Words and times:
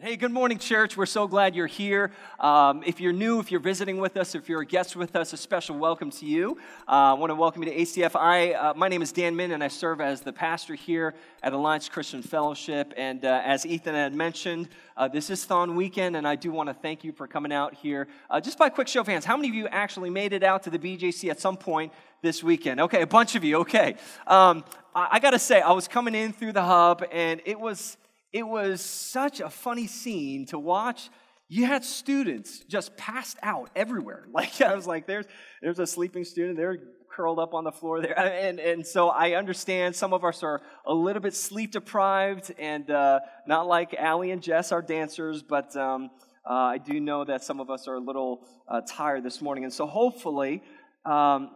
Hey, 0.00 0.16
good 0.16 0.32
morning, 0.32 0.58
church. 0.58 0.96
We're 0.96 1.06
so 1.06 1.28
glad 1.28 1.54
you're 1.54 1.68
here. 1.68 2.10
Um, 2.40 2.82
if 2.84 3.00
you're 3.00 3.12
new, 3.12 3.38
if 3.38 3.52
you're 3.52 3.60
visiting 3.60 3.98
with 3.98 4.16
us, 4.16 4.34
if 4.34 4.48
you're 4.48 4.62
a 4.62 4.66
guest 4.66 4.96
with 4.96 5.14
us, 5.14 5.32
a 5.32 5.36
special 5.36 5.78
welcome 5.78 6.10
to 6.10 6.26
you. 6.26 6.58
Uh, 6.88 6.90
I 6.90 7.12
want 7.12 7.30
to 7.30 7.36
welcome 7.36 7.62
you 7.62 7.70
to 7.70 7.78
ACF. 7.78 8.16
I, 8.16 8.54
uh, 8.54 8.74
my 8.74 8.88
name 8.88 9.02
is 9.02 9.12
Dan 9.12 9.36
Min, 9.36 9.52
and 9.52 9.62
I 9.62 9.68
serve 9.68 10.00
as 10.00 10.20
the 10.20 10.32
pastor 10.32 10.74
here 10.74 11.14
at 11.44 11.52
Alliance 11.52 11.88
Christian 11.88 12.22
Fellowship. 12.22 12.92
And 12.96 13.24
uh, 13.24 13.42
as 13.44 13.64
Ethan 13.64 13.94
had 13.94 14.16
mentioned, 14.16 14.68
uh, 14.96 15.06
this 15.06 15.30
is 15.30 15.44
Thon 15.44 15.76
weekend, 15.76 16.16
and 16.16 16.26
I 16.26 16.34
do 16.34 16.50
want 16.50 16.68
to 16.70 16.74
thank 16.74 17.04
you 17.04 17.12
for 17.12 17.28
coming 17.28 17.52
out 17.52 17.72
here. 17.72 18.08
Uh, 18.28 18.40
just 18.40 18.58
by 18.58 18.70
quick 18.70 18.88
show 18.88 19.02
of 19.02 19.06
hands, 19.06 19.24
how 19.24 19.36
many 19.36 19.48
of 19.48 19.54
you 19.54 19.68
actually 19.68 20.10
made 20.10 20.32
it 20.32 20.42
out 20.42 20.64
to 20.64 20.70
the 20.70 20.78
BJC 20.78 21.30
at 21.30 21.38
some 21.38 21.56
point 21.56 21.92
this 22.20 22.42
weekend? 22.42 22.80
Okay, 22.80 23.02
a 23.02 23.06
bunch 23.06 23.36
of 23.36 23.44
you. 23.44 23.58
Okay. 23.58 23.94
Um, 24.26 24.64
I, 24.92 25.08
I 25.12 25.20
got 25.20 25.30
to 25.30 25.38
say, 25.38 25.60
I 25.60 25.70
was 25.70 25.86
coming 25.86 26.16
in 26.16 26.32
through 26.32 26.52
the 26.52 26.64
hub, 26.64 27.04
and 27.12 27.40
it 27.44 27.60
was 27.60 27.96
it 28.34 28.42
was 28.42 28.80
such 28.80 29.38
a 29.38 29.48
funny 29.48 29.86
scene 29.86 30.44
to 30.46 30.58
watch. 30.58 31.08
You 31.48 31.66
had 31.66 31.84
students 31.84 32.58
just 32.68 32.96
passed 32.96 33.38
out 33.42 33.70
everywhere. 33.76 34.26
Like 34.32 34.60
I 34.60 34.74
was 34.74 34.88
like, 34.88 35.06
there's 35.06 35.26
there's 35.62 35.78
a 35.78 35.86
sleeping 35.86 36.24
student. 36.24 36.56
They're 36.56 36.78
curled 37.14 37.38
up 37.38 37.54
on 37.54 37.62
the 37.62 37.70
floor 37.70 38.02
there, 38.02 38.18
and 38.46 38.58
and 38.58 38.84
so 38.84 39.08
I 39.08 39.34
understand 39.34 39.94
some 39.94 40.12
of 40.12 40.24
us 40.24 40.42
are 40.42 40.60
a 40.84 40.92
little 40.92 41.22
bit 41.22 41.34
sleep 41.34 41.70
deprived, 41.70 42.52
and 42.58 42.90
uh, 42.90 43.20
not 43.46 43.68
like 43.68 43.94
Allie 43.94 44.32
and 44.32 44.42
Jess 44.42 44.72
are 44.72 44.82
dancers, 44.82 45.42
but. 45.42 45.74
Um, 45.76 46.10
uh, 46.46 46.74
I 46.74 46.76
do 46.76 47.00
know 47.00 47.24
that 47.24 47.42
some 47.42 47.58
of 47.58 47.70
us 47.70 47.88
are 47.88 47.94
a 47.94 48.00
little 48.00 48.46
uh, 48.68 48.82
tired 48.86 49.24
this 49.24 49.40
morning, 49.40 49.64
and 49.64 49.72
so 49.72 49.86
hopefully 49.86 50.62
um, 51.06 51.48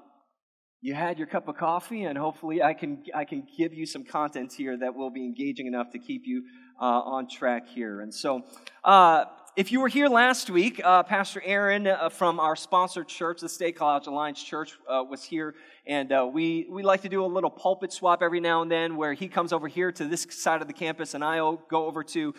you 0.80 0.95
had 0.95 1.18
your 1.18 1.26
cup 1.26 1.48
of 1.48 1.56
coffee, 1.56 2.04
and 2.04 2.16
hopefully 2.16 2.62
I 2.62 2.73
can 2.73 3.02
I 3.15 3.24
can 3.24 3.46
give 3.59 3.74
you 3.74 3.84
some 3.84 4.04
content 4.04 4.52
here 4.52 4.79
that 4.79 4.95
will 4.95 5.10
be 5.10 5.24
engaging 5.24 5.66
enough 5.66 5.90
to 5.90 5.98
keep 5.98 6.23
you 6.24 6.45
uh, 6.80 6.84
on 6.84 7.28
track 7.28 7.68
here. 7.68 8.00
And 8.00 8.12
so, 8.12 8.45
uh, 8.84 9.24
if 9.56 9.73
you 9.73 9.80
were 9.80 9.88
here 9.88 10.09
last 10.09 10.50
week, 10.50 10.80
uh, 10.84 11.02
Pastor 11.02 11.42
Aaron 11.45 11.88
uh, 11.88 12.10
from 12.10 12.38
our 12.38 12.54
sponsored 12.54 13.09
church, 13.09 13.40
the 13.40 13.48
State 13.48 13.74
College 13.74 14.07
Alliance 14.07 14.40
Church, 14.40 14.79
uh, 14.88 15.02
was 15.02 15.24
here, 15.24 15.56
and 15.84 16.12
uh, 16.12 16.29
we 16.32 16.68
we 16.71 16.84
like 16.84 17.02
to 17.02 17.09
do 17.09 17.24
a 17.24 17.26
little 17.26 17.51
pulpit 17.51 17.93
swap 17.93 18.23
every 18.23 18.38
now 18.38 18.62
and 18.62 18.71
then, 18.71 18.96
where 18.96 19.15
he 19.15 19.26
comes 19.26 19.52
over 19.52 19.66
here 19.66 19.90
to 19.90 20.04
this 20.04 20.29
side 20.30 20.62
of 20.62 20.68
the 20.68 20.73
campus, 20.73 21.15
and 21.15 21.24
I 21.24 21.38
go 21.68 21.87
over 21.87 22.04
to 22.04 22.34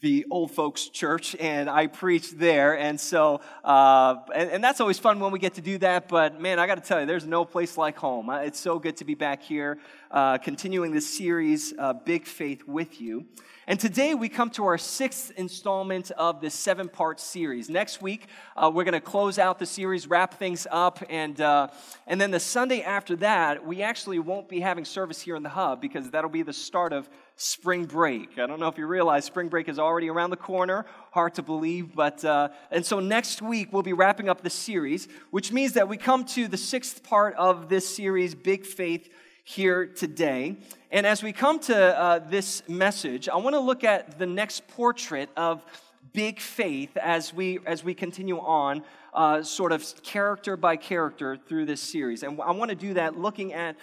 the 0.00 0.26
old 0.30 0.50
folks 0.50 0.88
church 0.88 1.34
and 1.40 1.68
I 1.68 1.86
preach 1.86 2.32
there. 2.32 2.78
And 2.78 3.00
so, 3.00 3.40
uh, 3.64 4.16
and, 4.34 4.50
and, 4.50 4.64
that's 4.64 4.80
always 4.80 4.98
fun 4.98 5.18
when 5.18 5.32
we 5.32 5.38
get 5.38 5.54
to 5.54 5.60
do 5.60 5.78
that. 5.78 6.08
But 6.08 6.40
man, 6.40 6.58
I 6.58 6.66
got 6.66 6.76
to 6.76 6.80
tell 6.80 7.00
you, 7.00 7.06
there's 7.06 7.26
no 7.26 7.44
place 7.44 7.76
like 7.76 7.96
home. 7.96 8.30
It's 8.30 8.60
so 8.60 8.78
good 8.78 8.96
to 8.98 9.04
be 9.04 9.14
back 9.14 9.42
here, 9.42 9.78
uh, 10.10 10.38
continuing 10.38 10.92
this 10.92 11.12
series, 11.16 11.74
uh, 11.78 11.94
Big 11.94 12.26
Faith, 12.26 12.66
with 12.66 13.00
you. 13.00 13.26
And 13.66 13.78
today 13.78 14.14
we 14.14 14.30
come 14.30 14.48
to 14.52 14.64
our 14.64 14.78
sixth 14.78 15.30
installment 15.36 16.10
of 16.12 16.40
this 16.40 16.54
seven 16.54 16.88
part 16.88 17.20
series. 17.20 17.68
Next 17.68 18.00
week, 18.00 18.26
uh, 18.56 18.70
we're 18.72 18.84
going 18.84 18.94
to 18.94 19.00
close 19.00 19.38
out 19.38 19.58
the 19.58 19.66
series, 19.66 20.06
wrap 20.06 20.34
things 20.38 20.66
up, 20.70 21.02
and, 21.10 21.38
uh, 21.38 21.68
and 22.06 22.18
then 22.18 22.30
the 22.30 22.40
Sunday 22.40 22.80
after 22.80 23.14
that, 23.16 23.66
we 23.66 23.82
actually 23.82 24.20
won't 24.20 24.48
be 24.48 24.60
having 24.60 24.86
service 24.86 25.20
here 25.20 25.36
in 25.36 25.42
the 25.42 25.50
hub 25.50 25.82
because 25.82 26.10
that'll 26.10 26.30
be 26.30 26.42
the 26.42 26.52
start 26.54 26.94
of 26.94 27.10
spring 27.40 27.84
break. 27.84 28.36
I 28.36 28.46
don't 28.48 28.58
know 28.58 28.66
if 28.66 28.76
you 28.76 28.86
realize 28.88 29.24
spring 29.24 29.46
break 29.46 29.68
is 29.68 29.78
already 29.78 30.10
around 30.10 30.30
the 30.30 30.36
corner. 30.36 30.84
Hard 31.12 31.36
to 31.36 31.42
believe, 31.42 31.94
but 31.94 32.24
uh, 32.24 32.48
and 32.72 32.84
so 32.84 32.98
next 32.98 33.40
week 33.40 33.72
we'll 33.72 33.84
be 33.84 33.92
wrapping 33.92 34.28
up 34.28 34.42
the 34.42 34.50
series, 34.50 35.06
which 35.30 35.52
means 35.52 35.74
that 35.74 35.88
we 35.88 35.96
come 35.96 36.24
to 36.24 36.48
the 36.48 36.56
sixth 36.56 37.04
part 37.04 37.36
of 37.36 37.68
this 37.68 37.88
series, 37.94 38.34
Big 38.34 38.66
Faith 38.66 39.08
here 39.44 39.86
today. 39.86 40.56
And 40.90 41.06
as 41.06 41.22
we 41.22 41.32
come 41.32 41.60
to 41.60 41.98
uh, 41.98 42.18
this 42.18 42.68
message, 42.68 43.28
I 43.28 43.36
want 43.36 43.54
to 43.54 43.60
look 43.60 43.84
at 43.84 44.18
the 44.18 44.26
next 44.26 44.66
portrait 44.66 45.30
of 45.36 45.64
big 46.12 46.40
faith 46.40 46.96
as 46.96 47.32
we 47.32 47.60
as 47.66 47.84
we 47.84 47.94
continue 47.94 48.40
on 48.40 48.82
uh, 49.14 49.44
sort 49.44 49.70
of 49.70 49.84
character 50.02 50.56
by 50.56 50.76
character 50.76 51.36
through 51.36 51.66
this 51.66 51.82
series 51.82 52.22
and 52.22 52.40
i 52.40 52.50
want 52.50 52.70
to 52.70 52.74
do 52.74 52.94
that 52.94 53.18
looking 53.18 53.52
at 53.52 53.76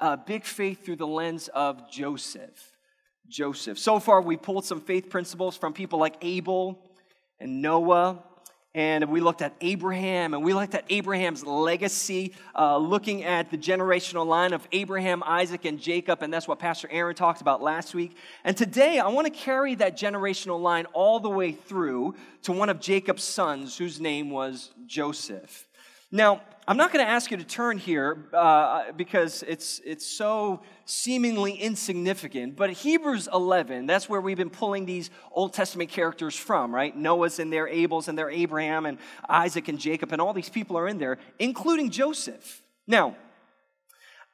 uh, 0.00 0.16
big 0.16 0.42
faith 0.42 0.84
through 0.84 0.96
the 0.96 1.06
lens 1.06 1.48
of 1.48 1.90
joseph 1.90 2.75
joseph 3.28 3.78
so 3.78 3.98
far 3.98 4.20
we 4.20 4.36
pulled 4.36 4.64
some 4.64 4.80
faith 4.80 5.08
principles 5.10 5.56
from 5.56 5.72
people 5.72 5.98
like 5.98 6.16
abel 6.22 6.78
and 7.40 7.62
noah 7.62 8.22
and 8.76 9.08
we 9.08 9.20
looked 9.20 9.40
at 9.40 9.54
Abraham, 9.62 10.34
and 10.34 10.44
we 10.44 10.52
looked 10.52 10.74
at 10.74 10.84
Abraham's 10.90 11.42
legacy, 11.42 12.34
uh, 12.54 12.76
looking 12.76 13.24
at 13.24 13.50
the 13.50 13.56
generational 13.56 14.26
line 14.26 14.52
of 14.52 14.68
Abraham, 14.70 15.22
Isaac, 15.22 15.64
and 15.64 15.80
Jacob, 15.80 16.22
and 16.22 16.30
that's 16.30 16.46
what 16.46 16.58
Pastor 16.58 16.86
Aaron 16.92 17.14
talked 17.14 17.40
about 17.40 17.62
last 17.62 17.94
week. 17.94 18.18
And 18.44 18.54
today, 18.54 18.98
I 18.98 19.08
want 19.08 19.28
to 19.28 19.32
carry 19.32 19.76
that 19.76 19.96
generational 19.96 20.60
line 20.60 20.84
all 20.92 21.20
the 21.20 21.30
way 21.30 21.52
through 21.52 22.16
to 22.42 22.52
one 22.52 22.68
of 22.68 22.78
Jacob's 22.78 23.24
sons, 23.24 23.78
whose 23.78 23.98
name 23.98 24.28
was 24.28 24.72
Joseph. 24.86 25.66
Now, 26.12 26.42
I'm 26.68 26.76
not 26.76 26.92
going 26.92 27.04
to 27.04 27.08
ask 27.08 27.30
you 27.30 27.36
to 27.36 27.44
turn 27.44 27.78
here 27.78 28.26
uh, 28.32 28.90
because 28.96 29.44
it's, 29.46 29.80
it's 29.84 30.04
so 30.04 30.62
seemingly 30.84 31.52
insignificant, 31.52 32.56
but 32.56 32.70
Hebrews 32.70 33.28
11, 33.32 33.86
that's 33.86 34.08
where 34.08 34.20
we've 34.20 34.36
been 34.36 34.50
pulling 34.50 34.84
these 34.84 35.10
Old 35.30 35.52
Testament 35.52 35.90
characters 35.90 36.34
from, 36.34 36.74
right? 36.74 36.96
Noah's 36.96 37.38
in 37.38 37.50
there, 37.50 37.68
Abel's 37.68 38.08
in 38.08 38.16
there, 38.16 38.28
Abraham 38.30 38.84
and 38.84 38.98
Isaac 39.28 39.68
and 39.68 39.78
Jacob, 39.78 40.10
and 40.10 40.20
all 40.20 40.32
these 40.32 40.48
people 40.48 40.76
are 40.76 40.88
in 40.88 40.98
there, 40.98 41.18
including 41.38 41.88
Joseph. 41.90 42.62
Now, 42.88 43.16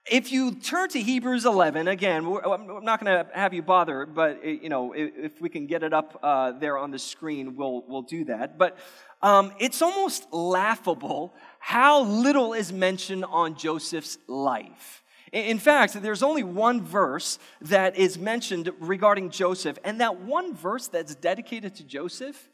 if 0.07 0.33
you 0.33 0.55
turn 0.55 0.89
to 0.91 1.01
Hebrews 1.01 1.47
11, 1.47 1.87
again, 1.87 2.27
I'm 2.27 2.85
not 2.85 3.03
going 3.03 3.25
to 3.25 3.27
have 3.35 3.55
you 3.55 3.63
bother, 3.63 4.05
but 4.05 4.45
you 4.45 4.69
know, 4.69 4.93
if 4.95 5.41
we 5.41 5.49
can 5.49 5.67
get 5.67 5.83
it 5.83 5.93
up 5.93 6.19
uh, 6.23 6.53
there 6.53 6.77
on 6.77 6.91
the 6.91 6.99
screen, 6.99 7.57
we'll, 7.57 7.85
we'll 7.87 8.03
do 8.03 8.25
that. 8.25 8.59
But 8.59 8.77
um, 9.23 9.53
it's 9.61 9.81
almost 9.81 10.33
laughable 10.33 11.35
how 11.61 12.03
little 12.03 12.53
is 12.53 12.73
mentioned 12.73 13.25
on 13.25 13.57
Joseph's 13.57 14.19
life. 14.27 15.03
In 15.33 15.59
fact, 15.59 15.95
there's 16.03 16.23
only 16.23 16.43
one 16.43 16.83
verse 16.83 17.39
that 17.63 17.97
is 17.97 18.19
mentioned 18.19 18.71
regarding 18.81 19.31
Joseph, 19.31 19.79
and 19.85 20.01
that 20.01 20.21
one 20.21 20.55
verse 20.55 20.89
that's 20.89 21.15
dedicated 21.15 21.77
to 21.77 21.85
Joseph 21.85 22.49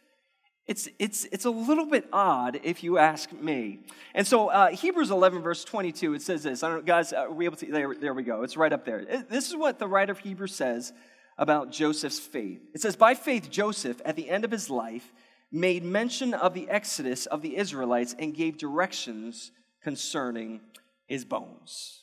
it's, 0.69 0.87
it's, 0.99 1.25
it's 1.33 1.47
a 1.47 1.51
little 1.51 1.87
bit 1.87 2.06
odd 2.12 2.61
if 2.62 2.84
you 2.84 2.99
ask 2.99 3.33
me. 3.33 3.81
And 4.15 4.27
so, 4.27 4.49
uh, 4.49 4.69
Hebrews 4.69 5.11
11, 5.11 5.41
verse 5.41 5.65
22, 5.65 6.12
it 6.12 6.23
says 6.23 6.43
this. 6.43 6.62
I 6.62 6.69
don't 6.69 6.79
know, 6.79 6.83
guys, 6.83 7.15
are 7.15 7.33
we 7.33 7.47
able 7.47 7.56
to? 7.56 7.67
There, 7.73 7.95
there 7.95 8.12
we 8.12 8.23
go. 8.23 8.43
It's 8.43 8.56
right 8.56 8.73
up 8.73 8.84
there. 8.84 9.25
This 9.31 9.49
is 9.49 9.56
what 9.56 9.79
the 9.79 9.89
writer 9.89 10.12
of 10.12 10.19
Hebrews 10.19 10.55
says 10.55 10.93
about 11.39 11.73
Joseph's 11.73 12.19
faith. 12.19 12.61
It 12.75 12.83
says, 12.83 12.97
By 12.97 13.15
faith, 13.15 13.51
Joseph, 13.51 14.03
at 14.05 14.15
the 14.15 14.29
end 14.29 14.45
of 14.45 14.51
his 14.51 14.69
life, 14.69 15.11
made 15.51 15.84
mention 15.84 16.34
of 16.34 16.53
the 16.53 16.69
exodus 16.69 17.25
of 17.25 17.41
the 17.41 17.56
Israelites 17.56 18.15
and 18.19 18.35
gave 18.35 18.59
directions 18.59 19.50
concerning 19.83 20.61
his 21.06 21.25
bones. 21.25 22.03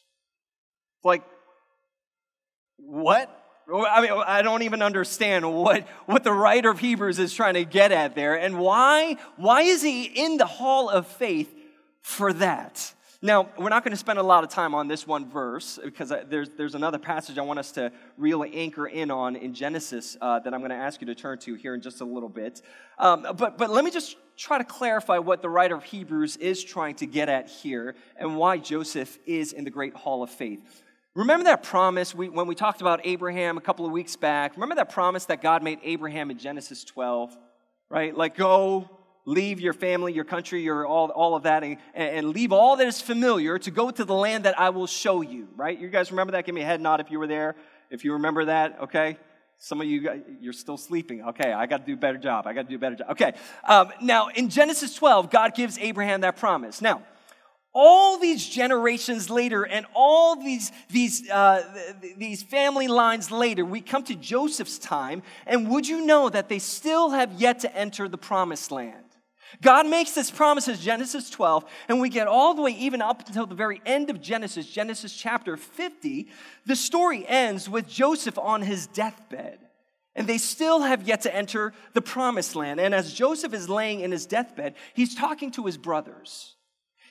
Like, 1.03 1.21
what? 2.77 3.44
I 3.73 4.01
mean, 4.01 4.11
I 4.27 4.41
don't 4.41 4.61
even 4.61 4.81
understand 4.81 5.51
what, 5.51 5.87
what 6.05 6.23
the 6.23 6.31
writer 6.31 6.69
of 6.69 6.79
Hebrews 6.79 7.17
is 7.17 7.33
trying 7.33 7.55
to 7.55 7.65
get 7.65 7.91
at 7.91 8.13
there. 8.13 8.35
And 8.35 8.59
why, 8.59 9.17
why 9.37 9.61
is 9.61 9.81
he 9.81 10.03
in 10.03 10.37
the 10.37 10.45
hall 10.45 10.89
of 10.89 11.07
faith 11.07 11.53
for 12.01 12.31
that? 12.33 12.93
Now, 13.21 13.49
we're 13.57 13.69
not 13.69 13.83
going 13.83 13.91
to 13.93 13.97
spend 13.97 14.19
a 14.19 14.23
lot 14.23 14.43
of 14.43 14.51
time 14.51 14.75
on 14.75 14.87
this 14.87 15.07
one 15.07 15.27
verse 15.27 15.79
because 15.83 16.13
there's, 16.29 16.49
there's 16.49 16.75
another 16.75 16.99
passage 16.99 17.39
I 17.39 17.41
want 17.41 17.57
us 17.57 17.71
to 17.71 17.91
really 18.17 18.53
anchor 18.53 18.85
in 18.85 19.09
on 19.09 19.35
in 19.35 19.55
Genesis 19.55 20.15
uh, 20.21 20.37
that 20.39 20.53
I'm 20.53 20.59
going 20.59 20.69
to 20.69 20.75
ask 20.75 21.01
you 21.01 21.07
to 21.07 21.15
turn 21.15 21.39
to 21.39 21.55
here 21.55 21.73
in 21.73 21.81
just 21.81 22.01
a 22.01 22.05
little 22.05 22.29
bit. 22.29 22.61
Um, 22.99 23.25
but, 23.35 23.57
but 23.57 23.71
let 23.71 23.83
me 23.83 23.89
just 23.89 24.15
try 24.37 24.59
to 24.59 24.63
clarify 24.63 25.17
what 25.17 25.41
the 25.41 25.49
writer 25.49 25.73
of 25.73 25.83
Hebrews 25.83 26.35
is 26.37 26.63
trying 26.63 26.95
to 26.95 27.07
get 27.07 27.27
at 27.27 27.49
here 27.49 27.95
and 28.17 28.37
why 28.37 28.59
Joseph 28.59 29.17
is 29.25 29.53
in 29.53 29.63
the 29.63 29.71
great 29.71 29.95
hall 29.95 30.21
of 30.21 30.29
faith. 30.29 30.83
Remember 31.15 31.45
that 31.45 31.63
promise 31.63 32.13
we, 32.13 32.27
when 32.27 32.45
we 32.45 32.55
talked 32.55 32.81
about 32.81 32.99
Abraham 33.05 33.57
a 33.57 33.61
couple 33.61 33.85
of 33.85 33.93
weeks 33.93 34.17
back? 34.17 34.55
Remember 34.55 34.75
that 34.75 34.91
promise 34.91 35.23
that 35.25 35.41
God 35.41 35.63
made 35.63 35.79
Abraham 35.81 36.29
in 36.29 36.37
Genesis 36.37 36.83
12? 36.83 37.35
Right? 37.89 38.15
Like, 38.15 38.35
go, 38.35 38.89
leave 39.25 39.61
your 39.61 39.71
family, 39.71 40.11
your 40.11 40.25
country, 40.25 40.61
your 40.61 40.85
all, 40.85 41.09
all 41.11 41.35
of 41.35 41.43
that, 41.43 41.63
and, 41.63 41.77
and 41.93 42.29
leave 42.31 42.51
all 42.51 42.75
that 42.75 42.85
is 42.85 42.99
familiar 42.99 43.57
to 43.59 43.71
go 43.71 43.91
to 43.91 44.03
the 44.03 44.13
land 44.13 44.43
that 44.43 44.59
I 44.59 44.71
will 44.71 44.87
show 44.87 45.21
you. 45.21 45.47
Right? 45.55 45.79
You 45.79 45.87
guys 45.87 46.11
remember 46.11 46.31
that? 46.33 46.45
Give 46.45 46.53
me 46.53 46.61
a 46.61 46.65
head 46.65 46.81
nod 46.81 46.99
if 46.99 47.09
you 47.09 47.17
were 47.17 47.27
there. 47.27 47.55
If 47.89 48.03
you 48.03 48.13
remember 48.13 48.45
that, 48.45 48.77
okay? 48.81 49.17
Some 49.57 49.79
of 49.79 49.87
you, 49.87 50.21
you're 50.41 50.51
still 50.51 50.75
sleeping. 50.75 51.23
Okay, 51.29 51.53
I 51.53 51.65
got 51.65 51.77
to 51.77 51.85
do 51.85 51.93
a 51.93 51.97
better 51.97 52.17
job. 52.17 52.45
I 52.45 52.51
got 52.51 52.63
to 52.63 52.69
do 52.69 52.75
a 52.75 52.79
better 52.79 52.95
job. 52.95 53.11
Okay, 53.11 53.33
um, 53.63 53.93
now 54.01 54.27
in 54.35 54.49
Genesis 54.49 54.93
12, 54.95 55.29
God 55.29 55.55
gives 55.55 55.77
Abraham 55.77 56.21
that 56.21 56.35
promise. 56.35 56.81
Now, 56.81 57.03
all 57.75 58.17
these 58.17 58.47
generations 58.47 59.29
later 59.29 59.63
and 59.63 59.85
all 59.93 60.37
these, 60.37 60.71
these, 60.89 61.29
uh, 61.29 61.61
these 62.17 62.41
family 62.41 62.87
lines 62.87 63.29
later, 63.29 63.65
we 63.65 63.81
come 63.81 64.03
to 64.05 64.15
Joseph's 64.15 64.79
time, 64.79 65.21
and 65.45 65.69
would 65.69 65.85
you 65.85 66.05
know 66.05 66.29
that 66.29 66.47
they 66.47 66.57
still 66.57 67.09
have 67.09 67.33
yet 67.33 67.59
to 67.59 67.75
enter 67.75 68.07
the 68.07 68.17
promised 68.17 68.71
land? 68.71 69.03
God 69.61 69.87
makes 69.87 70.11
this 70.11 70.31
promise 70.31 70.67
in 70.67 70.77
Genesis 70.77 71.29
12, 71.29 71.65
and 71.89 71.99
we 71.99 72.09
get 72.09 72.27
all 72.27 72.53
the 72.53 72.61
way 72.61 72.71
even 72.71 73.01
up 73.01 73.27
until 73.27 73.45
the 73.45 73.55
very 73.55 73.81
end 73.85 74.09
of 74.09 74.21
Genesis, 74.21 74.67
Genesis 74.67 75.15
chapter 75.15 75.57
50. 75.57 76.29
The 76.65 76.75
story 76.75 77.27
ends 77.27 77.69
with 77.69 77.87
Joseph 77.87 78.37
on 78.37 78.61
his 78.61 78.87
deathbed. 78.87 79.59
And 80.15 80.27
they 80.27 80.37
still 80.37 80.79
have 80.81 81.05
yet 81.05 81.21
to 81.21 81.35
enter 81.35 81.73
the 81.93 82.01
promised 82.01 82.55
land. 82.55 82.79
And 82.79 82.95
as 82.95 83.13
Joseph 83.13 83.53
is 83.53 83.67
laying 83.67 83.99
in 83.99 84.11
his 84.11 84.25
deathbed, 84.25 84.75
he's 84.93 85.13
talking 85.13 85.51
to 85.51 85.65
his 85.65 85.77
brothers. 85.77 86.54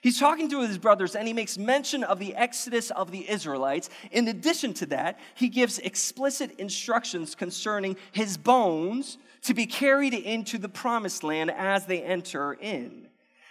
He's 0.05 0.21
talking 0.21 0.51
to 0.51 0.61
his 0.61 0.77
brothers 0.77 1.17
and 1.17 1.27
he 1.27 1.33
makes 1.33 1.57
mention 1.57 2.05
of 2.05 2.19
the 2.19 2.35
exodus 2.35 2.91
of 2.91 3.11
the 3.11 3.27
Israelites. 3.27 3.89
In 4.13 4.29
addition 4.29 4.75
to 4.75 4.87
that, 4.87 5.19
he 5.35 5.49
gives 5.49 5.79
explicit 5.79 6.51
instructions 6.59 7.35
concerning 7.35 7.97
his 8.13 8.37
bones 8.37 9.17
to 9.45 9.55
be 9.55 9.65
carried 9.65 10.13
into 10.13 10.59
the 10.59 10.69
promised 10.69 11.25
land 11.25 11.51
as 11.51 11.87
they 11.87 12.03
enter 12.03 12.53
in. 12.53 13.09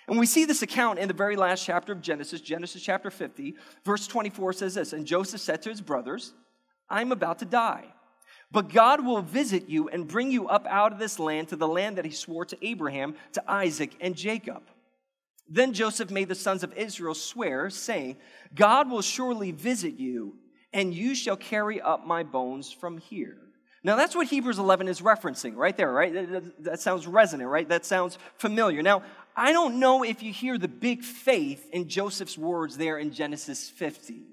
And 0.08 0.20
we 0.20 0.28
see 0.28 0.46
this 0.46 0.62
account 0.62 1.00
in 1.00 1.08
the 1.08 1.14
very 1.16 1.36
last 1.36 1.66
chapter 1.66 1.92
of 1.92 2.04
Genesis, 2.04 2.40
Genesis 2.40 2.84
chapter 2.84 3.10
50. 3.10 3.56
Verse 3.84 4.06
24 4.06 4.54
says 4.54 4.76
this 4.76 4.94
And 4.94 5.08
Joseph 5.08 5.42
said 5.42 5.64
to 5.64 5.72
his 5.72 5.82
brothers, 5.82 6.34
I'm 6.88 7.12
about 7.12 7.40
to 7.40 7.46
die. 7.46 7.86
But 8.52 8.70
God 8.70 9.04
will 9.04 9.24
visit 9.24 9.70
you 9.70 9.90
and 9.90 10.08
bring 10.08 10.30
you 10.30 10.48
up 10.50 10.68
out 10.68 10.94
of 10.94 11.00
this 11.00 11.18
land 11.18 11.48
to 11.48 11.56
the 11.56 11.68
land 11.68 11.98
that 11.98 12.06
he 12.06 12.12
swore 12.12 12.46
to 12.46 12.58
Abraham, 12.64 13.16
to 13.32 13.44
Isaac, 13.52 13.96
and 14.00 14.16
Jacob. 14.16 14.62
Then 15.48 15.74
Joseph 15.74 16.10
made 16.10 16.30
the 16.30 16.36
sons 16.36 16.64
of 16.64 16.74
Israel 16.74 17.14
swear, 17.14 17.70
saying, 17.70 18.18
God 18.56 18.90
will 18.90 19.02
surely 19.02 19.52
visit 19.52 19.96
you, 20.00 20.36
and 20.72 20.94
you 20.94 21.16
shall 21.16 21.38
carry 21.38 21.82
up 21.82 22.06
my 22.06 22.24
bones 22.24 22.72
from 22.72 22.98
here. 22.98 23.38
Now, 23.86 23.98
that's 23.98 24.16
what 24.16 24.28
Hebrews 24.28 24.60
11 24.60 24.88
is 24.88 25.02
referencing 25.02 25.56
right 25.58 25.76
there, 25.76 25.92
right? 25.92 26.14
That, 26.60 26.80
sounds 26.80 27.06
resonant, 27.06 27.50
right? 27.50 27.68
That 27.68 27.86
sounds 27.86 28.18
familiar. 28.38 28.82
Now, 28.82 29.04
I 29.36 29.52
don't 29.52 29.80
know 29.80 30.04
if 30.04 30.24
you 30.24 30.32
hear 30.32 30.58
the 30.58 30.70
big 30.70 31.04
faith 31.04 31.70
in 31.74 31.90
Joseph's 31.90 32.38
words 32.38 32.78
there 32.78 32.98
in 32.98 33.12
Genesis 33.12 33.70
50. 33.70 34.33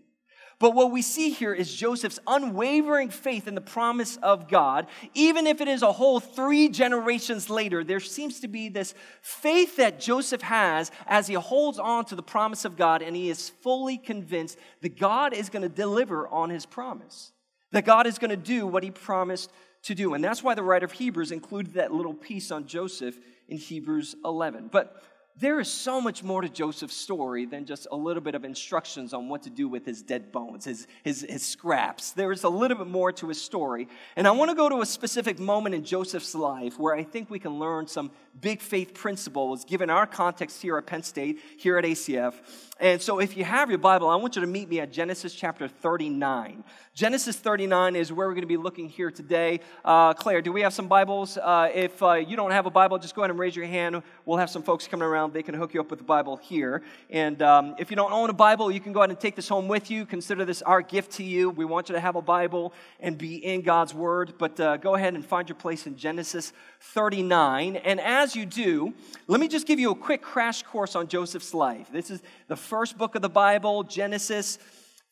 But 0.61 0.75
what 0.75 0.93
we 0.93 1.01
see 1.01 1.31
here 1.31 1.55
is 1.55 1.75
Joseph's 1.75 2.21
unwavering 2.27 3.09
faith 3.09 3.49
in 3.49 3.55
the 3.55 3.63
promise 3.63 4.19
of 4.19 4.47
God. 4.47 4.87
Even 5.15 5.47
if 5.47 5.63
it 5.63 5.69
is 5.69 5.81
a 5.81 5.91
whole 5.91 6.21
three 6.21 6.69
generations 6.69 7.49
later, 7.49 7.83
there 7.83 7.99
seems 7.99 8.41
to 8.41 8.49
be 8.49 8.69
this 8.69 8.95
faith 9.23 9.77
that 9.77 9.99
Joseph 9.99 10.43
has 10.43 10.91
as 11.07 11.27
he 11.27 11.35
holds 11.35 11.79
on 11.79 12.05
to 12.05 12.15
the 12.15 12.23
promise 12.23 12.67
of 12.67 12.77
God 12.77 13.01
and 13.01 13.17
he 13.17 13.31
is 13.31 13.49
fully 13.49 13.97
convinced 13.97 14.59
that 14.83 14.99
God 14.99 15.33
is 15.33 15.49
going 15.49 15.63
to 15.63 15.69
deliver 15.71 16.29
on 16.29 16.51
his 16.51 16.67
promise, 16.67 17.33
that 17.73 17.87
God 17.87 18.07
is 18.07 18.19
going 18.19 18.31
to 18.31 18.37
do 18.37 18.67
what 18.67 18.83
he 18.83 18.91
promised 18.91 19.51
to 19.85 19.95
do. 19.95 20.13
And 20.13 20.23
that's 20.23 20.43
why 20.43 20.55
the 20.55 20.63
writer 20.63 20.85
of 20.85 20.93
Hebrews 20.93 21.33
included 21.33 21.73
that 21.75 21.91
little 21.91 22.13
piece 22.13 22.51
on 22.51 22.67
Joseph 22.67 23.19
in 23.49 23.57
Hebrews 23.57 24.15
11. 24.27 24.69
But 24.71 25.03
there 25.37 25.61
is 25.61 25.73
so 25.73 26.01
much 26.01 26.23
more 26.23 26.43
to 26.43 26.49
Joseph's 26.49 26.97
story 26.97 27.47
than 27.47 27.65
just 27.65 27.87
a 27.91 27.97
little 27.97 28.23
bit 28.23 28.35
of 28.35 28.45
instructions 28.45 29.15
on 29.15 29.29
what 29.29 29.43
to 29.45 29.51
do 29.51 29.69
with 29.69 29.87
his 29.87 30.03
dead 30.03 30.33
bones, 30.33 30.65
his, 30.65 30.87
his, 31.03 31.25
his 31.29 31.45
scraps. 31.45 32.13
There 32.13 32.33
is 32.33 32.45
a 32.45 32.49
little 32.49 32.77
bit 32.77 32.89
more 32.89 33.11
to 33.13 33.29
his 33.29 33.41
story. 33.41 33.89
And 34.17 34.29
I 34.29 34.33
want 34.33 34.51
to 34.51 34.55
go 34.55 34.69
to 34.69 34.83
a 34.83 34.87
specific 34.87 35.39
moment 35.39 35.75
in 35.75 35.85
Joseph's 35.85 36.35
life 36.35 36.79
where 36.79 36.95
I 36.95 37.05
think 37.05 37.31
we 37.31 37.39
can 37.39 37.59
learn 37.59 37.87
some 37.87 38.11
big 38.41 38.61
faith 38.61 38.93
principles 38.93 39.65
given 39.65 39.89
our 39.89 40.07
context 40.07 40.61
here 40.61 40.77
at 40.77 40.87
Penn 40.87 41.03
State, 41.03 41.41
here 41.57 41.79
at 41.79 41.85
ACF. 41.85 42.35
And 42.81 43.01
so 43.01 43.19
if 43.19 43.37
you 43.37 43.45
have 43.45 43.69
your 43.69 43.79
Bible, 43.79 44.09
I 44.09 44.17
want 44.17 44.37
you 44.37 44.41
to 44.41 44.47
meet 44.47 44.71
me 44.71 44.81
at 44.81 44.91
Genesis 44.91 45.35
chapter 45.35 45.69
39. 45.69 46.65
Genesis 46.95 47.37
39 47.37 47.95
is 47.95 48.11
where 48.11 48.27
we're 48.27 48.33
going 48.33 48.41
to 48.41 48.47
be 48.47 48.57
looking 48.57 48.89
here 48.89 49.11
today. 49.11 49.61
Uh, 49.85 50.15
Claire, 50.15 50.41
do 50.41 50.51
we 50.51 50.63
have 50.63 50.73
some 50.73 50.89
Bibles? 50.89 51.37
Uh, 51.37 51.71
if 51.75 52.03
uh, 52.03 52.15
you 52.15 52.37
don't 52.37 52.51
have 52.53 52.65
a 52.65 52.71
Bible, 52.71 52.99
just 52.99 53.15
go 53.15 53.21
ahead 53.21 53.31
and 53.31 53.39
raise 53.39 53.55
your 53.55 53.67
hand. 53.67 54.03
We'll 54.25 54.39
have 54.39 54.49
some 54.49 54.63
folks 54.63 54.89
coming 54.89 55.07
around. 55.07 55.35
They 55.35 55.43
can 55.43 55.55
hook 55.55 55.75
you 55.75 55.81
up 55.81 55.91
with 55.91 55.99
the 55.99 56.05
Bible 56.07 56.39
here. 56.39 56.83
And 57.11 57.43
um, 57.43 57.75
if 57.79 57.91
you 57.91 57.97
don't 57.97 58.13
own 58.13 58.31
a 58.31 58.33
Bible, 58.33 58.71
you 58.71 58.81
can 58.81 58.95
go 58.95 59.01
ahead 59.01 59.11
and 59.11 59.21
take 59.21 59.37
this 59.37 59.49
home 59.49 59.69
with 59.69 59.91
you. 59.91 60.07
Consider 60.07 60.47
this 60.47 60.63
our 60.63 60.81
gift 60.81 61.13
to 61.13 61.23
you. 61.23 61.51
We 61.51 61.67
want 61.67 61.91
you 61.91 61.95
to 61.95 62.01
have 62.01 62.17
a 62.17 62.23
Bible 62.23 62.73
and 62.99 63.19
be 63.19 63.37
in 63.37 63.61
God's 63.61 63.93
Word. 63.93 64.35
But 64.39 64.59
uh, 64.59 64.79
go 64.79 64.95
ahead 64.95 65.13
and 65.15 65.25
find 65.25 65.49
your 65.51 65.57
place 65.57 65.87
in 65.87 65.97
Genesis 65.97 66.55
39. 66.81 67.77
And 67.77 68.01
as 68.01 68.35
you 68.35 68.47
do, 68.47 68.95
let 69.27 69.39
me 69.39 69.49
just 69.49 69.67
give 69.67 69.79
you 69.79 69.91
a 69.91 69.95
quick 69.95 70.23
crash 70.23 70.63
course 70.63 70.97
on 70.97 71.09
Joseph's 71.09 71.53
life. 71.53 71.89
This 71.93 72.11
is 72.11 72.23
the 72.49 72.57
first 72.71 72.97
book 72.97 73.17
of 73.17 73.23
the 73.23 73.29
Bible, 73.29 73.83
Genesis 73.83 74.57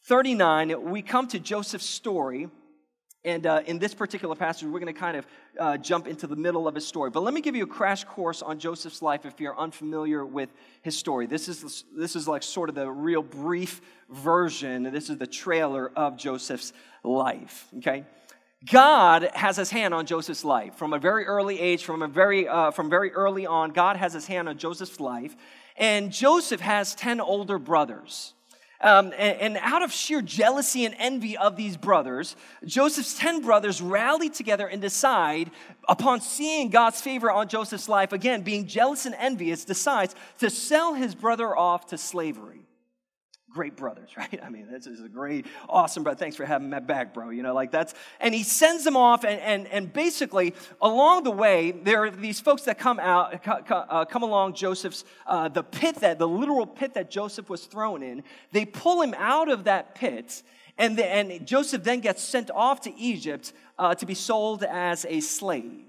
39, 0.04 0.90
we 0.92 1.02
come 1.02 1.26
to 1.26 1.40
Joseph's 1.40 1.86
story. 1.86 2.46
And 3.24 3.46
uh, 3.46 3.62
in 3.66 3.80
this 3.80 3.94
particular 3.94 4.36
passage, 4.36 4.68
we're 4.68 4.78
going 4.78 4.94
to 4.94 5.00
kind 5.00 5.16
of 5.16 5.26
uh, 5.58 5.76
jump 5.76 6.06
into 6.06 6.28
the 6.28 6.36
middle 6.36 6.68
of 6.68 6.76
his 6.76 6.86
story. 6.86 7.10
But 7.10 7.24
let 7.24 7.34
me 7.34 7.40
give 7.40 7.56
you 7.56 7.64
a 7.64 7.66
crash 7.66 8.04
course 8.04 8.42
on 8.42 8.60
Joseph's 8.60 9.02
life 9.02 9.26
if 9.26 9.40
you're 9.40 9.58
unfamiliar 9.58 10.24
with 10.24 10.50
his 10.82 10.96
story. 10.96 11.26
This 11.26 11.48
is, 11.48 11.82
this 11.96 12.14
is 12.14 12.28
like 12.28 12.44
sort 12.44 12.68
of 12.68 12.76
the 12.76 12.88
real 12.88 13.24
brief 13.24 13.80
version. 14.08 14.84
This 14.92 15.10
is 15.10 15.18
the 15.18 15.26
trailer 15.26 15.90
of 15.96 16.16
Joseph's 16.16 16.72
life, 17.02 17.66
okay? 17.78 18.04
God 18.70 19.30
has 19.34 19.56
his 19.56 19.70
hand 19.70 19.94
on 19.94 20.06
Joseph's 20.06 20.44
life 20.44 20.74
from 20.74 20.92
a 20.92 20.98
very 20.98 21.24
early 21.26 21.60
age, 21.60 21.84
from 21.84 22.02
a 22.02 22.08
very 22.08 22.48
uh, 22.48 22.72
from 22.72 22.90
very 22.90 23.12
early 23.12 23.46
on. 23.46 23.70
God 23.70 23.96
has 23.96 24.12
his 24.12 24.26
hand 24.26 24.48
on 24.48 24.58
Joseph's 24.58 24.98
life, 24.98 25.36
and 25.78 26.12
Joseph 26.12 26.60
has 26.60 26.94
ten 26.94 27.20
older 27.20 27.58
brothers. 27.58 28.34
Um, 28.80 29.06
and, 29.18 29.40
and, 29.40 29.58
out 29.60 29.82
of 29.82 29.90
sheer 29.90 30.22
jealousy 30.22 30.84
and 30.84 30.94
envy 31.00 31.36
of 31.36 31.56
these 31.56 31.76
brothers, 31.76 32.36
Joseph's 32.64 33.18
10 33.18 33.40
brothers 33.40 33.82
rally 33.82 34.30
together 34.30 34.68
and 34.68 34.80
decide, 34.80 35.50
upon 35.88 36.20
seeing 36.20 36.70
God's 36.70 37.00
favor 37.00 37.28
on 37.28 37.48
Joseph's 37.48 37.88
life, 37.88 38.12
again, 38.12 38.42
being 38.42 38.68
jealous 38.68 39.04
and 39.04 39.16
envious, 39.16 39.64
decides 39.64 40.14
to 40.38 40.48
sell 40.48 40.94
his 40.94 41.16
brother 41.16 41.56
off 41.56 41.86
to 41.88 41.98
slavery 41.98 42.67
great 43.50 43.76
brothers, 43.76 44.10
right? 44.16 44.40
I 44.42 44.48
mean, 44.50 44.68
this 44.70 44.86
is 44.86 45.02
a 45.02 45.08
great, 45.08 45.46
awesome 45.68 46.02
brother. 46.02 46.18
Thanks 46.18 46.36
for 46.36 46.44
having 46.44 46.70
me 46.70 46.80
back, 46.80 47.14
bro. 47.14 47.30
You 47.30 47.42
know, 47.42 47.54
like 47.54 47.70
that's, 47.70 47.94
and 48.20 48.34
he 48.34 48.42
sends 48.42 48.84
them 48.84 48.96
off, 48.96 49.24
and, 49.24 49.40
and, 49.40 49.66
and 49.68 49.92
basically, 49.92 50.54
along 50.80 51.24
the 51.24 51.30
way, 51.30 51.72
there 51.72 52.04
are 52.04 52.10
these 52.10 52.40
folks 52.40 52.62
that 52.62 52.78
come 52.78 53.00
out, 53.00 53.46
uh, 53.70 54.04
come 54.04 54.22
along 54.22 54.54
Joseph's, 54.54 55.04
uh, 55.26 55.48
the 55.48 55.62
pit 55.62 55.96
that, 55.96 56.18
the 56.18 56.28
literal 56.28 56.66
pit 56.66 56.94
that 56.94 57.10
Joseph 57.10 57.48
was 57.48 57.64
thrown 57.64 58.02
in. 58.02 58.22
They 58.52 58.64
pull 58.64 59.02
him 59.02 59.14
out 59.16 59.50
of 59.50 59.64
that 59.64 59.94
pit, 59.94 60.42
and, 60.76 60.96
the, 60.96 61.06
and 61.06 61.46
Joseph 61.46 61.82
then 61.82 62.00
gets 62.00 62.22
sent 62.22 62.50
off 62.50 62.82
to 62.82 62.96
Egypt 62.96 63.52
uh, 63.78 63.94
to 63.94 64.06
be 64.06 64.14
sold 64.14 64.62
as 64.64 65.06
a 65.08 65.20
slave. 65.20 65.87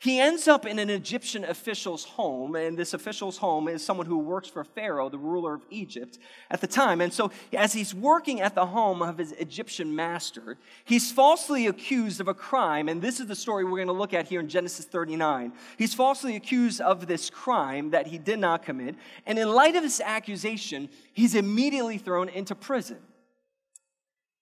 He 0.00 0.18
ends 0.18 0.48
up 0.48 0.64
in 0.64 0.78
an 0.78 0.88
Egyptian 0.88 1.44
official's 1.44 2.04
home, 2.04 2.56
and 2.56 2.74
this 2.74 2.94
official's 2.94 3.36
home 3.36 3.68
is 3.68 3.84
someone 3.84 4.06
who 4.06 4.16
works 4.16 4.48
for 4.48 4.64
Pharaoh, 4.64 5.10
the 5.10 5.18
ruler 5.18 5.52
of 5.52 5.62
Egypt 5.68 6.18
at 6.50 6.62
the 6.62 6.66
time. 6.66 7.02
And 7.02 7.12
so, 7.12 7.30
as 7.52 7.74
he's 7.74 7.94
working 7.94 8.40
at 8.40 8.54
the 8.54 8.64
home 8.64 9.02
of 9.02 9.18
his 9.18 9.32
Egyptian 9.32 9.94
master, 9.94 10.56
he's 10.86 11.12
falsely 11.12 11.66
accused 11.66 12.18
of 12.18 12.28
a 12.28 12.34
crime. 12.34 12.88
And 12.88 13.02
this 13.02 13.20
is 13.20 13.26
the 13.26 13.36
story 13.36 13.62
we're 13.62 13.76
going 13.76 13.88
to 13.88 13.92
look 13.92 14.14
at 14.14 14.26
here 14.26 14.40
in 14.40 14.48
Genesis 14.48 14.86
39. 14.86 15.52
He's 15.76 15.92
falsely 15.92 16.34
accused 16.34 16.80
of 16.80 17.06
this 17.06 17.28
crime 17.28 17.90
that 17.90 18.06
he 18.06 18.16
did 18.16 18.38
not 18.38 18.62
commit. 18.62 18.94
And 19.26 19.38
in 19.38 19.52
light 19.52 19.76
of 19.76 19.82
this 19.82 20.00
accusation, 20.00 20.88
he's 21.12 21.34
immediately 21.34 21.98
thrown 21.98 22.30
into 22.30 22.54
prison. 22.54 23.00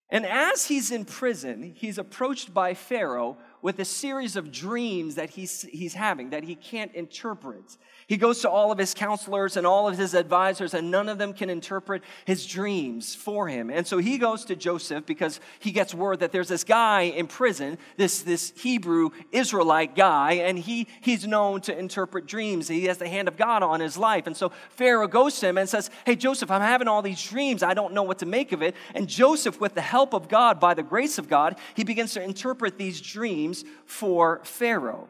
And 0.09 0.25
as 0.25 0.67
he's 0.67 0.93
in 0.93 1.05
prison, 1.05 1.75
he's 1.75 1.99
approached 1.99 2.55
by 2.55 2.75
Pharaoh 2.75 3.37
with 3.63 3.79
a 3.79 3.85
series 3.85 4.37
of 4.37 4.53
dreams 4.53 5.17
that 5.17 5.31
he's, 5.31 5.63
he's 5.63 5.95
having 5.95 6.31
that 6.31 6.45
he 6.45 6.55
can't 6.55 6.95
interpret. 6.95 7.77
He 8.09 8.17
goes 8.17 8.41
to 8.41 8.49
all 8.51 8.73
of 8.73 8.79
his 8.79 8.95
counselors 8.95 9.59
and 9.59 9.67
all 9.67 9.87
of 9.87 9.99
his 9.99 10.15
advisors, 10.15 10.73
and 10.73 10.91
none 10.91 11.11
of 11.11 11.19
them 11.19 11.35
can 11.35 11.51
interpret 11.51 12.03
his 12.25 12.47
dreams 12.47 13.15
for 13.15 13.49
him. 13.49 13.69
And 13.69 13.87
so 13.87 13.99
he 13.99 14.17
goes 14.17 14.47
to 14.47 14.57
Joseph 14.57 15.05
because 15.05 15.41
he 15.59 15.73
gets 15.73 15.95
word 15.95 16.21
that 16.21 16.33
there's 16.33 16.49
this 16.49 16.65
guy 16.65 17.03
in 17.03 17.27
prison, 17.27 17.77
this, 17.99 18.23
this 18.23 18.55
Hebrew 18.57 19.11
Israelite 19.31 19.95
guy, 19.95 20.33
and 20.33 20.59
he, 20.59 20.89
he's 21.03 21.27
known 21.27 21.61
to 21.61 21.79
interpret 21.79 22.25
dreams. 22.25 22.67
He 22.67 22.87
has 22.87 22.97
the 22.97 23.07
hand 23.07 23.29
of 23.29 23.37
God 23.37 23.63
on 23.63 23.81
his 23.81 23.99
life. 23.99 24.27
And 24.27 24.35
so 24.35 24.53
Pharaoh 24.71 25.07
goes 25.07 25.39
to 25.41 25.49
him 25.49 25.59
and 25.59 25.69
says, 25.69 25.91
Hey, 26.07 26.17
Joseph, 26.17 26.51
I'm 26.51 26.63
having 26.63 26.89
all 26.89 27.03
these 27.03 27.23
dreams. 27.23 27.63
I 27.63 27.75
don't 27.75 27.93
know 27.93 28.05
what 28.05 28.21
to 28.21 28.27
make 28.27 28.53
of 28.53 28.63
it. 28.63 28.75
And 28.95 29.07
Joseph, 29.07 29.61
with 29.61 29.75
the 29.75 29.83
help 29.83 30.15
of 30.15 30.31
God, 30.31 30.59
by 30.59 30.73
the 30.73 30.83
grace 30.83 31.19
of 31.19 31.29
God, 31.29 31.59
he 31.75 31.85
begins 31.85 32.15
to 32.15 32.23
interpret 32.23 32.79
these 32.79 33.03
dreams 33.03 33.67
for 33.85 34.41
Pharaoh. 34.45 35.09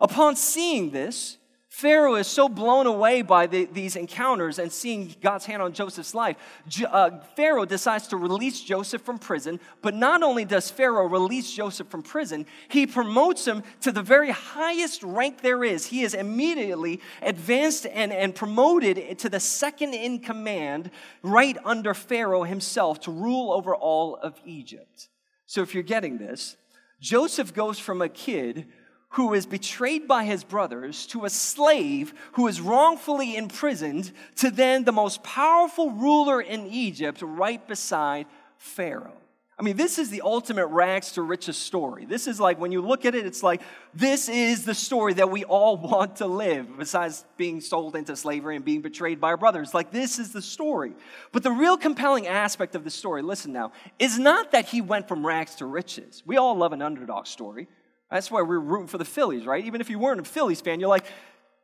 Upon 0.00 0.36
seeing 0.36 0.90
this, 0.90 1.38
Pharaoh 1.76 2.14
is 2.14 2.26
so 2.26 2.48
blown 2.48 2.86
away 2.86 3.20
by 3.20 3.46
the, 3.46 3.66
these 3.66 3.96
encounters 3.96 4.58
and 4.58 4.72
seeing 4.72 5.14
God's 5.20 5.44
hand 5.44 5.60
on 5.60 5.74
Joseph's 5.74 6.14
life. 6.14 6.38
Uh, 6.82 7.10
Pharaoh 7.36 7.66
decides 7.66 8.06
to 8.08 8.16
release 8.16 8.62
Joseph 8.62 9.02
from 9.02 9.18
prison, 9.18 9.60
but 9.82 9.92
not 9.92 10.22
only 10.22 10.46
does 10.46 10.70
Pharaoh 10.70 11.06
release 11.06 11.52
Joseph 11.52 11.88
from 11.88 12.02
prison, 12.02 12.46
he 12.68 12.86
promotes 12.86 13.46
him 13.46 13.62
to 13.82 13.92
the 13.92 14.00
very 14.00 14.30
highest 14.30 15.02
rank 15.02 15.42
there 15.42 15.62
is. 15.62 15.84
He 15.84 16.00
is 16.00 16.14
immediately 16.14 17.02
advanced 17.20 17.84
and, 17.84 18.10
and 18.10 18.34
promoted 18.34 19.18
to 19.18 19.28
the 19.28 19.38
second 19.38 19.92
in 19.92 20.20
command, 20.20 20.90
right 21.22 21.58
under 21.62 21.92
Pharaoh 21.92 22.44
himself, 22.44 23.00
to 23.00 23.10
rule 23.10 23.52
over 23.52 23.76
all 23.76 24.16
of 24.16 24.40
Egypt. 24.46 25.10
So 25.44 25.60
if 25.60 25.74
you're 25.74 25.82
getting 25.82 26.16
this, 26.16 26.56
Joseph 27.02 27.52
goes 27.52 27.78
from 27.78 28.00
a 28.00 28.08
kid 28.08 28.66
who 29.10 29.34
is 29.34 29.46
betrayed 29.46 30.08
by 30.08 30.24
his 30.24 30.44
brothers 30.44 31.06
to 31.06 31.24
a 31.24 31.30
slave 31.30 32.12
who 32.32 32.48
is 32.48 32.60
wrongfully 32.60 33.36
imprisoned 33.36 34.12
to 34.36 34.50
then 34.50 34.84
the 34.84 34.92
most 34.92 35.22
powerful 35.22 35.90
ruler 35.90 36.40
in 36.40 36.66
Egypt 36.66 37.22
right 37.22 37.66
beside 37.66 38.26
Pharaoh. 38.58 39.16
I 39.58 39.62
mean, 39.62 39.78
this 39.78 39.98
is 39.98 40.10
the 40.10 40.20
ultimate 40.20 40.66
rags 40.66 41.12
to 41.12 41.22
riches 41.22 41.56
story. 41.56 42.04
This 42.04 42.26
is 42.26 42.38
like, 42.38 42.60
when 42.60 42.72
you 42.72 42.82
look 42.82 43.06
at 43.06 43.14
it, 43.14 43.24
it's 43.24 43.42
like, 43.42 43.62
this 43.94 44.28
is 44.28 44.66
the 44.66 44.74
story 44.74 45.14
that 45.14 45.30
we 45.30 45.44
all 45.44 45.76
want 45.78 46.16
to 46.16 46.26
live, 46.26 46.76
besides 46.76 47.24
being 47.38 47.62
sold 47.62 47.96
into 47.96 48.16
slavery 48.16 48.56
and 48.56 48.64
being 48.66 48.82
betrayed 48.82 49.18
by 49.18 49.28
our 49.28 49.38
brothers. 49.38 49.72
Like, 49.72 49.90
this 49.90 50.18
is 50.18 50.32
the 50.34 50.42
story. 50.42 50.92
But 51.32 51.42
the 51.42 51.52
real 51.52 51.78
compelling 51.78 52.26
aspect 52.26 52.74
of 52.74 52.84
the 52.84 52.90
story, 52.90 53.22
listen 53.22 53.54
now, 53.54 53.72
is 53.98 54.18
not 54.18 54.52
that 54.52 54.66
he 54.66 54.82
went 54.82 55.08
from 55.08 55.26
rags 55.26 55.54
to 55.56 55.64
riches. 55.64 56.22
We 56.26 56.36
all 56.36 56.54
love 56.54 56.74
an 56.74 56.82
underdog 56.82 57.26
story. 57.26 57.66
That's 58.10 58.30
why 58.30 58.42
we're 58.42 58.58
rooting 58.58 58.86
for 58.86 58.98
the 58.98 59.04
Phillies, 59.04 59.46
right? 59.46 59.64
Even 59.64 59.80
if 59.80 59.90
you 59.90 59.98
weren't 59.98 60.20
a 60.20 60.24
Phillies 60.24 60.60
fan, 60.60 60.80
you're 60.80 60.88
like, 60.88 61.06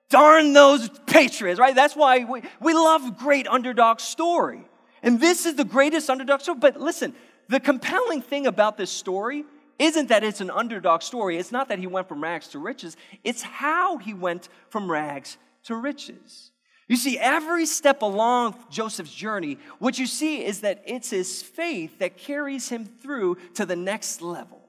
darn 0.09 0.53
those 0.53 0.89
Patriots, 1.07 1.59
right? 1.59 1.75
That's 1.75 1.97
why 1.97 2.25
we, 2.25 2.43
we 2.61 2.75
love 2.75 3.19
great 3.19 3.47
underdog 3.47 4.01
story. 4.01 4.65
And 5.03 5.21
this 5.21 5.47
is 5.47 5.55
the 5.55 5.65
greatest 5.65 6.11
underdog 6.11 6.41
story. 6.41 6.59
But 6.61 6.81
listen, 6.81 7.15
the 7.49 7.61
compelling 7.61 8.23
thing 8.23 8.47
about 8.47 8.77
this 8.77 8.91
story 8.91 9.45
isn't 9.79 10.09
that 10.09 10.23
it's 10.23 10.41
an 10.41 10.51
underdog 10.51 11.03
story. 11.03 11.39
It's 11.39 11.53
not 11.53 11.69
that 11.69 11.79
he 11.79 11.87
went 11.87 12.09
from 12.09 12.23
rags 12.23 12.49
to 12.49 12.59
riches. 12.59 12.97
It's 13.25 13.43
how 13.43 13.99
he 13.99 14.15
went 14.15 14.49
from 14.69 14.91
rags 14.91 15.39
to 15.65 15.75
riches. 15.75 16.51
You 16.89 16.97
see, 16.97 17.19
every 17.19 17.67
step 17.67 18.03
along 18.03 18.57
Joseph's 18.71 19.15
journey, 19.15 19.59
what 19.79 19.99
you 19.99 20.07
see 20.07 20.45
is 20.45 20.61
that 20.61 20.83
it's 20.87 21.11
his 21.11 21.43
faith 21.43 21.99
that 22.01 22.19
carries 22.19 22.69
him 22.69 22.85
through 22.85 23.37
to 23.55 23.65
the 23.65 23.77
next 23.77 24.21
level, 24.21 24.62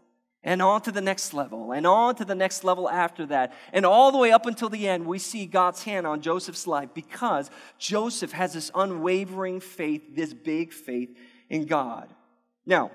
and 0.44 0.62
on 0.62 0.82
to 0.82 0.92
the 0.92 1.02
next 1.02 1.34
level, 1.34 1.72
and 1.72 1.88
on 1.88 2.16
to 2.16 2.26
the 2.26 2.36
next 2.36 2.64
level 2.64 2.90
after 2.90 3.26
that. 3.28 3.54
And 3.72 3.86
all 3.86 4.12
the 4.12 4.18
way 4.18 4.32
up 4.32 4.46
until 4.46 4.70
the 4.70 4.88
end, 4.88 5.06
we 5.06 5.20
see 5.20 5.46
God's 5.46 5.84
hand 5.84 6.06
on 6.06 6.22
Joseph's 6.22 6.68
life 6.68 6.90
because 6.94 7.50
Joseph 7.78 8.34
has 8.34 8.54
this 8.54 8.70
unwavering 8.76 9.60
faith, 9.60 10.16
this 10.16 10.34
big 10.34 10.74
faith 10.74 11.16
in 11.50 11.66
God. 11.66 12.10
Now, 12.66 12.92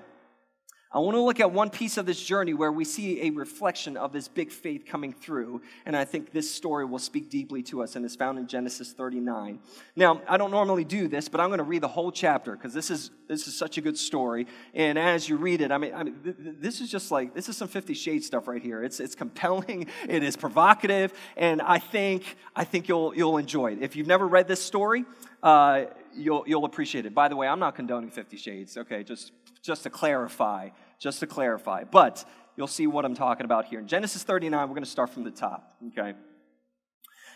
I 0.91 0.97
want 0.97 1.15
to 1.15 1.21
look 1.21 1.39
at 1.39 1.51
one 1.51 1.69
piece 1.69 1.97
of 1.97 2.07
this 2.07 2.19
journey 2.19 2.55
where 2.55 2.71
we 2.71 2.83
see 2.83 3.21
a 3.27 3.29
reflection 3.29 3.95
of 3.95 4.11
this 4.11 4.27
big 4.27 4.51
faith 4.51 4.87
coming 4.87 5.13
through, 5.13 5.61
and 5.85 5.95
I 5.95 6.03
think 6.03 6.31
this 6.31 6.49
story 6.49 6.83
will 6.83 6.97
speak 6.97 7.29
deeply 7.29 7.61
to 7.63 7.83
us, 7.83 7.95
and 7.95 8.03
is 8.03 8.15
found 8.15 8.39
in 8.39 8.47
Genesis 8.47 8.91
39. 8.91 9.59
Now, 9.95 10.19
I 10.27 10.37
don't 10.37 10.49
normally 10.49 10.83
do 10.83 11.07
this, 11.07 11.29
but 11.29 11.41
I'm 11.41 11.49
going 11.49 11.59
to 11.59 11.63
read 11.63 11.83
the 11.83 11.87
whole 11.87 12.11
chapter 12.11 12.53
because 12.53 12.73
this 12.73 12.89
is 12.89 13.11
this 13.27 13.47
is 13.47 13.55
such 13.55 13.77
a 13.77 13.81
good 13.81 13.99
story. 13.99 14.47
And 14.73 14.97
as 14.97 15.29
you 15.29 15.37
read 15.37 15.61
it, 15.61 15.71
I 15.71 15.77
mean, 15.77 15.93
I 15.93 16.01
mean, 16.01 16.15
th- 16.23 16.35
th- 16.35 16.55
this 16.57 16.81
is 16.81 16.89
just 16.89 17.11
like 17.11 17.35
this 17.35 17.49
is 17.49 17.55
some 17.55 17.67
Fifty 17.67 17.93
Shades 17.93 18.25
stuff 18.25 18.47
right 18.47 18.61
here. 18.61 18.83
It's 18.83 18.99
it's 18.99 19.13
compelling, 19.13 19.85
it 20.09 20.23
is 20.23 20.35
provocative, 20.35 21.13
and 21.37 21.61
I 21.61 21.77
think 21.77 22.35
I 22.55 22.63
think 22.63 22.87
you'll 22.87 23.15
you'll 23.15 23.37
enjoy 23.37 23.73
it. 23.73 23.83
If 23.83 23.95
you've 23.95 24.07
never 24.07 24.27
read 24.27 24.47
this 24.47 24.61
story, 24.61 25.05
uh, 25.43 25.85
you'll 26.15 26.43
you'll 26.47 26.65
appreciate 26.65 27.05
it. 27.05 27.13
By 27.13 27.27
the 27.27 27.35
way, 27.35 27.47
I'm 27.47 27.59
not 27.59 27.75
condoning 27.75 28.09
Fifty 28.09 28.37
Shades. 28.37 28.75
Okay, 28.75 29.03
just 29.03 29.31
just 29.61 29.83
to 29.83 29.89
clarify, 29.89 30.69
just 30.99 31.19
to 31.21 31.27
clarify. 31.27 31.83
But 31.83 32.25
you'll 32.55 32.67
see 32.67 32.87
what 32.87 33.05
I'm 33.05 33.15
talking 33.15 33.45
about 33.45 33.65
here. 33.65 33.79
In 33.79 33.87
Genesis 33.87 34.23
39, 34.23 34.67
we're 34.67 34.73
going 34.73 34.83
to 34.83 34.89
start 34.89 35.09
from 35.09 35.23
the 35.23 35.31
top, 35.31 35.75
okay? 35.87 36.13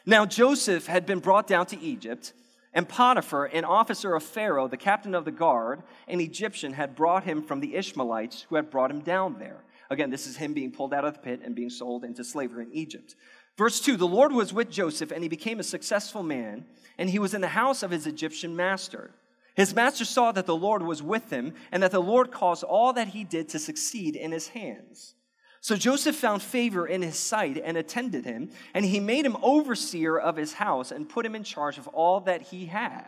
Now, 0.05 0.25
Joseph 0.25 0.87
had 0.87 1.05
been 1.05 1.19
brought 1.19 1.47
down 1.47 1.65
to 1.67 1.79
Egypt, 1.79 2.33
and 2.73 2.89
Potiphar, 2.89 3.45
an 3.45 3.63
officer 3.63 4.15
of 4.15 4.23
Pharaoh, 4.23 4.67
the 4.67 4.77
captain 4.77 5.15
of 5.15 5.25
the 5.25 5.31
guard, 5.31 5.83
an 6.07 6.19
Egyptian, 6.19 6.73
had 6.73 6.95
brought 6.95 7.23
him 7.23 7.43
from 7.43 7.59
the 7.59 7.75
Ishmaelites 7.75 8.47
who 8.49 8.55
had 8.55 8.69
brought 8.69 8.91
him 8.91 9.01
down 9.01 9.37
there. 9.39 9.63
Again, 9.89 10.09
this 10.09 10.27
is 10.27 10.37
him 10.37 10.53
being 10.53 10.71
pulled 10.71 10.93
out 10.93 11.05
of 11.05 11.13
the 11.13 11.19
pit 11.19 11.41
and 11.43 11.55
being 11.55 11.69
sold 11.69 12.03
into 12.03 12.23
slavery 12.23 12.65
in 12.65 12.73
Egypt. 12.73 13.15
Verse 13.57 13.79
2 13.79 13.95
The 13.95 14.07
Lord 14.07 14.31
was 14.31 14.53
with 14.53 14.69
Joseph, 14.69 15.11
and 15.11 15.23
he 15.23 15.29
became 15.29 15.59
a 15.59 15.63
successful 15.63 16.23
man, 16.23 16.65
and 16.97 17.09
he 17.09 17.19
was 17.19 17.33
in 17.33 17.41
the 17.41 17.47
house 17.47 17.83
of 17.83 17.91
his 17.91 18.07
Egyptian 18.07 18.55
master. 18.55 19.11
His 19.55 19.75
master 19.75 20.05
saw 20.05 20.31
that 20.31 20.45
the 20.45 20.55
Lord 20.55 20.81
was 20.81 21.03
with 21.03 21.29
him 21.29 21.53
and 21.71 21.83
that 21.83 21.91
the 21.91 22.01
Lord 22.01 22.31
caused 22.31 22.63
all 22.63 22.93
that 22.93 23.09
he 23.09 23.23
did 23.23 23.49
to 23.49 23.59
succeed 23.59 24.15
in 24.15 24.31
his 24.31 24.49
hands. 24.49 25.15
So 25.61 25.75
Joseph 25.77 26.15
found 26.15 26.41
favor 26.41 26.85
in 26.85 27.01
his 27.01 27.15
sight 27.15 27.61
and 27.63 27.77
attended 27.77 28.25
him, 28.25 28.49
and 28.73 28.83
he 28.83 28.99
made 28.99 29.25
him 29.25 29.37
overseer 29.41 30.17
of 30.17 30.35
his 30.35 30.53
house 30.53 30.91
and 30.91 31.07
put 31.07 31.25
him 31.25 31.35
in 31.35 31.43
charge 31.43 31.77
of 31.77 31.87
all 31.89 32.19
that 32.21 32.41
he 32.41 32.65
had. 32.65 33.05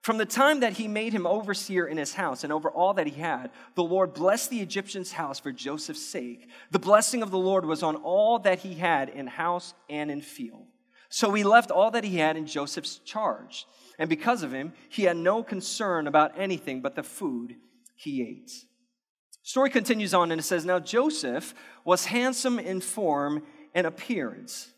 From 0.00 0.18
the 0.18 0.26
time 0.26 0.60
that 0.60 0.74
he 0.74 0.86
made 0.86 1.14
him 1.14 1.26
overseer 1.26 1.86
in 1.86 1.96
his 1.96 2.12
house 2.12 2.44
and 2.44 2.52
over 2.52 2.70
all 2.70 2.92
that 2.94 3.06
he 3.06 3.20
had, 3.20 3.50
the 3.74 3.82
Lord 3.82 4.12
blessed 4.12 4.50
the 4.50 4.60
Egyptian's 4.60 5.12
house 5.12 5.40
for 5.40 5.50
Joseph's 5.50 6.06
sake. 6.06 6.46
The 6.70 6.78
blessing 6.78 7.22
of 7.22 7.30
the 7.30 7.38
Lord 7.38 7.64
was 7.64 7.82
on 7.82 7.96
all 7.96 8.38
that 8.40 8.58
he 8.58 8.74
had 8.74 9.08
in 9.08 9.26
house 9.26 9.72
and 9.88 10.10
in 10.10 10.20
field. 10.20 10.66
So 11.08 11.32
he 11.32 11.42
left 11.42 11.70
all 11.70 11.90
that 11.92 12.04
he 12.04 12.18
had 12.18 12.36
in 12.36 12.46
Joseph's 12.46 12.98
charge. 12.98 13.66
And 13.98 14.08
because 14.08 14.42
of 14.42 14.52
him, 14.52 14.72
he 14.88 15.04
had 15.04 15.16
no 15.16 15.42
concern 15.42 16.06
about 16.06 16.32
anything 16.36 16.80
but 16.80 16.96
the 16.96 17.02
food 17.02 17.56
he 17.94 18.22
ate. 18.22 18.50
Story 19.42 19.70
continues 19.70 20.14
on 20.14 20.32
and 20.32 20.40
it 20.40 20.44
says, 20.44 20.64
Now 20.64 20.80
Joseph 20.80 21.54
was 21.84 22.06
handsome 22.06 22.58
in 22.58 22.80
form 22.80 23.42
and 23.74 23.86
appearance. 23.86 24.70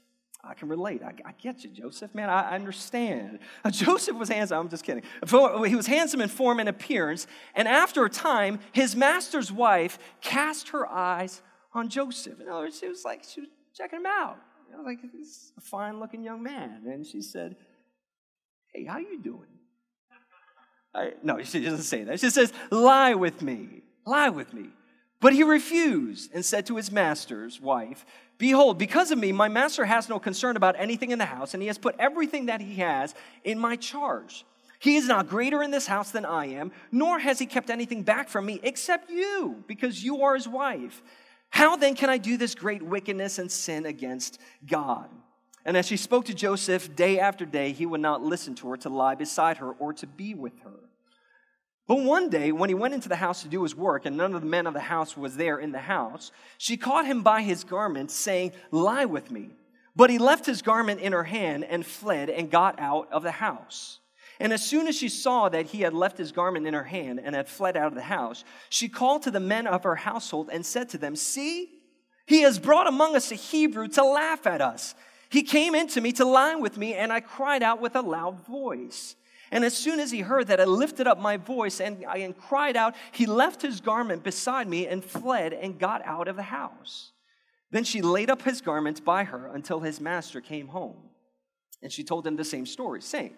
I 0.48 0.54
can 0.54 0.68
relate. 0.68 1.02
I, 1.02 1.12
I 1.24 1.32
get 1.40 1.64
you, 1.64 1.70
Joseph. 1.70 2.14
Man, 2.14 2.30
I, 2.30 2.50
I 2.50 2.54
understand. 2.54 3.40
Uh, 3.64 3.70
Joseph 3.72 4.16
was 4.16 4.28
handsome. 4.28 4.58
I'm 4.58 4.68
just 4.68 4.84
kidding. 4.84 5.02
He 5.24 5.76
was 5.76 5.86
handsome 5.86 6.20
in 6.20 6.28
form 6.28 6.60
and 6.60 6.68
appearance. 6.68 7.26
And 7.54 7.66
after 7.66 8.04
a 8.04 8.10
time, 8.10 8.60
his 8.72 8.94
master's 8.94 9.50
wife 9.50 9.98
cast 10.20 10.68
her 10.68 10.86
eyes 10.86 11.42
on 11.72 11.88
Joseph. 11.88 12.40
In 12.40 12.48
other 12.48 12.62
words, 12.62 12.78
she 12.78 12.88
was 12.88 13.04
like, 13.04 13.24
she 13.24 13.40
was 13.40 13.50
checking 13.74 14.00
him 14.00 14.06
out. 14.06 14.38
You 14.70 14.76
know, 14.76 14.82
like, 14.82 14.98
he's 15.12 15.52
a 15.56 15.60
fine 15.60 16.00
looking 16.00 16.22
young 16.22 16.42
man. 16.42 16.82
And 16.86 17.06
she 17.06 17.22
said, 17.22 17.56
Hey, 18.76 18.84
how 18.84 18.98
you 18.98 19.18
doing? 19.18 19.46
I, 20.94 21.14
no, 21.22 21.42
she 21.42 21.64
doesn't 21.64 21.82
say 21.82 22.04
that. 22.04 22.20
She 22.20 22.30
says, 22.30 22.52
Lie 22.70 23.14
with 23.14 23.40
me, 23.42 23.82
lie 24.04 24.28
with 24.28 24.52
me. 24.52 24.66
But 25.18 25.32
he 25.32 25.42
refused 25.42 26.30
and 26.34 26.44
said 26.44 26.66
to 26.66 26.76
his 26.76 26.92
master's 26.92 27.58
wife, 27.58 28.04
Behold, 28.36 28.76
because 28.76 29.10
of 29.10 29.18
me, 29.18 29.32
my 29.32 29.48
master 29.48 29.86
has 29.86 30.10
no 30.10 30.18
concern 30.18 30.56
about 30.56 30.76
anything 30.78 31.10
in 31.10 31.18
the 31.18 31.24
house, 31.24 31.54
and 31.54 31.62
he 31.62 31.68
has 31.68 31.78
put 31.78 31.96
everything 31.98 32.46
that 32.46 32.60
he 32.60 32.74
has 32.76 33.14
in 33.44 33.58
my 33.58 33.76
charge. 33.76 34.44
He 34.78 34.96
is 34.96 35.08
not 35.08 35.26
greater 35.26 35.62
in 35.62 35.70
this 35.70 35.86
house 35.86 36.10
than 36.10 36.26
I 36.26 36.46
am, 36.48 36.70
nor 36.92 37.18
has 37.18 37.38
he 37.38 37.46
kept 37.46 37.70
anything 37.70 38.02
back 38.02 38.28
from 38.28 38.44
me 38.44 38.60
except 38.62 39.10
you, 39.10 39.64
because 39.66 40.04
you 40.04 40.22
are 40.22 40.34
his 40.34 40.46
wife. 40.46 41.02
How 41.48 41.76
then 41.76 41.94
can 41.94 42.10
I 42.10 42.18
do 42.18 42.36
this 42.36 42.54
great 42.54 42.82
wickedness 42.82 43.38
and 43.38 43.50
sin 43.50 43.86
against 43.86 44.38
God? 44.66 45.08
And 45.66 45.76
as 45.76 45.84
she 45.84 45.96
spoke 45.96 46.24
to 46.26 46.34
Joseph 46.34 46.94
day 46.94 47.18
after 47.18 47.44
day, 47.44 47.72
he 47.72 47.86
would 47.86 48.00
not 48.00 48.22
listen 48.22 48.54
to 48.54 48.70
her 48.70 48.76
to 48.78 48.88
lie 48.88 49.16
beside 49.16 49.56
her 49.56 49.72
or 49.72 49.92
to 49.94 50.06
be 50.06 50.32
with 50.32 50.56
her. 50.60 50.78
But 51.88 52.04
one 52.04 52.30
day, 52.30 52.52
when 52.52 52.70
he 52.70 52.74
went 52.74 52.94
into 52.94 53.08
the 53.08 53.16
house 53.16 53.42
to 53.42 53.48
do 53.48 53.64
his 53.64 53.74
work, 53.74 54.06
and 54.06 54.16
none 54.16 54.32
of 54.34 54.42
the 54.42 54.46
men 54.46 54.68
of 54.68 54.74
the 54.74 54.80
house 54.80 55.16
was 55.16 55.36
there 55.36 55.58
in 55.58 55.72
the 55.72 55.80
house, 55.80 56.30
she 56.56 56.76
caught 56.76 57.04
him 57.04 57.22
by 57.22 57.42
his 57.42 57.64
garment, 57.64 58.12
saying, 58.12 58.52
Lie 58.70 59.06
with 59.06 59.32
me. 59.32 59.50
But 59.96 60.08
he 60.08 60.18
left 60.18 60.46
his 60.46 60.62
garment 60.62 61.00
in 61.00 61.12
her 61.12 61.24
hand 61.24 61.64
and 61.64 61.84
fled 61.84 62.30
and 62.30 62.48
got 62.48 62.78
out 62.78 63.10
of 63.10 63.24
the 63.24 63.32
house. 63.32 63.98
And 64.38 64.52
as 64.52 64.64
soon 64.64 64.86
as 64.86 64.96
she 64.96 65.08
saw 65.08 65.48
that 65.48 65.66
he 65.66 65.80
had 65.80 65.94
left 65.94 66.16
his 66.16 66.30
garment 66.30 66.68
in 66.68 66.74
her 66.74 66.84
hand 66.84 67.20
and 67.22 67.34
had 67.34 67.48
fled 67.48 67.76
out 67.76 67.88
of 67.88 67.94
the 67.94 68.02
house, 68.02 68.44
she 68.68 68.88
called 68.88 69.22
to 69.22 69.32
the 69.32 69.40
men 69.40 69.66
of 69.66 69.82
her 69.82 69.96
household 69.96 70.48
and 70.52 70.64
said 70.64 70.90
to 70.90 70.98
them, 70.98 71.16
See, 71.16 71.70
he 72.26 72.42
has 72.42 72.60
brought 72.60 72.86
among 72.86 73.16
us 73.16 73.32
a 73.32 73.36
Hebrew 73.36 73.88
to 73.88 74.04
laugh 74.04 74.46
at 74.46 74.60
us. 74.60 74.94
He 75.28 75.42
came 75.42 75.74
into 75.74 76.00
me 76.00 76.12
to 76.12 76.24
lie 76.24 76.54
with 76.54 76.76
me, 76.76 76.94
and 76.94 77.12
I 77.12 77.20
cried 77.20 77.62
out 77.62 77.80
with 77.80 77.96
a 77.96 78.02
loud 78.02 78.46
voice. 78.46 79.16
And 79.50 79.64
as 79.64 79.76
soon 79.76 80.00
as 80.00 80.10
he 80.10 80.20
heard 80.20 80.48
that, 80.48 80.60
I 80.60 80.64
lifted 80.64 81.06
up 81.06 81.18
my 81.18 81.36
voice 81.36 81.80
and 81.80 82.04
I 82.06 82.32
cried 82.32 82.76
out. 82.76 82.94
He 83.12 83.26
left 83.26 83.62
his 83.62 83.80
garment 83.80 84.24
beside 84.24 84.66
me 84.66 84.86
and 84.86 85.04
fled 85.04 85.52
and 85.52 85.78
got 85.78 86.04
out 86.04 86.26
of 86.26 86.36
the 86.36 86.42
house. 86.42 87.12
Then 87.70 87.84
she 87.84 88.02
laid 88.02 88.30
up 88.30 88.42
his 88.42 88.60
garment 88.60 89.04
by 89.04 89.24
her 89.24 89.46
until 89.46 89.80
his 89.80 90.00
master 90.00 90.40
came 90.40 90.68
home. 90.68 90.96
And 91.82 91.92
she 91.92 92.02
told 92.02 92.26
him 92.26 92.36
the 92.36 92.44
same 92.44 92.66
story, 92.66 93.00
saying, 93.02 93.34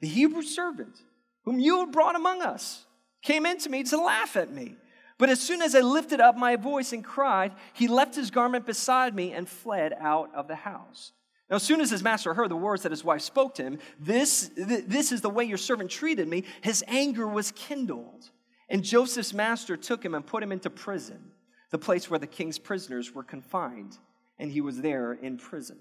The 0.00 0.08
Hebrew 0.08 0.42
servant 0.42 1.00
whom 1.44 1.58
you 1.58 1.86
brought 1.86 2.16
among 2.16 2.42
us 2.42 2.84
came 3.22 3.46
into 3.46 3.68
me 3.68 3.84
to 3.84 3.96
laugh 3.96 4.36
at 4.36 4.52
me. 4.52 4.76
But 5.18 5.28
as 5.28 5.40
soon 5.40 5.62
as 5.62 5.74
I 5.74 5.80
lifted 5.80 6.20
up 6.20 6.36
my 6.36 6.56
voice 6.56 6.92
and 6.92 7.04
cried, 7.04 7.52
he 7.72 7.86
left 7.86 8.16
his 8.16 8.30
garment 8.30 8.66
beside 8.66 9.14
me 9.14 9.32
and 9.32 9.48
fled 9.48 9.94
out 10.00 10.34
of 10.34 10.48
the 10.48 10.56
house. 10.56 11.12
Now, 11.52 11.56
as 11.56 11.64
soon 11.64 11.82
as 11.82 11.90
his 11.90 12.02
master 12.02 12.32
heard 12.32 12.50
the 12.50 12.56
words 12.56 12.82
that 12.82 12.92
his 12.92 13.04
wife 13.04 13.20
spoke 13.20 13.56
to 13.56 13.62
him, 13.62 13.78
this, 14.00 14.50
this 14.56 15.12
is 15.12 15.20
the 15.20 15.28
way 15.28 15.44
your 15.44 15.58
servant 15.58 15.90
treated 15.90 16.26
me, 16.26 16.44
his 16.62 16.82
anger 16.88 17.28
was 17.28 17.52
kindled. 17.52 18.30
And 18.70 18.82
Joseph's 18.82 19.34
master 19.34 19.76
took 19.76 20.02
him 20.02 20.14
and 20.14 20.26
put 20.26 20.42
him 20.42 20.50
into 20.50 20.70
prison, 20.70 21.20
the 21.68 21.76
place 21.76 22.08
where 22.08 22.18
the 22.18 22.26
king's 22.26 22.58
prisoners 22.58 23.14
were 23.14 23.22
confined, 23.22 23.98
and 24.38 24.50
he 24.50 24.62
was 24.62 24.80
there 24.80 25.12
in 25.12 25.36
prison. 25.36 25.76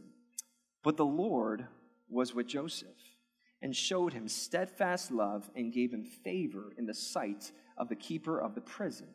But 0.84 0.98
the 0.98 1.06
Lord 1.06 1.66
was 2.10 2.36
with 2.36 2.48
Joseph 2.48 2.90
and 3.62 3.74
showed 3.74 4.12
him 4.12 4.28
steadfast 4.28 5.10
love 5.10 5.50
and 5.56 5.72
gave 5.72 5.94
him 5.94 6.04
favor 6.04 6.74
in 6.78 6.86
the 6.86 6.94
sight 6.94 7.50
of 7.78 7.88
the 7.88 7.96
keeper 7.96 8.42
of 8.42 8.56
the 8.56 8.62
prison. 8.62 9.08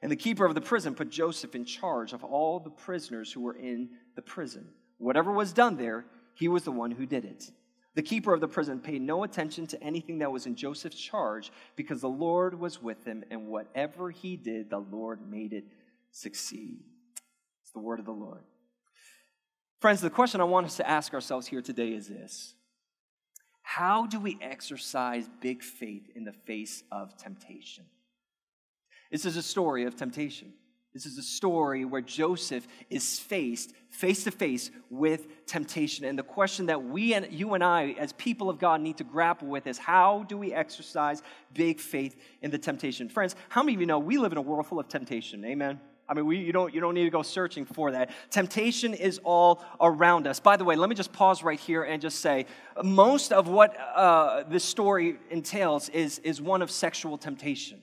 And 0.00 0.10
the 0.10 0.16
keeper 0.16 0.46
of 0.46 0.54
the 0.54 0.62
prison 0.62 0.94
put 0.94 1.10
Joseph 1.10 1.54
in 1.54 1.66
charge 1.66 2.14
of 2.14 2.24
all 2.24 2.58
the 2.58 2.70
prisoners 2.70 3.30
who 3.30 3.42
were 3.42 3.56
in 3.56 3.90
the 4.16 4.22
prison. 4.22 4.66
Whatever 5.00 5.32
was 5.32 5.54
done 5.54 5.78
there, 5.78 6.04
he 6.34 6.46
was 6.46 6.64
the 6.64 6.72
one 6.72 6.90
who 6.90 7.06
did 7.06 7.24
it. 7.24 7.50
The 7.94 8.02
keeper 8.02 8.34
of 8.34 8.40
the 8.40 8.46
prison 8.46 8.80
paid 8.80 9.00
no 9.00 9.24
attention 9.24 9.66
to 9.68 9.82
anything 9.82 10.18
that 10.18 10.30
was 10.30 10.44
in 10.44 10.54
Joseph's 10.54 11.00
charge 11.00 11.50
because 11.74 12.02
the 12.02 12.08
Lord 12.08 12.60
was 12.60 12.82
with 12.82 13.04
him, 13.04 13.24
and 13.30 13.48
whatever 13.48 14.10
he 14.10 14.36
did, 14.36 14.68
the 14.68 14.78
Lord 14.78 15.28
made 15.28 15.54
it 15.54 15.64
succeed. 16.12 16.80
It's 17.62 17.72
the 17.72 17.80
word 17.80 17.98
of 17.98 18.04
the 18.04 18.12
Lord. 18.12 18.42
Friends, 19.80 20.02
the 20.02 20.10
question 20.10 20.42
I 20.42 20.44
want 20.44 20.66
us 20.66 20.76
to 20.76 20.88
ask 20.88 21.14
ourselves 21.14 21.46
here 21.46 21.62
today 21.62 21.94
is 21.94 22.06
this 22.06 22.54
How 23.62 24.06
do 24.06 24.20
we 24.20 24.38
exercise 24.42 25.30
big 25.40 25.62
faith 25.62 26.10
in 26.14 26.24
the 26.24 26.34
face 26.34 26.82
of 26.92 27.16
temptation? 27.16 27.86
This 29.10 29.24
is 29.24 29.38
a 29.38 29.42
story 29.42 29.84
of 29.84 29.96
temptation. 29.96 30.52
This 30.92 31.06
is 31.06 31.18
a 31.18 31.22
story 31.22 31.84
where 31.84 32.00
Joseph 32.00 32.66
is 32.88 33.18
faced 33.18 33.72
face 33.90 34.24
to 34.24 34.30
face 34.30 34.70
with 34.88 35.46
temptation. 35.46 36.04
And 36.04 36.18
the 36.18 36.22
question 36.22 36.66
that 36.66 36.82
we 36.82 37.14
and 37.14 37.30
you 37.30 37.54
and 37.54 37.62
I, 37.62 37.96
as 37.98 38.12
people 38.14 38.48
of 38.48 38.58
God, 38.58 38.80
need 38.80 38.96
to 38.98 39.04
grapple 39.04 39.48
with 39.48 39.66
is 39.66 39.78
how 39.78 40.24
do 40.28 40.38
we 40.38 40.52
exercise 40.52 41.22
big 41.52 41.80
faith 41.80 42.16
in 42.40 42.50
the 42.50 42.58
temptation? 42.58 43.08
Friends, 43.08 43.34
how 43.48 43.62
many 43.62 43.74
of 43.74 43.80
you 43.80 43.86
know 43.86 43.98
we 43.98 44.16
live 44.16 44.32
in 44.32 44.38
a 44.38 44.42
world 44.42 44.66
full 44.66 44.78
of 44.78 44.88
temptation? 44.88 45.44
Amen. 45.44 45.80
I 46.08 46.14
mean, 46.14 46.26
we, 46.26 46.38
you, 46.38 46.52
don't, 46.52 46.74
you 46.74 46.80
don't 46.80 46.94
need 46.94 47.04
to 47.04 47.10
go 47.10 47.22
searching 47.22 47.64
for 47.64 47.92
that. 47.92 48.10
Temptation 48.30 48.94
is 48.94 49.20
all 49.22 49.62
around 49.80 50.26
us. 50.26 50.40
By 50.40 50.56
the 50.56 50.64
way, 50.64 50.74
let 50.74 50.88
me 50.88 50.96
just 50.96 51.12
pause 51.12 51.44
right 51.44 51.58
here 51.58 51.84
and 51.84 52.02
just 52.02 52.18
say 52.18 52.46
most 52.82 53.32
of 53.32 53.46
what 53.46 53.76
uh, 53.78 54.42
this 54.48 54.64
story 54.64 55.18
entails 55.30 55.88
is, 55.90 56.18
is 56.20 56.40
one 56.40 56.62
of 56.62 56.70
sexual 56.70 57.16
temptation. 57.16 57.80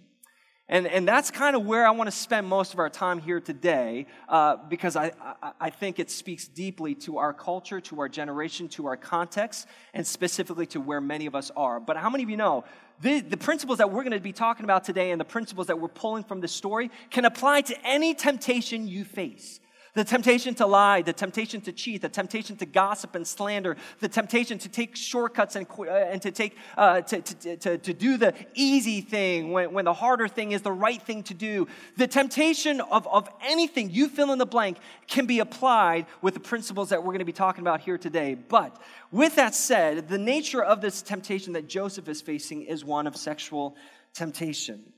And, 0.69 0.85
and 0.85 1.07
that's 1.07 1.31
kind 1.31 1.55
of 1.55 1.65
where 1.65 1.87
I 1.87 1.91
want 1.91 2.07
to 2.09 2.15
spend 2.15 2.45
most 2.45 2.73
of 2.73 2.79
our 2.79 2.89
time 2.89 3.19
here 3.19 3.39
today 3.39 4.05
uh, 4.27 4.57
because 4.67 4.97
I, 4.97 5.13
I, 5.41 5.51
I, 5.61 5.69
think 5.69 5.97
it 5.97 6.11
speaks 6.11 6.45
deeply 6.45 6.93
to 6.95 7.19
our 7.19 7.31
culture, 7.31 7.79
to 7.79 8.01
our 8.01 8.09
generation, 8.09 8.67
to 8.69 8.87
our 8.87 8.97
context, 8.97 9.67
and 9.93 10.05
specifically 10.05 10.65
to 10.67 10.81
where 10.81 10.99
many 10.99 11.25
of 11.25 11.35
us 11.35 11.51
are. 11.55 11.79
But 11.79 11.95
how 11.95 12.09
many 12.09 12.25
of 12.25 12.29
you 12.29 12.35
know 12.35 12.65
the, 12.99 13.21
the 13.21 13.37
principles 13.37 13.77
that 13.77 13.91
we're 13.91 14.03
going 14.03 14.11
to 14.11 14.19
be 14.19 14.33
talking 14.33 14.65
about 14.65 14.83
today 14.83 15.11
and 15.11 15.21
the 15.21 15.25
principles 15.25 15.67
that 15.67 15.79
we're 15.79 15.87
pulling 15.87 16.25
from 16.25 16.41
this 16.41 16.51
story 16.51 16.91
can 17.11 17.23
apply 17.23 17.61
to 17.61 17.87
any 17.87 18.13
temptation 18.13 18.89
you 18.89 19.05
face? 19.05 19.61
The 19.97 20.03
temptation 20.03 20.53
to 20.53 20.67
lie, 20.67 21.01
the 21.01 21.11
temptation 21.11 21.59
to 21.61 21.71
cheat, 21.71 22.03
the 22.03 22.09
temptation 22.09 22.55
to 22.57 22.67
gossip 22.67 23.15
and 23.15 23.25
slander, 23.25 23.75
the 23.99 24.07
temptation 24.07 24.59
to 24.59 24.69
take 24.69 24.95
shortcuts 24.95 25.55
and, 25.55 25.65
uh, 25.79 25.85
and 25.85 26.21
to, 26.21 26.29
take, 26.29 26.55
uh, 26.77 27.01
to, 27.01 27.19
to, 27.19 27.57
to, 27.57 27.77
to 27.79 27.93
do 27.95 28.17
the 28.17 28.35
easy 28.53 29.01
thing 29.01 29.51
when, 29.51 29.73
when 29.73 29.85
the 29.85 29.95
harder 29.95 30.27
thing 30.27 30.51
is 30.51 30.61
the 30.61 30.71
right 30.71 31.01
thing 31.01 31.23
to 31.23 31.33
do. 31.33 31.67
The 31.95 32.05
temptation 32.05 32.79
of, 32.79 33.07
of 33.07 33.27
anything, 33.43 33.89
you 33.89 34.07
fill 34.07 34.31
in 34.31 34.37
the 34.37 34.45
blank, 34.45 34.77
can 35.07 35.25
be 35.25 35.39
applied 35.39 36.05
with 36.21 36.35
the 36.35 36.41
principles 36.41 36.89
that 36.89 36.99
we're 36.99 37.13
going 37.13 37.17
to 37.17 37.25
be 37.25 37.33
talking 37.33 37.63
about 37.63 37.81
here 37.81 37.97
today. 37.97 38.35
But 38.35 38.79
with 39.11 39.33
that 39.37 39.55
said, 39.55 40.09
the 40.09 40.19
nature 40.19 40.63
of 40.63 40.79
this 40.79 41.01
temptation 41.01 41.53
that 41.53 41.67
Joseph 41.67 42.07
is 42.07 42.21
facing 42.21 42.61
is 42.61 42.85
one 42.85 43.07
of 43.07 43.17
sexual 43.17 43.75
temptation. 44.13 44.93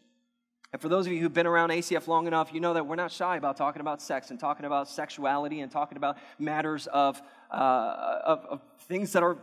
And 0.72 0.82
for 0.82 0.88
those 0.88 1.08
of 1.08 1.14
you 1.14 1.20
who've 1.20 1.34
been 1.34 1.48
around 1.48 1.72
ACF 1.72 2.08
long 2.08 2.28
enough, 2.28 2.54
you 2.54 2.60
know 2.60 2.76
that 2.76 2.86
we're 2.86 2.96
not 2.96 3.12
shy 3.12 3.38
about 3.38 3.58
talking 3.58 3.80
about 3.80 4.02
sex 4.02 4.30
and 4.30 4.40
talking 4.40 4.66
about 4.66 4.88
sexuality 4.88 5.62
and 5.62 5.72
talking 5.72 5.98
about 5.98 6.18
matters 6.38 6.86
of, 6.88 7.22
uh, 7.52 8.20
of, 8.24 8.46
of, 8.46 8.62
things 8.82 9.12
that, 9.14 9.24
are, 9.24 9.38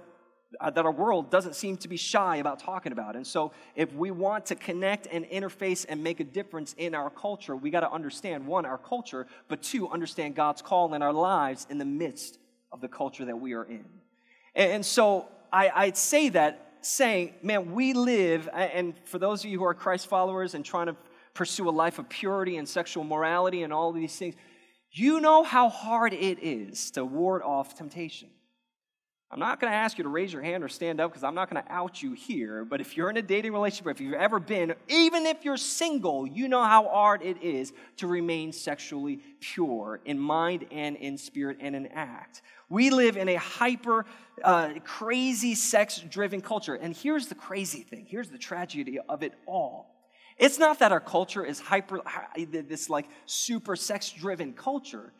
uh, 0.60 0.70
that 0.70 0.84
our 0.84 0.92
world 0.92 1.30
doesn't 1.30 1.56
seem 1.56 1.76
to 1.78 1.88
be 1.88 1.96
shy 1.96 2.36
about 2.36 2.60
talking 2.60 2.92
about. 2.92 3.16
And 3.16 3.26
so, 3.26 3.52
if 3.74 3.92
we 3.92 4.12
want 4.12 4.46
to 4.46 4.54
connect 4.54 5.08
and 5.10 5.24
interface 5.24 5.84
and 5.88 6.02
make 6.02 6.20
a 6.20 6.24
difference 6.24 6.74
in 6.78 6.94
our 6.94 7.10
culture, 7.10 7.56
we 7.56 7.70
got 7.70 7.80
to 7.80 7.90
understand 7.90 8.46
one, 8.46 8.64
our 8.64 8.78
culture, 8.78 9.26
but 9.48 9.62
two, 9.62 9.88
understand 9.88 10.36
God's 10.36 10.62
call 10.62 10.94
in 10.94 11.02
our 11.02 11.12
lives 11.12 11.66
in 11.70 11.78
the 11.78 11.84
midst 11.84 12.38
of 12.70 12.80
the 12.80 12.88
culture 12.88 13.24
that 13.24 13.36
we 13.36 13.52
are 13.54 13.64
in. 13.64 13.84
And, 14.54 14.86
so, 14.86 15.26
I, 15.52 15.70
I'd 15.74 15.96
say 15.96 16.28
that 16.30 16.78
saying, 16.82 17.34
man, 17.42 17.72
we 17.72 17.94
live, 17.94 18.48
and 18.52 18.94
for 19.04 19.18
those 19.18 19.44
of 19.44 19.50
you 19.50 19.58
who 19.58 19.64
are 19.64 19.74
Christ 19.74 20.06
followers 20.06 20.54
and 20.54 20.64
trying 20.64 20.86
to 20.86 20.96
pursue 21.36 21.68
a 21.68 21.70
life 21.70 21.98
of 21.98 22.08
purity 22.08 22.56
and 22.56 22.68
sexual 22.68 23.04
morality 23.04 23.62
and 23.62 23.72
all 23.72 23.92
these 23.92 24.16
things, 24.16 24.34
you 24.90 25.20
know 25.20 25.44
how 25.44 25.68
hard 25.68 26.12
it 26.12 26.38
is 26.42 26.90
to 26.92 27.04
ward 27.04 27.42
off 27.42 27.76
temptation. 27.76 28.28
I'm 29.28 29.40
not 29.40 29.58
going 29.60 29.72
to 29.72 29.76
ask 29.76 29.98
you 29.98 30.04
to 30.04 30.08
raise 30.08 30.32
your 30.32 30.40
hand 30.40 30.62
or 30.62 30.68
stand 30.68 31.00
up 31.00 31.10
because 31.10 31.24
I'm 31.24 31.34
not 31.34 31.50
going 31.50 31.62
to 31.62 31.70
out 31.70 32.00
you 32.00 32.12
here. 32.12 32.64
But 32.64 32.80
if 32.80 32.96
you're 32.96 33.10
in 33.10 33.16
a 33.16 33.22
dating 33.22 33.52
relationship, 33.52 33.96
if 33.96 34.00
you've 34.00 34.14
ever 34.14 34.38
been, 34.38 34.74
even 34.88 35.26
if 35.26 35.44
you're 35.44 35.56
single, 35.56 36.28
you 36.28 36.46
know 36.46 36.62
how 36.62 36.88
hard 36.88 37.22
it 37.22 37.42
is 37.42 37.72
to 37.96 38.06
remain 38.06 38.52
sexually 38.52 39.20
pure 39.40 40.00
in 40.04 40.16
mind 40.18 40.66
and 40.70 40.96
in 40.96 41.18
spirit 41.18 41.58
and 41.60 41.74
in 41.74 41.88
act. 41.88 42.42
We 42.68 42.90
live 42.90 43.16
in 43.16 43.28
a 43.28 43.34
hyper, 43.34 44.06
uh, 44.44 44.74
crazy, 44.84 45.56
sex 45.56 45.98
driven 46.08 46.40
culture. 46.40 46.76
And 46.76 46.96
here's 46.96 47.26
the 47.26 47.34
crazy 47.34 47.82
thing 47.82 48.06
here's 48.08 48.30
the 48.30 48.38
tragedy 48.38 49.00
of 49.08 49.24
it 49.24 49.34
all 49.46 49.95
it's 50.38 50.58
not 50.58 50.80
that 50.80 50.92
our 50.92 51.00
culture 51.00 51.44
is 51.44 51.60
hyper, 51.60 52.02
this 52.36 52.90
like 52.90 53.06
super 53.24 53.76
sex 53.76 54.10
driven 54.10 54.52
culture. 54.52 55.12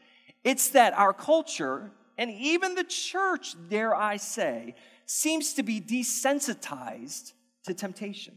It's 0.45 0.69
that 0.71 0.93
our 0.93 1.13
culture, 1.13 1.91
and 2.19 2.31
even 2.31 2.75
the 2.75 2.85
church, 2.85 3.55
dare 3.69 3.95
I 3.95 4.19
say, 4.19 4.75
seems 5.07 5.55
to 5.55 5.63
be 5.63 5.81
desensitized 5.81 7.33
to 7.65 7.75
temptation. 7.75 8.37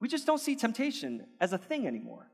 We 0.00 0.08
just 0.08 0.26
don't 0.26 0.38
see 0.38 0.56
temptation 0.56 1.26
as 1.40 1.52
a 1.52 1.58
thing 1.58 1.86
anymore. 1.86 2.30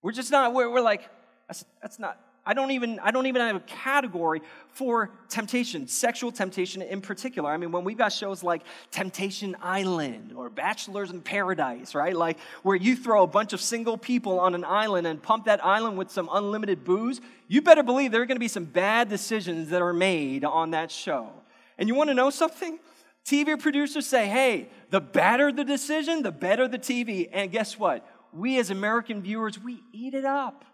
We're 0.00 0.12
just 0.12 0.30
not, 0.30 0.54
we're, 0.54 0.70
we're 0.70 0.80
like, 0.80 1.08
that's, 1.48 1.64
that's 1.80 1.98
not, 1.98 2.18
I 2.44 2.54
don't 2.54 2.72
even 2.72 2.98
I 2.98 3.12
don't 3.12 3.26
even 3.26 3.40
have 3.40 3.54
a 3.54 3.60
category 3.60 4.42
for 4.70 5.10
temptation, 5.28 5.86
sexual 5.86 6.32
temptation 6.32 6.82
in 6.82 7.00
particular. 7.00 7.48
I 7.48 7.56
mean, 7.56 7.70
when 7.70 7.84
we've 7.84 7.96
got 7.96 8.12
shows 8.12 8.42
like 8.42 8.62
Temptation 8.90 9.56
Island 9.62 10.32
or 10.34 10.50
Bachelors 10.50 11.12
in 11.12 11.20
Paradise, 11.20 11.94
right? 11.94 12.16
Like 12.16 12.38
where 12.62 12.74
you 12.74 12.96
throw 12.96 13.22
a 13.22 13.28
bunch 13.28 13.52
of 13.52 13.60
single 13.60 13.96
people 13.96 14.40
on 14.40 14.56
an 14.56 14.64
island 14.64 15.06
and 15.06 15.22
pump 15.22 15.44
that 15.44 15.64
island 15.64 15.96
with 15.96 16.10
some 16.10 16.28
unlimited 16.32 16.84
booze, 16.84 17.20
you 17.46 17.62
better 17.62 17.84
believe 17.84 18.10
there 18.10 18.22
are 18.22 18.26
going 18.26 18.36
to 18.36 18.40
be 18.40 18.48
some 18.48 18.64
bad 18.64 19.08
decisions 19.08 19.68
that 19.70 19.80
are 19.80 19.92
made 19.92 20.44
on 20.44 20.72
that 20.72 20.90
show. 20.90 21.30
And 21.78 21.88
you 21.88 21.94
want 21.94 22.10
to 22.10 22.14
know 22.14 22.30
something? 22.30 22.80
TV 23.24 23.56
producers 23.56 24.04
say, 24.04 24.26
"Hey, 24.26 24.68
the 24.90 25.00
better 25.00 25.52
the 25.52 25.64
decision, 25.64 26.22
the 26.24 26.32
better 26.32 26.66
the 26.66 26.78
TV." 26.78 27.28
And 27.32 27.52
guess 27.52 27.78
what? 27.78 28.04
We 28.32 28.58
as 28.58 28.70
American 28.70 29.22
viewers, 29.22 29.60
we 29.60 29.84
eat 29.92 30.14
it 30.14 30.24
up. 30.24 30.64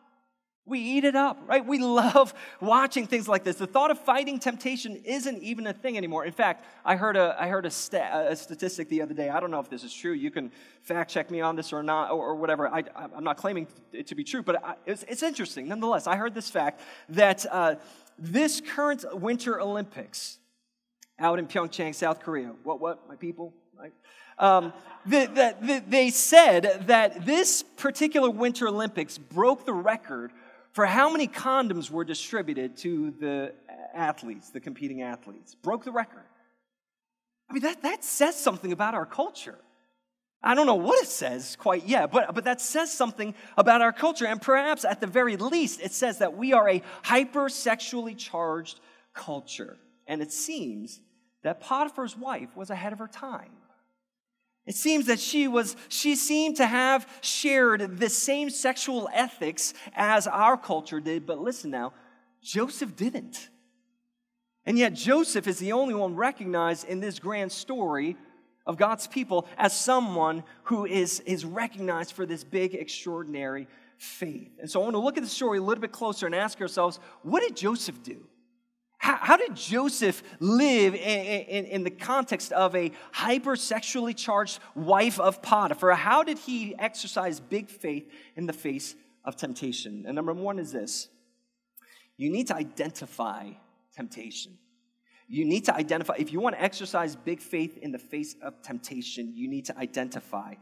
We 0.68 0.80
eat 0.80 1.04
it 1.04 1.16
up, 1.16 1.38
right? 1.46 1.64
We 1.64 1.78
love 1.82 2.34
watching 2.60 3.06
things 3.06 3.26
like 3.26 3.44
this. 3.44 3.56
The 3.56 3.66
thought 3.66 3.90
of 3.90 3.98
fighting 3.98 4.38
temptation 4.38 5.00
isn't 5.04 5.42
even 5.42 5.66
a 5.66 5.72
thing 5.72 5.96
anymore. 5.96 6.24
In 6.24 6.32
fact, 6.32 6.64
I 6.84 6.96
heard 6.96 7.16
a, 7.16 7.36
I 7.38 7.48
heard 7.48 7.66
a, 7.66 7.68
a 8.30 8.36
statistic 8.36 8.88
the 8.88 9.02
other 9.02 9.14
day. 9.14 9.28
I 9.30 9.40
don't 9.40 9.50
know 9.50 9.60
if 9.60 9.70
this 9.70 9.84
is 9.84 9.92
true. 9.92 10.12
You 10.12 10.30
can 10.30 10.52
fact 10.82 11.10
check 11.10 11.30
me 11.30 11.40
on 11.40 11.56
this 11.56 11.72
or 11.72 11.82
not, 11.82 12.10
or, 12.10 12.28
or 12.28 12.36
whatever. 12.36 12.68
I, 12.68 12.84
am 12.96 13.24
not 13.24 13.36
claiming 13.36 13.66
it 13.92 14.06
to 14.08 14.14
be 14.14 14.24
true, 14.24 14.42
but 14.42 14.64
I, 14.64 14.74
it's, 14.86 15.04
it's, 15.08 15.22
interesting 15.22 15.68
nonetheless. 15.68 16.06
I 16.06 16.16
heard 16.16 16.34
this 16.34 16.50
fact 16.50 16.80
that 17.10 17.44
uh, 17.50 17.74
this 18.18 18.60
current 18.60 19.04
Winter 19.20 19.60
Olympics 19.60 20.38
out 21.18 21.38
in 21.38 21.46
Pyeongchang, 21.46 21.94
South 21.94 22.20
Korea, 22.20 22.52
what, 22.62 22.80
what, 22.80 23.08
my 23.08 23.16
people? 23.16 23.52
Right? 23.78 23.92
Um, 24.38 24.72
the, 25.04 25.26
the, 25.26 25.66
the, 25.66 25.82
they 25.86 26.10
said 26.10 26.84
that 26.86 27.26
this 27.26 27.62
particular 27.62 28.30
Winter 28.30 28.68
Olympics 28.68 29.18
broke 29.18 29.64
the 29.64 29.72
record 29.72 30.32
for 30.72 30.86
how 30.86 31.10
many 31.10 31.26
condoms 31.26 31.90
were 31.90 32.04
distributed 32.04 32.76
to 32.78 33.12
the 33.18 33.54
athletes, 33.94 34.50
the 34.50 34.60
competing 34.60 35.02
athletes. 35.02 35.54
Broke 35.54 35.84
the 35.84 35.92
record. 35.92 36.24
I 37.50 37.54
mean, 37.54 37.62
that, 37.62 37.82
that 37.82 38.04
says 38.04 38.36
something 38.36 38.72
about 38.72 38.94
our 38.94 39.06
culture. 39.06 39.58
I 40.42 40.54
don't 40.54 40.66
know 40.66 40.76
what 40.76 41.02
it 41.02 41.08
says 41.08 41.56
quite 41.56 41.86
yet, 41.86 42.12
but, 42.12 42.34
but 42.34 42.44
that 42.44 42.60
says 42.60 42.92
something 42.92 43.34
about 43.56 43.82
our 43.82 43.92
culture. 43.92 44.26
And 44.26 44.40
perhaps 44.40 44.84
at 44.84 45.00
the 45.00 45.06
very 45.06 45.36
least, 45.36 45.80
it 45.80 45.92
says 45.92 46.18
that 46.18 46.36
we 46.36 46.52
are 46.52 46.68
a 46.68 46.82
hypersexually 47.02 48.16
charged 48.16 48.78
culture. 49.14 49.76
And 50.06 50.22
it 50.22 50.30
seems 50.30 51.00
that 51.42 51.60
Potiphar's 51.60 52.16
wife 52.16 52.56
was 52.56 52.70
ahead 52.70 52.92
of 52.92 52.98
her 53.00 53.08
time. 53.08 53.50
It 54.68 54.76
seems 54.76 55.06
that 55.06 55.18
she 55.18 55.48
was 55.48 55.76
she 55.88 56.14
seemed 56.14 56.56
to 56.56 56.66
have 56.66 57.08
shared 57.22 57.98
the 57.98 58.10
same 58.10 58.50
sexual 58.50 59.08
ethics 59.14 59.72
as 59.96 60.26
our 60.26 60.58
culture 60.58 61.00
did, 61.00 61.24
but 61.24 61.40
listen 61.40 61.70
now, 61.70 61.94
Joseph 62.42 62.94
didn't. 62.94 63.48
And 64.66 64.78
yet 64.78 64.92
Joseph 64.92 65.46
is 65.46 65.58
the 65.58 65.72
only 65.72 65.94
one 65.94 66.14
recognized 66.14 66.86
in 66.86 67.00
this 67.00 67.18
grand 67.18 67.50
story 67.50 68.18
of 68.66 68.76
God's 68.76 69.06
people 69.06 69.46
as 69.56 69.74
someone 69.74 70.44
who 70.64 70.84
is, 70.84 71.20
is 71.20 71.46
recognized 71.46 72.12
for 72.12 72.26
this 72.26 72.44
big, 72.44 72.74
extraordinary 72.74 73.68
faith. 73.96 74.50
And 74.60 74.70
so 74.70 74.80
I 74.80 74.84
want 74.84 74.96
to 74.96 75.00
look 75.00 75.16
at 75.16 75.22
the 75.22 75.30
story 75.30 75.56
a 75.56 75.62
little 75.62 75.80
bit 75.80 75.92
closer 75.92 76.26
and 76.26 76.34
ask 76.34 76.60
ourselves, 76.60 77.00
what 77.22 77.40
did 77.40 77.56
Joseph 77.56 78.02
do? 78.02 78.22
How, 78.98 79.16
how 79.16 79.36
did 79.36 79.54
Joseph 79.54 80.22
live 80.40 80.94
in, 80.94 81.00
in, 81.00 81.64
in, 81.66 81.84
the 81.84 81.90
context 81.90 82.52
of 82.52 82.74
a 82.74 82.90
hypersexually 83.14 84.14
charged 84.16 84.58
wife 84.74 85.20
of 85.20 85.40
Potiphar? 85.40 85.94
How 85.94 86.24
did 86.24 86.38
he 86.38 86.76
exercise 86.78 87.38
big 87.38 87.70
faith 87.70 88.10
in 88.36 88.46
the 88.46 88.52
face 88.52 88.96
of 89.24 89.36
temptation? 89.36 90.04
And 90.06 90.16
number 90.16 90.34
one 90.34 90.58
is 90.58 90.72
this 90.72 91.08
you 92.16 92.30
need 92.30 92.48
to 92.48 92.56
identify 92.56 93.50
temptation. 93.94 94.58
You 95.30 95.44
need 95.44 95.66
to 95.66 95.74
identify, 95.74 96.14
if 96.18 96.32
you 96.32 96.40
want 96.40 96.56
to 96.56 96.62
exercise 96.62 97.14
big 97.14 97.40
faith 97.40 97.76
in 97.76 97.92
the 97.92 97.98
face 97.98 98.34
of 98.42 98.62
temptation, 98.62 99.32
you 99.34 99.46
need 99.46 99.66
to 99.66 99.76
identify 99.76 100.54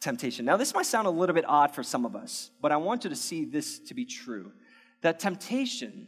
temptation. 0.00 0.44
Now, 0.44 0.56
this 0.56 0.72
might 0.74 0.86
sound 0.86 1.08
a 1.08 1.10
little 1.10 1.34
bit 1.34 1.44
odd 1.48 1.74
for 1.74 1.82
some 1.82 2.06
of 2.06 2.14
us, 2.14 2.52
but 2.60 2.70
I 2.70 2.76
want 2.76 3.02
you 3.02 3.10
to 3.10 3.16
see 3.16 3.44
this 3.44 3.80
to 3.80 3.94
be 3.94 4.04
true 4.04 4.52
that 5.00 5.18
temptation 5.18 6.06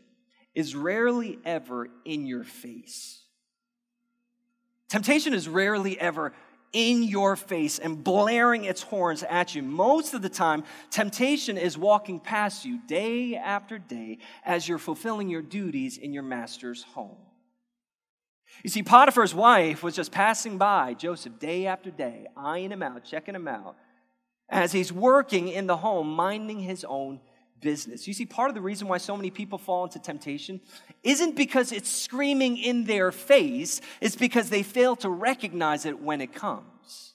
is 0.54 0.74
rarely 0.74 1.38
ever 1.44 1.88
in 2.04 2.26
your 2.26 2.44
face. 2.44 3.20
Temptation 4.88 5.34
is 5.34 5.48
rarely 5.48 5.98
ever 5.98 6.32
in 6.72 7.04
your 7.04 7.36
face 7.36 7.78
and 7.78 8.02
blaring 8.02 8.64
its 8.64 8.82
horns 8.82 9.22
at 9.22 9.54
you. 9.54 9.62
Most 9.62 10.12
of 10.12 10.22
the 10.22 10.28
time, 10.28 10.64
temptation 10.90 11.56
is 11.56 11.78
walking 11.78 12.20
past 12.20 12.64
you 12.64 12.80
day 12.86 13.36
after 13.36 13.78
day 13.78 14.18
as 14.44 14.68
you're 14.68 14.78
fulfilling 14.78 15.28
your 15.28 15.42
duties 15.42 15.96
in 15.96 16.12
your 16.12 16.24
master's 16.24 16.82
home. 16.82 17.16
You 18.62 18.70
see, 18.70 18.82
Potiphar's 18.82 19.34
wife 19.34 19.82
was 19.82 19.96
just 19.96 20.12
passing 20.12 20.58
by 20.58 20.94
Joseph 20.94 21.38
day 21.38 21.66
after 21.66 21.90
day, 21.90 22.26
eyeing 22.36 22.70
him 22.70 22.82
out, 22.82 23.04
checking 23.04 23.34
him 23.34 23.48
out, 23.48 23.76
as 24.48 24.72
he's 24.72 24.92
working 24.92 25.48
in 25.48 25.66
the 25.66 25.76
home, 25.76 26.08
minding 26.08 26.60
his 26.60 26.84
own 26.84 27.20
business. 27.60 28.06
You 28.06 28.14
see, 28.14 28.26
part 28.26 28.48
of 28.48 28.54
the 28.54 28.60
reason 28.60 28.88
why 28.88 28.98
so 28.98 29.16
many 29.16 29.30
people 29.30 29.58
fall 29.58 29.84
into 29.84 29.98
temptation 29.98 30.60
isn't 31.02 31.36
because 31.36 31.72
it's 31.72 31.90
screaming 31.90 32.56
in 32.58 32.84
their 32.84 33.10
face, 33.12 33.80
it's 34.00 34.16
because 34.16 34.50
they 34.50 34.62
fail 34.62 34.96
to 34.96 35.08
recognize 35.08 35.86
it 35.86 36.00
when 36.00 36.20
it 36.20 36.34
comes. 36.34 37.14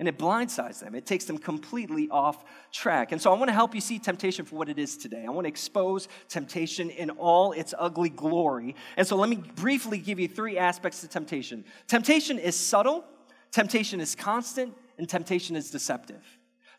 And 0.00 0.08
it 0.08 0.16
blindsides 0.16 0.80
them. 0.80 0.94
It 0.94 1.04
takes 1.04 1.26
them 1.26 1.36
completely 1.36 2.08
off 2.10 2.42
track. 2.72 3.12
And 3.12 3.20
so 3.20 3.30
I 3.30 3.36
want 3.36 3.50
to 3.50 3.52
help 3.52 3.74
you 3.74 3.82
see 3.82 3.98
temptation 3.98 4.46
for 4.46 4.56
what 4.56 4.70
it 4.70 4.78
is 4.78 4.96
today. 4.96 5.26
I 5.26 5.30
want 5.30 5.44
to 5.44 5.50
expose 5.50 6.08
temptation 6.30 6.88
in 6.88 7.10
all 7.10 7.52
its 7.52 7.74
ugly 7.78 8.08
glory. 8.08 8.76
And 8.96 9.06
so 9.06 9.16
let 9.16 9.28
me 9.28 9.36
briefly 9.36 9.98
give 9.98 10.18
you 10.18 10.26
three 10.26 10.56
aspects 10.56 11.02
to 11.02 11.08
temptation 11.08 11.66
temptation 11.86 12.38
is 12.38 12.56
subtle, 12.56 13.04
temptation 13.50 14.00
is 14.00 14.14
constant, 14.14 14.74
and 14.96 15.06
temptation 15.06 15.54
is 15.54 15.70
deceptive. 15.70 16.22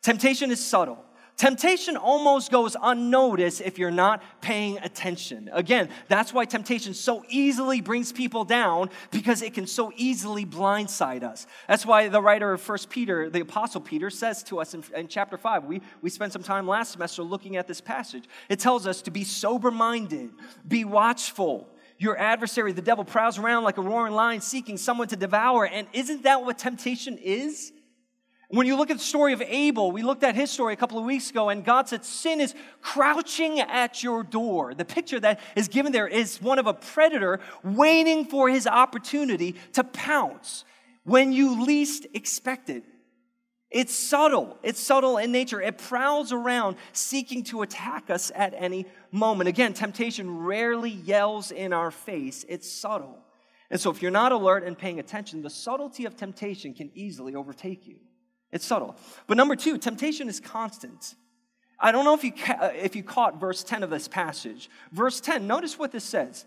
Temptation 0.02 0.50
is 0.50 0.60
subtle. 0.60 1.06
Temptation 1.42 1.98
almost 1.98 2.52
goes 2.52 2.78
unnoticed 2.80 3.62
if 3.62 3.80
you're 3.80 3.90
not 3.90 4.22
paying 4.42 4.78
attention. 4.78 5.50
Again, 5.52 5.90
that's 6.08 6.32
why 6.32 6.46
temptation 6.46 6.94
so 6.94 7.26
easily 7.30 7.82
brings 7.82 8.12
people 8.12 8.46
down 8.46 8.92
because 9.10 9.42
it 9.42 9.56
can 9.56 9.66
so 9.66 9.92
easily 9.96 10.46
blindside 10.46 11.24
us. 11.24 11.48
That's 11.68 11.84
why 11.84 12.10
the 12.10 12.22
writer 12.22 12.54
of 12.54 12.62
First 12.62 12.92
Peter, 12.92 13.28
the 13.28 13.40
Apostle 13.40 13.82
Peter, 13.82 14.12
says 14.12 14.44
to 14.44 14.60
us 14.60 14.76
in, 14.76 14.84
in 14.96 15.08
chapter 15.08 15.36
5, 15.36 15.64
we, 15.64 15.82
we 16.04 16.12
spent 16.12 16.32
some 16.32 16.44
time 16.44 16.68
last 16.68 16.92
semester 16.92 17.24
looking 17.24 17.56
at 17.56 17.68
this 17.68 17.82
passage. 17.82 18.26
It 18.48 18.60
tells 18.60 18.86
us 18.86 19.02
to 19.02 19.10
be 19.10 19.24
sober 19.24 19.72
minded, 19.72 20.30
be 20.68 20.86
watchful. 20.86 21.68
Your 21.98 22.20
adversary, 22.20 22.72
the 22.72 22.84
devil, 22.84 23.04
prowls 23.04 23.40
around 23.40 23.64
like 23.64 23.80
a 23.80 23.82
roaring 23.82 24.14
lion 24.14 24.42
seeking 24.42 24.78
someone 24.78 25.08
to 25.08 25.16
devour. 25.16 25.66
And 25.66 25.88
isn't 25.92 26.22
that 26.22 26.46
what 26.46 26.60
temptation 26.60 27.18
is? 27.18 27.74
When 28.52 28.68
you 28.68 28.76
look 28.76 28.90
at 28.90 28.98
the 28.98 29.04
story 29.04 29.32
of 29.32 29.42
Abel, 29.42 29.94
we 29.94 30.04
looked 30.04 30.24
at 30.24 30.36
his 30.36 30.52
story 30.52 30.74
a 30.74 30.78
couple 30.78 31.00
of 31.00 31.06
weeks 31.06 31.30
ago, 31.30 31.48
and 31.48 31.64
God 31.64 31.88
said, 31.88 32.04
Sin 32.04 32.42
is 32.42 32.54
crouching 32.82 33.62
at 33.62 34.04
your 34.04 34.24
door. 34.24 34.74
The 34.74 34.84
picture 34.84 35.22
that 35.22 35.40
is 35.56 35.70
given 35.70 35.94
there 35.94 36.08
is 36.08 36.42
one 36.42 36.60
of 36.60 36.68
a 36.68 36.74
predator 36.74 37.40
waiting 37.64 38.26
for 38.26 38.50
his 38.50 38.68
opportunity 38.68 39.56
to 39.74 39.86
pounce 39.86 40.66
when 41.06 41.32
you 41.32 41.64
least 41.64 42.08
expect 42.14 42.70
it. 42.70 42.84
It's 43.70 43.96
subtle. 43.96 44.58
It's 44.64 44.82
subtle 44.82 45.18
in 45.18 45.32
nature. 45.32 45.62
It 45.62 45.78
prowls 45.78 46.34
around 46.34 46.76
seeking 46.92 47.46
to 47.46 47.62
attack 47.62 48.10
us 48.10 48.34
at 48.36 48.54
any 48.58 48.86
moment. 49.14 49.48
Again, 49.48 49.74
temptation 49.74 50.40
rarely 50.40 50.90
yells 50.90 51.52
in 51.52 51.72
our 51.72 51.90
face, 51.90 52.46
it's 52.50 52.70
subtle. 52.70 53.18
And 53.70 53.80
so, 53.80 53.90
if 53.92 54.02
you're 54.02 54.12
not 54.12 54.34
alert 54.34 54.66
and 54.66 54.78
paying 54.78 55.00
attention, 55.00 55.42
the 55.42 55.50
subtlety 55.50 56.04
of 56.04 56.18
temptation 56.18 56.74
can 56.74 56.92
easily 56.94 57.34
overtake 57.34 57.88
you. 57.88 57.96
It's 58.52 58.66
subtle. 58.66 58.96
But 59.28 59.38
number 59.38 59.56
two, 59.56 59.78
temptation 59.78 60.28
is 60.28 60.40
constant. 60.40 61.16
I 61.80 61.92
don't 61.92 62.06
know 62.06 62.14
if 62.14 62.24
you, 62.24 62.32
ca- 62.34 62.58
uh, 62.62 62.72
if 62.76 62.96
you 62.96 63.04
caught 63.04 63.40
verse 63.40 63.64
10 63.64 63.84
of 63.84 63.90
this 63.90 64.08
passage. 64.08 64.70
Verse 64.92 65.20
10, 65.20 65.48
notice 65.48 65.80
what 65.80 65.92
this 65.92 66.04
says. 66.04 66.46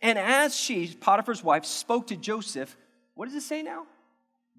And 0.00 0.18
as 0.18 0.56
she, 0.56 0.92
Potiphar's 0.94 1.44
wife, 1.44 1.64
spoke 1.64 2.08
to 2.08 2.16
Joseph, 2.16 2.76
what 3.14 3.26
does 3.26 3.34
it 3.34 3.42
say 3.42 3.62
now? 3.62 3.86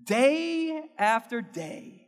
Day 0.02 0.84
after 0.98 1.42
day, 1.42 2.08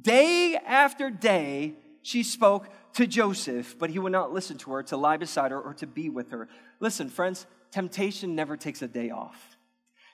day 0.00 0.56
after 0.64 1.10
day, 1.10 1.74
she 2.02 2.22
spoke 2.22 2.68
to 2.94 3.06
Joseph, 3.06 3.78
but 3.78 3.90
he 3.90 3.98
would 3.98 4.12
not 4.12 4.32
listen 4.32 4.58
to 4.58 4.72
her, 4.72 4.82
to 4.84 4.96
lie 4.96 5.16
beside 5.16 5.50
her, 5.50 5.60
or 5.60 5.74
to 5.74 5.86
be 5.86 6.08
with 6.08 6.30
her. 6.30 6.48
Listen, 6.80 7.08
friends, 7.08 7.46
temptation 7.70 8.34
never 8.34 8.56
takes 8.56 8.82
a 8.82 8.88
day 8.88 9.10
off. 9.10 9.47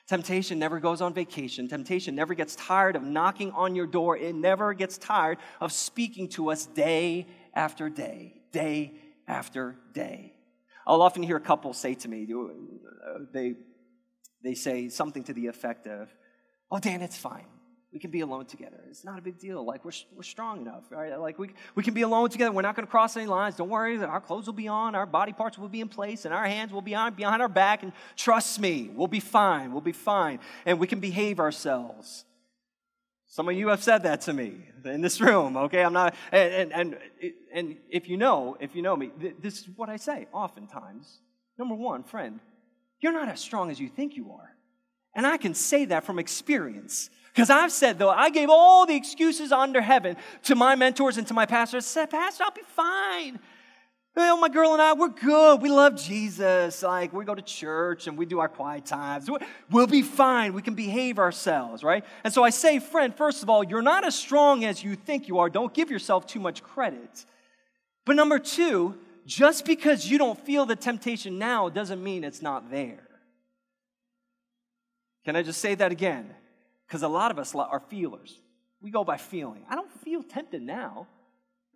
Temptation 0.07 0.59
never 0.59 0.79
goes 0.79 1.01
on 1.01 1.13
vacation. 1.13 1.67
Temptation 1.67 2.13
never 2.13 2.35
gets 2.35 2.55
tired 2.55 2.95
of 2.95 3.03
knocking 3.03 3.51
on 3.51 3.75
your 3.75 3.87
door. 3.87 4.15
It 4.15 4.35
never 4.35 4.73
gets 4.73 4.97
tired 4.97 5.39
of 5.59 5.71
speaking 5.71 6.29
to 6.29 6.51
us 6.51 6.67
day 6.67 7.27
after 7.55 7.89
day, 7.89 8.41
day 8.51 8.93
after 9.27 9.77
day. 9.93 10.33
I'll 10.85 11.01
often 11.01 11.23
hear 11.23 11.37
a 11.37 11.41
couple 11.41 11.73
say 11.73 11.95
to 11.95 12.07
me, 12.07 12.27
uh, 12.31 13.19
they, 13.33 13.55
they 14.43 14.53
say 14.53 14.89
something 14.89 15.23
to 15.23 15.33
the 15.33 15.47
effect 15.47 15.87
of, 15.87 16.09
Oh, 16.69 16.79
Dan, 16.79 17.01
it's 17.01 17.17
fine. 17.17 17.45
We 17.91 17.99
can 17.99 18.11
be 18.11 18.19
alone 18.19 18.45
together. 18.45 18.83
It's 18.89 19.05
not 19.05 19.17
a 19.17 19.21
big 19.21 19.39
deal. 19.39 19.63
Like, 19.63 19.85
we're, 19.85 19.91
we're 20.15 20.23
strong 20.23 20.61
enough, 20.61 20.83
right? 20.89 21.17
Like, 21.17 21.39
we, 21.39 21.51
we 21.75 21.83
can 21.83 21.93
be 21.93 22.01
alone 22.01 22.29
together. 22.29 22.51
We're 22.51 22.61
not 22.61 22.75
going 22.75 22.85
to 22.85 22.91
cross 22.91 23.15
any 23.15 23.25
lines. 23.25 23.55
Don't 23.55 23.69
worry. 23.69 23.97
Our 24.03 24.19
clothes 24.19 24.47
will 24.47 24.53
be 24.53 24.67
on. 24.67 24.95
Our 24.95 25.05
body 25.05 25.31
parts 25.31 25.57
will 25.57 25.69
be 25.69 25.79
in 25.79 25.87
place. 25.87 26.25
And 26.25 26.33
our 26.33 26.45
hands 26.45 26.73
will 26.73 26.81
be 26.81 26.93
on 26.93 27.13
behind 27.13 27.41
our 27.41 27.47
back. 27.47 27.83
And 27.83 27.93
trust 28.17 28.59
me, 28.59 28.91
we'll 28.93 29.07
be 29.07 29.21
fine. 29.21 29.71
We'll 29.71 29.79
be 29.81 29.93
fine. 29.93 30.39
And 30.65 30.77
we 30.77 30.87
can 30.87 30.99
behave 30.99 31.39
ourselves. 31.39 32.25
Some 33.27 33.49
of 33.49 33.55
you 33.55 33.67
have 33.69 33.83
said 33.83 34.03
that 34.03 34.21
to 34.21 34.33
me 34.33 34.61
in 34.85 35.01
this 35.01 35.19
room, 35.19 35.57
okay? 35.57 35.83
I'm 35.83 35.93
not, 35.93 36.15
and, 36.31 36.53
and, 36.53 36.73
and, 36.73 36.97
and 37.53 37.77
if 37.89 38.07
you 38.07 38.17
know, 38.17 38.55
if 38.59 38.75
you 38.75 38.81
know 38.81 38.95
me, 38.95 39.11
this 39.41 39.59
is 39.59 39.67
what 39.75 39.89
I 39.89 39.97
say 39.97 40.27
oftentimes. 40.31 41.19
Number 41.57 41.75
one, 41.75 42.03
friend, 42.03 42.39
you're 43.01 43.11
not 43.11 43.27
as 43.27 43.39
strong 43.41 43.71
as 43.71 43.79
you 43.79 43.89
think 43.89 44.15
you 44.15 44.31
are. 44.31 44.55
And 45.15 45.25
I 45.25 45.37
can 45.37 45.53
say 45.53 45.85
that 45.85 46.05
from 46.05 46.19
experience. 46.19 47.09
Because 47.35 47.49
I've 47.49 47.73
said, 47.73 47.99
though, 47.99 48.09
I 48.09 48.29
gave 48.29 48.49
all 48.49 48.85
the 48.85 48.95
excuses 48.95 49.51
under 49.51 49.81
heaven 49.81 50.15
to 50.43 50.55
my 50.55 50.75
mentors 50.75 51.17
and 51.17 51.27
to 51.27 51.33
my 51.33 51.45
pastors. 51.45 51.83
I 51.83 51.87
said, 51.87 52.09
Pastor, 52.09 52.45
I'll 52.45 52.51
be 52.51 52.61
fine. 52.65 53.39
Well, 54.15 54.37
oh, 54.37 54.39
my 54.39 54.47
girl 54.47 54.71
and 54.71 54.81
I, 54.81 54.93
we're 54.93 55.09
good. 55.09 55.61
We 55.61 55.69
love 55.69 55.97
Jesus. 55.97 56.81
Like, 56.81 57.11
we 57.11 57.25
go 57.25 57.35
to 57.35 57.41
church 57.41 58.07
and 58.07 58.17
we 58.17 58.25
do 58.25 58.39
our 58.39 58.47
quiet 58.47 58.85
times. 58.85 59.29
We'll 59.69 59.87
be 59.87 60.01
fine. 60.01 60.53
We 60.53 60.61
can 60.61 60.75
behave 60.75 61.19
ourselves, 61.19 61.83
right? 61.83 62.05
And 62.23 62.33
so 62.33 62.41
I 62.41 62.51
say, 62.51 62.79
friend, 62.79 63.13
first 63.13 63.43
of 63.43 63.49
all, 63.49 63.65
you're 63.65 63.81
not 63.81 64.05
as 64.05 64.15
strong 64.15 64.63
as 64.63 64.81
you 64.81 64.95
think 64.95 65.27
you 65.27 65.39
are. 65.39 65.49
Don't 65.49 65.73
give 65.73 65.91
yourself 65.91 66.25
too 66.25 66.39
much 66.39 66.63
credit. 66.63 67.25
But 68.05 68.15
number 68.15 68.39
two, 68.39 68.95
just 69.25 69.65
because 69.65 70.09
you 70.09 70.17
don't 70.17 70.39
feel 70.39 70.65
the 70.65 70.77
temptation 70.77 71.37
now 71.37 71.67
doesn't 71.67 72.01
mean 72.01 72.23
it's 72.23 72.41
not 72.41 72.71
there. 72.71 73.09
Can 75.25 75.35
I 75.35 75.43
just 75.43 75.59
say 75.59 75.75
that 75.75 75.91
again? 75.91 76.33
Because 76.87 77.03
a 77.03 77.07
lot 77.07 77.31
of 77.31 77.39
us 77.39 77.55
are 77.55 77.81
feelers. 77.89 78.39
We 78.81 78.91
go 78.91 79.03
by 79.03 79.17
feeling. 79.17 79.65
I 79.69 79.75
don't 79.75 79.91
feel 79.91 80.21
tempted 80.21 80.61
now. 80.61 81.07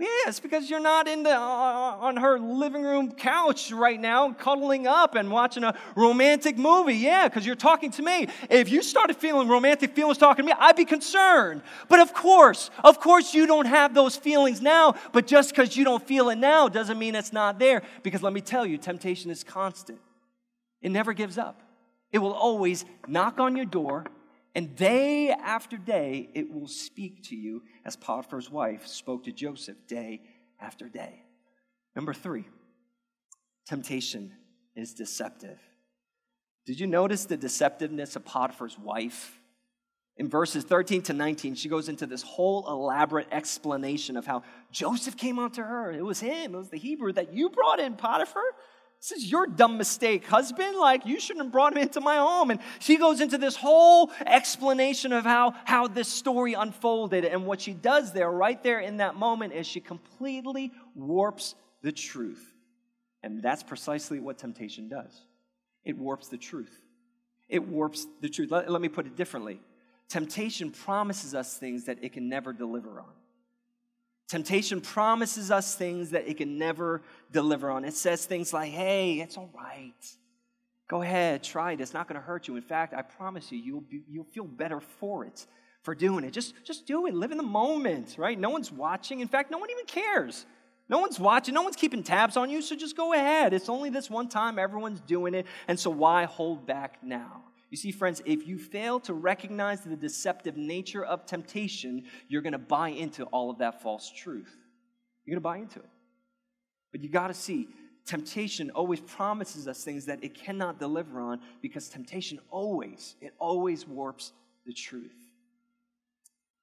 Yes, 0.02 0.39
because 0.39 0.69
you're 0.69 0.80
not 0.80 1.10
in 1.10 1.24
the, 1.24 1.36
uh, 1.36 1.98
on 2.00 2.15
her 2.15 2.39
living 2.39 2.84
room 2.84 3.12
couch 3.12 3.69
right 3.69 4.00
now, 4.00 4.32
cuddling 4.32 4.88
up 4.88 5.15
and 5.15 5.30
watching 5.30 5.65
a 5.65 5.78
romantic 5.93 6.58
movie. 6.58 6.95
Yeah, 6.95 7.28
because 7.28 7.45
you're 7.45 7.56
talking 7.56 7.91
to 7.91 8.02
me. 8.02 8.28
If 8.50 8.69
you 8.69 8.82
started 8.82 9.17
feeling 9.17 9.50
romantic 9.50 9.93
feelings 9.93 10.17
talking 10.17 10.45
to 10.45 10.52
me, 10.54 10.58
I'd 10.58 10.78
be 10.78 10.86
concerned. 10.86 11.63
But 11.89 12.00
of 12.00 12.13
course, 12.13 12.69
of 12.82 13.02
course, 13.02 13.34
you 13.34 13.45
don't 13.45 13.65
have 13.65 13.93
those 13.93 14.15
feelings 14.15 14.62
now. 14.62 14.95
But 15.12 15.28
just 15.28 15.50
because 15.50 15.76
you 15.76 15.84
don't 15.84 16.06
feel 16.08 16.30
it 16.30 16.38
now 16.38 16.69
doesn't 16.69 16.98
mean 16.98 17.13
it's 17.13 17.34
not 17.34 17.60
there. 17.60 17.82
Because 18.02 18.24
let 18.24 18.32
me 18.32 18.39
tell 18.39 18.65
you, 18.65 18.78
temptation 18.78 19.30
is 19.30 19.43
constant, 19.43 20.00
it 20.82 20.91
never 20.91 21.12
gives 21.12 21.38
up. 21.38 21.62
It 22.13 22.19
will 22.19 22.34
always 22.34 22.86
knock 23.06 23.39
on 23.39 23.58
your 23.58 23.65
door 23.65 24.06
and 24.56 24.76
day 24.76 25.30
after 25.30 25.78
day, 25.78 26.30
it 26.34 26.52
will 26.52 26.68
speak 26.68 27.24
to 27.26 27.36
you 27.36 27.64
as 27.86 27.96
Potiphar's 27.96 28.50
wife 28.50 28.88
spoke 28.88 29.24
to 29.26 29.32
Joseph 29.32 29.78
day 29.88 30.22
after 30.60 30.90
day. 30.90 31.24
Number 31.96 32.14
three, 32.14 32.46
temptation 33.68 34.34
is 34.76 34.94
deceptive. 34.94 35.60
Did 36.66 36.80
you 36.80 36.88
notice 36.88 37.26
the 37.26 37.38
deceptiveness 37.38 38.16
of 38.16 38.26
Potiphar's 38.26 38.78
wife? 38.78 39.40
In 40.18 40.28
verses 40.28 40.66
13 40.66 41.02
to 41.04 41.14
19, 41.14 41.56
she 41.56 41.70
goes 41.70 41.88
into 41.88 42.06
this 42.06 42.22
whole 42.22 42.68
elaborate 42.68 43.28
explanation 43.32 44.18
of 44.18 44.26
how 44.26 44.44
Joseph 44.72 45.16
came 45.16 45.40
onto 45.40 45.62
her. 45.62 45.92
It 45.92 46.04
was 46.04 46.20
him, 46.20 46.54
it 46.54 46.58
was 46.58 46.70
the 46.70 46.78
Hebrew 46.78 47.14
that 47.14 47.34
you 47.34 47.50
brought 47.50 47.80
in, 47.80 47.96
Potiphar. 47.96 48.44
This 49.02 49.12
is 49.14 49.32
your 49.32 49.48
dumb 49.48 49.78
mistake, 49.78 50.26
husband. 50.26 50.78
Like, 50.78 51.06
you 51.06 51.20
shouldn't 51.20 51.46
have 51.46 51.52
brought 51.52 51.72
him 51.74 51.84
into 51.84 52.02
my 52.02 52.18
home. 52.18 52.52
And 52.52 52.60
she 52.80 52.98
goes 52.98 53.22
into 53.22 53.38
this 53.38 53.56
whole 53.56 54.12
explanation 54.26 55.14
of 55.14 55.24
how, 55.24 55.56
how 55.64 55.88
this 55.88 56.10
story 56.10 56.54
unfolded. 56.54 57.24
And 57.24 57.46
what 57.46 57.62
she 57.62 57.74
does 57.74 58.12
there, 58.12 58.30
right 58.30 58.62
there 58.62 58.80
in 58.80 58.98
that 58.98 59.16
moment, 59.16 59.54
is 59.54 59.66
she 59.66 59.80
completely 59.80 60.72
warps 60.96 61.56
the 61.82 61.94
truth. 61.94 62.54
And 63.24 63.42
that's 63.42 63.64
precisely 63.64 64.20
what 64.20 64.38
temptation 64.38 64.90
does 64.90 65.22
it 65.86 65.98
warps 65.98 66.28
the 66.28 66.38
truth. 66.38 66.78
it 67.48 67.66
warps 67.66 68.06
the 68.22 68.30
truth. 68.30 68.52
Let, 68.52 68.70
let 68.70 68.82
me 68.82 68.90
put 68.90 69.06
it 69.06 69.16
differently 69.16 69.62
temptation 70.10 70.72
promises 70.72 71.34
us 71.36 71.58
things 71.58 71.86
that 71.86 72.04
it 72.04 72.12
can 72.12 72.28
never 72.28 72.52
deliver 72.52 73.00
on. 73.00 73.14
Temptation 74.30 74.80
promises 74.80 75.50
us 75.50 75.74
things 75.74 76.12
that 76.12 76.30
it 76.30 76.38
can 76.38 76.60
never 76.60 77.02
deliver 77.32 77.72
on. 77.72 77.84
It 77.84 77.96
says 77.96 78.26
things 78.26 78.54
like, 78.54 78.72
hey, 78.72 79.20
it's 79.20 79.38
all 79.38 79.50
right. 79.56 79.92
Go 80.88 81.02
ahead, 81.02 81.44
try 81.44 81.74
it. 81.74 81.82
It's 81.82 81.96
not 81.96 82.08
going 82.08 82.20
to 82.20 82.26
hurt 82.26 82.48
you. 82.48 82.56
In 82.56 82.62
fact, 82.62 82.94
I 82.94 83.02
promise 83.02 83.52
you, 83.52 83.58
you'll, 83.58 83.82
be, 83.82 84.04
you'll 84.08 84.24
feel 84.26 84.44
better 84.44 84.80
for 84.80 85.26
it, 85.26 85.48
for 85.82 85.96
doing 85.96 86.24
it. 86.24 86.32
Just, 86.32 86.54
just 86.63 86.86
do 86.86 87.08
it. 87.08 87.15
Live 87.15 87.32
in 87.32 87.38
the 87.38 87.44
moment, 87.44 88.15
right? 88.20 88.39
No 88.39 88.52
one's 88.52 88.72
watching. 88.72 89.20
In 89.20 89.28
fact, 89.28 89.50
no 89.50 89.58
one 89.58 89.72
even 89.72 89.86
cares. 89.86 90.46
No 90.89 91.00
one's 91.00 91.20
watching, 91.20 91.54
no 91.54 91.62
one's 91.62 91.76
keeping 91.76 92.02
tabs 92.02 92.36
on 92.36 92.50
you, 92.50 92.63
so 92.63 92.76
just 92.76 92.98
go 92.98 93.13
ahead. 93.13 93.54
It's 93.54 93.70
only 93.70 93.92
this 93.92 94.10
one 94.10 94.28
time, 94.28 94.58
everyone's 94.58 95.00
doing 95.02 95.36
it, 95.36 95.46
and 95.68 95.80
so 95.80 95.92
why 95.92 96.26
hold 96.26 96.65
back 96.65 96.98
now? 97.04 97.44
You 97.69 97.77
see, 97.77 97.91
friends, 97.91 98.21
if 98.25 98.47
you 98.47 98.58
fail 98.58 98.99
to 99.01 99.13
recognize 99.13 99.82
the 99.82 99.95
deceptive 99.95 100.58
nature 100.58 101.05
of 101.05 101.25
temptation, 101.25 102.05
you're 102.27 102.41
going 102.41 102.53
to 102.53 102.58
buy 102.58 102.89
into 102.89 103.25
all 103.25 103.51
of 103.51 103.60
that 103.60 103.82
false 103.82 104.12
truth. 104.12 104.55
You're 105.25 105.36
going 105.36 105.41
to 105.41 105.47
buy 105.47 105.58
into 105.58 105.79
it. 105.79 105.89
But 106.91 107.01
you 107.01 107.10
got 107.10 107.27
to 107.27 107.34
see, 107.36 107.67
temptation 108.05 108.71
always 108.71 108.99
promises 109.01 109.67
us 109.67 109.84
things 109.84 110.05
that 110.05 110.23
it 110.23 110.34
cannot 110.34 110.79
deliver 110.79 111.19
on 111.19 111.41
because 111.62 111.89
temptation 111.89 112.39
always, 112.49 113.15
it 113.21 113.34
always 113.38 113.88
warps 113.88 114.32
the 114.65 114.73
truth. 114.73 115.13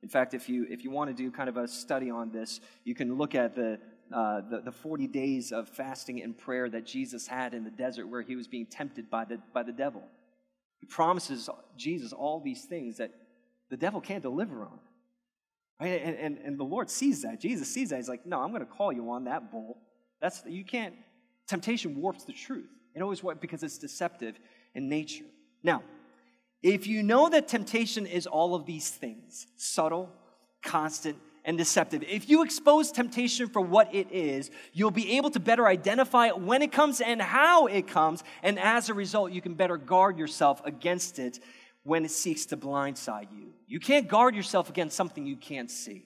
In 0.02 0.08
fact, 0.08 0.34
if 0.34 0.48
you, 0.48 0.66
if 0.68 0.82
you 0.82 0.90
want 0.90 1.10
to 1.10 1.14
do 1.14 1.30
kind 1.30 1.48
of 1.48 1.56
a 1.56 1.68
study 1.68 2.10
on 2.10 2.32
this, 2.32 2.60
you 2.84 2.94
can 2.94 3.16
look 3.16 3.36
at 3.36 3.54
the, 3.54 3.78
uh, 4.12 4.40
the, 4.50 4.60
the 4.60 4.72
40 4.72 5.06
days 5.06 5.52
of 5.52 5.68
fasting 5.68 6.20
and 6.22 6.36
prayer 6.36 6.68
that 6.68 6.84
Jesus 6.84 7.28
had 7.28 7.54
in 7.54 7.62
the 7.62 7.70
desert 7.70 8.08
where 8.08 8.22
he 8.22 8.34
was 8.34 8.48
being 8.48 8.66
tempted 8.66 9.08
by 9.08 9.24
the, 9.24 9.38
by 9.52 9.62
the 9.62 9.72
devil. 9.72 10.02
He 10.80 10.86
promises 10.86 11.48
Jesus 11.76 12.12
all 12.12 12.40
these 12.40 12.64
things 12.64 12.98
that 12.98 13.12
the 13.70 13.76
devil 13.76 14.00
can't 14.00 14.22
deliver 14.22 14.62
on. 14.62 14.78
Right? 15.80 16.00
And, 16.02 16.16
and, 16.16 16.38
and 16.38 16.58
the 16.58 16.64
Lord 16.64 16.90
sees 16.90 17.22
that. 17.22 17.40
Jesus 17.40 17.68
sees 17.68 17.90
that. 17.90 17.96
He's 17.96 18.08
like, 18.08 18.26
no, 18.26 18.40
I'm 18.40 18.50
going 18.50 18.64
to 18.64 18.66
call 18.70 18.92
you 18.92 19.10
on 19.10 19.24
that 19.24 19.50
bull. 19.50 19.78
That's, 20.20 20.42
you 20.46 20.64
can't, 20.64 20.94
temptation 21.46 22.00
warps 22.00 22.24
the 22.24 22.32
truth. 22.32 22.68
It 22.94 23.02
always 23.02 23.22
what 23.22 23.40
because 23.40 23.62
it's 23.62 23.78
deceptive 23.78 24.38
in 24.74 24.88
nature. 24.88 25.26
Now, 25.62 25.82
if 26.62 26.86
you 26.86 27.02
know 27.02 27.28
that 27.28 27.48
temptation 27.48 28.06
is 28.06 28.26
all 28.26 28.54
of 28.54 28.64
these 28.64 28.90
things, 28.90 29.46
subtle, 29.56 30.10
constant, 30.62 31.18
and 31.46 31.56
deceptive. 31.56 32.02
If 32.02 32.28
you 32.28 32.42
expose 32.42 32.90
temptation 32.90 33.48
for 33.48 33.62
what 33.62 33.94
it 33.94 34.08
is, 34.10 34.50
you'll 34.72 34.90
be 34.90 35.16
able 35.16 35.30
to 35.30 35.40
better 35.40 35.66
identify 35.66 36.30
when 36.30 36.60
it 36.60 36.72
comes 36.72 37.00
and 37.00 37.22
how 37.22 37.66
it 37.66 37.86
comes, 37.86 38.24
and 38.42 38.58
as 38.58 38.90
a 38.90 38.94
result, 38.94 39.30
you 39.30 39.40
can 39.40 39.54
better 39.54 39.78
guard 39.78 40.18
yourself 40.18 40.60
against 40.66 41.18
it 41.18 41.38
when 41.84 42.04
it 42.04 42.10
seeks 42.10 42.46
to 42.46 42.56
blindside 42.56 43.28
you. 43.32 43.54
You 43.68 43.78
can't 43.78 44.08
guard 44.08 44.34
yourself 44.34 44.68
against 44.68 44.96
something 44.96 45.24
you 45.24 45.36
can't 45.36 45.70
see. 45.70 46.04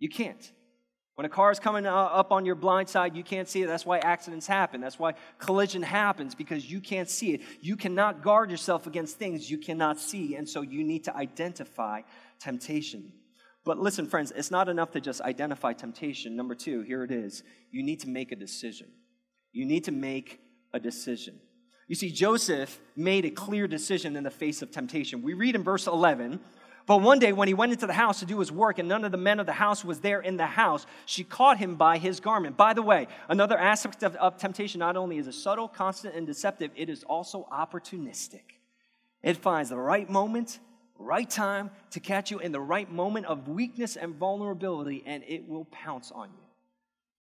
You 0.00 0.08
can't. 0.08 0.52
When 1.14 1.26
a 1.26 1.28
car 1.28 1.52
is 1.52 1.60
coming 1.60 1.86
uh, 1.86 1.94
up 1.94 2.32
on 2.32 2.44
your 2.44 2.54
blind 2.54 2.88
side, 2.88 3.14
you 3.14 3.22
can't 3.22 3.46
see 3.46 3.62
it. 3.62 3.66
That's 3.66 3.86
why 3.86 3.98
accidents 3.98 4.46
happen. 4.46 4.80
That's 4.80 4.98
why 4.98 5.14
collision 5.38 5.82
happens 5.82 6.34
because 6.34 6.68
you 6.68 6.80
can't 6.80 7.10
see 7.10 7.34
it. 7.34 7.42
You 7.60 7.76
cannot 7.76 8.22
guard 8.22 8.50
yourself 8.50 8.86
against 8.86 9.16
things 9.16 9.48
you 9.48 9.58
cannot 9.58 10.00
see, 10.00 10.34
and 10.34 10.48
so 10.48 10.62
you 10.62 10.82
need 10.82 11.04
to 11.04 11.14
identify 11.14 12.00
temptation. 12.40 13.12
But 13.64 13.78
listen, 13.78 14.06
friends, 14.06 14.32
it's 14.34 14.50
not 14.50 14.68
enough 14.68 14.92
to 14.92 15.00
just 15.00 15.20
identify 15.20 15.72
temptation. 15.72 16.34
Number 16.34 16.54
two, 16.54 16.80
here 16.82 17.04
it 17.04 17.10
is. 17.10 17.42
You 17.70 17.82
need 17.82 18.00
to 18.00 18.08
make 18.08 18.32
a 18.32 18.36
decision. 18.36 18.88
You 19.52 19.66
need 19.66 19.84
to 19.84 19.92
make 19.92 20.40
a 20.72 20.80
decision. 20.80 21.40
You 21.88 21.96
see, 21.96 22.10
Joseph 22.10 22.80
made 22.96 23.24
a 23.24 23.30
clear 23.30 23.66
decision 23.66 24.16
in 24.16 24.22
the 24.22 24.30
face 24.30 24.62
of 24.62 24.70
temptation. 24.70 25.22
We 25.22 25.34
read 25.34 25.56
in 25.56 25.64
verse 25.64 25.88
11, 25.88 26.40
but 26.86 27.02
one 27.02 27.18
day 27.18 27.32
when 27.32 27.48
he 27.48 27.54
went 27.54 27.72
into 27.72 27.86
the 27.86 27.92
house 27.92 28.20
to 28.20 28.26
do 28.26 28.38
his 28.38 28.50
work 28.50 28.78
and 28.78 28.88
none 28.88 29.04
of 29.04 29.12
the 29.12 29.18
men 29.18 29.40
of 29.40 29.46
the 29.46 29.52
house 29.52 29.84
was 29.84 30.00
there 30.00 30.20
in 30.20 30.36
the 30.36 30.46
house, 30.46 30.86
she 31.04 31.24
caught 31.24 31.58
him 31.58 31.74
by 31.74 31.98
his 31.98 32.20
garment. 32.20 32.56
By 32.56 32.74
the 32.74 32.82
way, 32.82 33.08
another 33.28 33.58
aspect 33.58 34.02
of, 34.02 34.14
of 34.16 34.38
temptation 34.38 34.78
not 34.78 34.96
only 34.96 35.18
is 35.18 35.26
it 35.26 35.34
subtle, 35.34 35.68
constant, 35.68 36.14
and 36.14 36.26
deceptive, 36.26 36.70
it 36.76 36.88
is 36.88 37.04
also 37.04 37.46
opportunistic. 37.52 38.42
It 39.22 39.36
finds 39.36 39.70
the 39.70 39.76
right 39.76 40.08
moment 40.08 40.60
right 41.00 41.28
time 41.28 41.70
to 41.90 42.00
catch 42.00 42.30
you 42.30 42.38
in 42.38 42.52
the 42.52 42.60
right 42.60 42.90
moment 42.90 43.26
of 43.26 43.48
weakness 43.48 43.96
and 43.96 44.14
vulnerability, 44.14 45.02
and 45.06 45.24
it 45.26 45.48
will 45.48 45.64
pounce 45.66 46.12
on 46.12 46.30
you. 46.30 46.44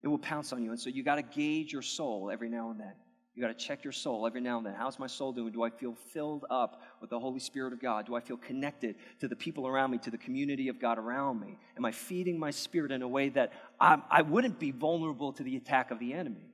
It 0.03 0.09
will 0.09 0.19
pounce 0.19 0.53
on 0.53 0.63
you. 0.63 0.71
And 0.71 0.81
so 0.81 0.89
you 0.89 1.03
got 1.03 1.17
to 1.17 1.23
gauge 1.23 1.73
your 1.73 1.83
soul 1.83 2.31
every 2.31 2.49
now 2.49 2.71
and 2.71 2.79
then. 2.79 2.93
You 3.35 3.43
got 3.43 3.49
to 3.49 3.67
check 3.67 3.85
your 3.85 3.93
soul 3.93 4.27
every 4.27 4.41
now 4.41 4.57
and 4.57 4.65
then. 4.65 4.75
How's 4.75 4.99
my 4.99 5.07
soul 5.07 5.31
doing? 5.31 5.53
Do 5.53 5.63
I 5.63 5.69
feel 5.69 5.95
filled 5.95 6.47
up 6.49 6.81
with 7.03 7.11
the 7.11 7.19
Holy 7.19 7.39
Spirit 7.39 7.75
of 7.75 7.83
God? 7.83 8.07
Do 8.07 8.15
I 8.15 8.21
feel 8.21 8.39
connected 8.39 8.97
to 9.21 9.29
the 9.29 9.37
people 9.37 9.67
around 9.67 9.91
me, 9.91 9.99
to 9.99 10.11
the 10.11 10.17
community 10.17 10.69
of 10.69 10.81
God 10.81 10.97
around 10.97 11.41
me? 11.41 11.59
Am 11.77 11.85
I 11.85 11.93
feeding 11.93 12.39
my 12.39 12.51
spirit 12.51 12.93
in 12.93 13.03
a 13.03 13.09
way 13.09 13.29
that 13.31 13.53
I, 13.79 14.01
I 14.11 14.23
wouldn't 14.23 14.59
be 14.59 14.71
vulnerable 14.71 15.35
to 15.35 15.43
the 15.43 15.57
attack 15.57 15.91
of 15.91 15.99
the 15.99 16.15
enemy? 16.15 16.49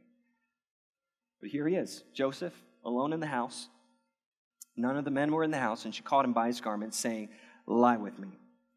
But 1.40 1.50
here 1.50 1.68
he 1.68 1.76
is, 1.76 2.02
Joseph, 2.14 2.54
alone 2.84 3.12
in 3.12 3.20
the 3.20 3.26
house, 3.26 3.68
None 4.76 4.96
of 4.96 5.04
the 5.04 5.10
men 5.10 5.32
were 5.32 5.44
in 5.44 5.50
the 5.50 5.58
house, 5.58 5.84
and 5.84 5.94
she 5.94 6.02
caught 6.02 6.24
him 6.24 6.32
by 6.32 6.46
his 6.46 6.60
garment, 6.60 6.94
saying, 6.94 7.28
Lie 7.66 7.98
with 7.98 8.18
me, 8.18 8.28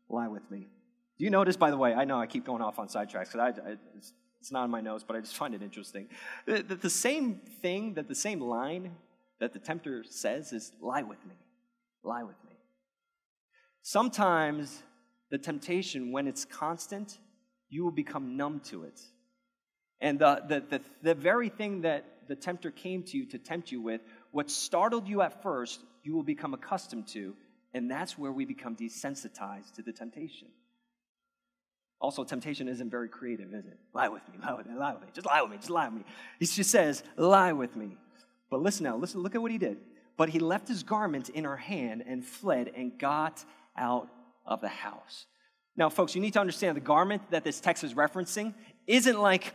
lie 0.10 0.28
with 0.28 0.50
me. 0.52 0.68
Do 1.18 1.24
you 1.24 1.30
notice, 1.30 1.56
by 1.56 1.72
the 1.72 1.78
way, 1.78 1.94
I 1.94 2.04
know 2.04 2.20
I 2.20 2.28
keep 2.28 2.46
going 2.46 2.62
off 2.62 2.78
on 2.78 2.88
sidetracks 2.88 3.32
because 3.32 3.40
I, 3.40 3.48
I, 3.48 3.76
it's, 3.96 4.14
it's, 4.42 4.52
not 4.52 4.66
in 4.66 4.72
my 4.72 4.82
notes, 4.82 5.04
but 5.08 5.16
I 5.16 5.22
just 5.22 5.36
find 5.38 5.56
it 5.56 5.62
interesting. 5.62 6.08
That 6.46 6.68
the, 6.68 6.76
the 6.76 6.90
same 6.90 7.36
thing, 7.62 7.94
that 7.96 8.08
the 8.08 8.16
same 8.16 8.42
line 8.42 8.92
that 9.40 9.54
the 9.54 9.60
tempter 9.60 10.04
says 10.08 10.52
is, 10.52 10.74
Lie 10.82 11.04
with 11.04 11.26
me, 11.26 11.36
lie 12.04 12.24
with 12.24 12.36
me. 12.46 12.56
Sometimes 13.82 14.84
the 15.32 15.38
temptation, 15.38 16.12
when 16.12 16.28
it's 16.28 16.46
constant, 16.46 17.20
you 17.70 17.84
will 17.84 17.92
become 17.92 18.38
numb 18.38 18.60
to 18.66 18.84
it. 18.84 19.02
And 20.02 20.20
the, 20.20 20.42
the, 20.48 20.64
the, 20.70 20.82
the 21.02 21.16
very 21.16 21.50
thing 21.50 21.82
that 21.82 22.28
the 22.28 22.36
tempter 22.36 22.72
came 22.72 23.04
to 23.04 23.18
you 23.18 23.26
to 23.28 23.38
tempt 23.38 23.72
you 23.72 23.82
with 23.82 24.02
what 24.36 24.52
startled 24.52 25.08
you 25.08 25.22
at 25.22 25.42
first, 25.42 25.80
you 26.04 26.14
will 26.14 26.22
become 26.22 26.54
accustomed 26.54 27.08
to, 27.08 27.34
and 27.74 27.90
that's 27.90 28.18
where 28.18 28.34
we 28.34 28.44
become 28.44 28.76
desensitized 28.76 29.74
to 29.76 29.82
the 29.82 29.94
temptation. 29.94 30.50
Also, 32.02 32.26
temptation 32.26 32.68
isn't 32.68 32.90
very 32.90 33.08
creative, 33.08 33.54
is 33.54 33.66
it? 33.66 33.80
Lie 33.94 34.10
with 34.10 34.24
me, 34.28 34.38
lie 34.46 34.54
with 34.54 34.68
me, 34.68 34.76
lie 34.76 34.92
with 34.92 35.04
me, 35.04 35.08
just 35.14 35.26
lie 35.26 35.42
with 35.42 35.52
me, 35.52 35.56
just 35.56 35.70
lie 35.70 35.88
with 35.88 36.00
me. 36.00 36.06
He 36.38 36.46
just 36.48 36.70
says, 36.70 37.02
lie 37.16 37.54
with 37.54 37.78
me. 37.78 37.96
But 38.50 38.62
listen 38.62 38.84
now, 38.84 38.98
listen, 38.98 39.22
look 39.22 39.36
at 39.36 39.42
what 39.42 39.52
he 39.52 39.58
did. 39.58 39.78
But 40.18 40.28
he 40.28 40.40
left 40.40 40.68
his 40.68 40.84
garment 40.84 41.30
in 41.30 41.46
her 41.46 41.56
hand 41.56 42.04
and 42.06 42.26
fled 42.26 42.74
and 42.76 43.00
got 43.00 43.46
out 43.78 44.10
of 44.46 44.60
the 44.60 44.68
house. 44.68 45.28
Now, 45.78 45.88
folks, 45.88 46.14
you 46.14 46.20
need 46.20 46.34
to 46.34 46.42
understand 46.42 46.76
the 46.76 46.82
garment 46.82 47.22
that 47.32 47.46
this 47.46 47.62
text 47.62 47.86
is 47.86 47.94
referencing 47.94 48.54
isn't 48.86 49.18
like 49.18 49.54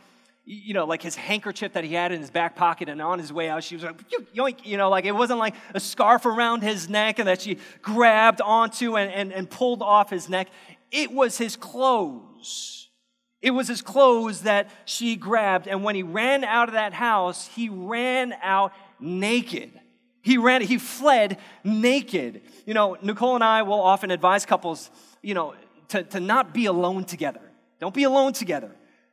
you 0.50 0.74
know, 0.74 0.84
like 0.84 1.00
his 1.00 1.14
handkerchief 1.14 1.74
that 1.74 1.84
he 1.84 1.94
had 1.94 2.10
in 2.10 2.20
his 2.20 2.30
back 2.30 2.56
pocket, 2.56 2.88
and 2.88 3.00
on 3.00 3.20
his 3.20 3.32
way 3.32 3.48
out, 3.48 3.62
she 3.62 3.76
was 3.76 3.84
like, 3.84 4.10
yoink, 4.34 4.66
you 4.66 4.76
know, 4.76 4.90
like 4.90 5.04
it 5.04 5.12
wasn't 5.12 5.38
like 5.38 5.54
a 5.74 5.80
scarf 5.80 6.26
around 6.26 6.62
his 6.62 6.88
neck 6.88 7.20
and 7.20 7.28
that 7.28 7.40
she 7.40 7.58
grabbed 7.82 8.40
onto 8.40 8.96
and, 8.96 9.12
and, 9.12 9.32
and 9.32 9.48
pulled 9.48 9.80
off 9.80 10.10
his 10.10 10.28
neck. 10.28 10.48
It 10.90 11.12
was 11.12 11.38
his 11.38 11.54
clothes. 11.54 12.88
It 13.40 13.52
was 13.52 13.68
his 13.68 13.80
clothes 13.80 14.42
that 14.42 14.70
she 14.86 15.14
grabbed, 15.14 15.68
and 15.68 15.84
when 15.84 15.94
he 15.94 16.02
ran 16.02 16.42
out 16.42 16.68
of 16.68 16.74
that 16.74 16.92
house, 16.92 17.46
he 17.46 17.68
ran 17.68 18.34
out 18.42 18.72
naked. 18.98 19.70
He 20.20 20.36
ran, 20.36 20.62
he 20.62 20.78
fled 20.78 21.38
naked. 21.62 22.42
You 22.66 22.74
know, 22.74 22.98
Nicole 23.00 23.36
and 23.36 23.44
I 23.44 23.62
will 23.62 23.80
often 23.80 24.10
advise 24.10 24.44
couples, 24.44 24.90
you 25.22 25.32
know, 25.32 25.54
to, 25.88 26.02
to 26.02 26.18
not 26.18 26.52
be 26.52 26.66
alone 26.66 27.04
together. 27.04 27.40
Don't 27.78 27.94
be 27.94 28.02
alone 28.02 28.32
together. 28.32 28.72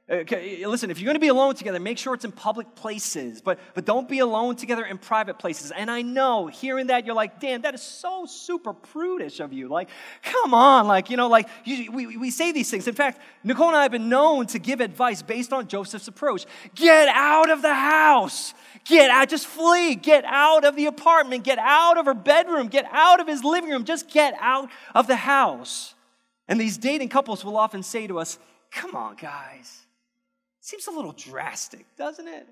Okay, 0.09 0.65
listen, 0.65 0.89
if 0.89 0.99
you're 0.99 1.05
going 1.05 1.15
to 1.15 1.19
be 1.19 1.27
alone 1.27 1.53
together, 1.53 1.81
make 1.81 1.97
sure 1.97 2.13
it's 2.13 2.23
in 2.23 2.31
public 2.31 2.75
places, 2.75 3.41
but, 3.41 3.59
but 3.73 3.83
don't 3.83 4.07
be 4.07 4.19
alone 4.19 4.55
together 4.55 4.85
in 4.85 4.97
private 4.97 5.37
places. 5.37 5.69
And 5.71 5.91
I 5.91 6.01
know, 6.01 6.47
hearing 6.47 6.87
that, 6.87 7.05
you're 7.05 7.13
like, 7.13 7.41
Dan, 7.41 7.63
that 7.63 7.75
is 7.75 7.81
so 7.81 8.25
super 8.25 8.71
prudish 8.71 9.41
of 9.41 9.51
you. 9.51 9.67
Like, 9.67 9.89
come 10.23 10.53
on, 10.53 10.87
like, 10.87 11.09
you 11.09 11.17
know, 11.17 11.27
like, 11.27 11.49
you, 11.65 11.91
we, 11.91 12.15
we 12.15 12.31
say 12.31 12.53
these 12.53 12.71
things. 12.71 12.87
In 12.87 12.95
fact, 12.95 13.19
Nicole 13.43 13.67
and 13.67 13.75
I 13.75 13.81
have 13.81 13.91
been 13.91 14.07
known 14.07 14.47
to 14.47 14.59
give 14.59 14.79
advice 14.79 15.21
based 15.21 15.51
on 15.51 15.67
Joseph's 15.67 16.07
approach. 16.07 16.45
Get 16.73 17.09
out 17.09 17.49
of 17.49 17.61
the 17.61 17.73
house. 17.73 18.53
Get 18.85 19.09
out, 19.09 19.27
just 19.27 19.45
flee. 19.45 19.95
Get 19.95 20.23
out 20.23 20.63
of 20.63 20.77
the 20.77 20.85
apartment. 20.85 21.43
Get 21.43 21.59
out 21.59 21.97
of 21.97 22.05
her 22.05 22.13
bedroom. 22.13 22.67
Get 22.69 22.85
out 22.93 23.19
of 23.19 23.27
his 23.27 23.43
living 23.43 23.71
room. 23.71 23.83
Just 23.83 24.09
get 24.09 24.35
out 24.39 24.69
of 24.95 25.07
the 25.07 25.17
house. 25.17 25.95
And 26.47 26.61
these 26.61 26.77
dating 26.77 27.09
couples 27.09 27.43
will 27.43 27.57
often 27.57 27.83
say 27.83 28.07
to 28.07 28.19
us, 28.19 28.39
Come 28.71 28.95
on, 28.95 29.15
guys. 29.15 29.86
Seems 30.67 30.87
a 30.87 30.91
little 30.91 31.13
drastic, 31.13 31.85
doesn't 31.95 32.27
it? 32.27 32.45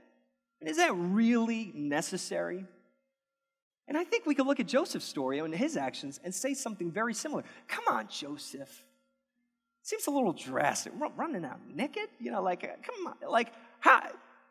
And 0.61 0.69
is 0.69 0.77
that 0.77 0.93
really 0.95 1.73
necessary? 1.75 2.63
And 3.89 3.97
I 3.97 4.05
think 4.05 4.25
we 4.25 4.33
could 4.33 4.47
look 4.47 4.61
at 4.61 4.67
Joseph's 4.67 5.03
story 5.03 5.39
and 5.39 5.53
his 5.53 5.75
actions 5.75 6.21
and 6.23 6.33
say 6.33 6.53
something 6.53 6.89
very 6.89 7.13
similar. 7.13 7.43
Come 7.67 7.83
on, 7.89 8.07
Joseph. 8.07 8.85
Seems 9.81 10.07
a 10.07 10.11
little 10.11 10.31
drastic. 10.31 10.93
Running 11.17 11.43
out 11.43 11.59
naked? 11.67 12.07
You 12.17 12.31
know, 12.31 12.41
like, 12.41 12.61
come 12.61 13.05
on. 13.05 13.15
Like, 13.29 13.51
how, 13.81 14.01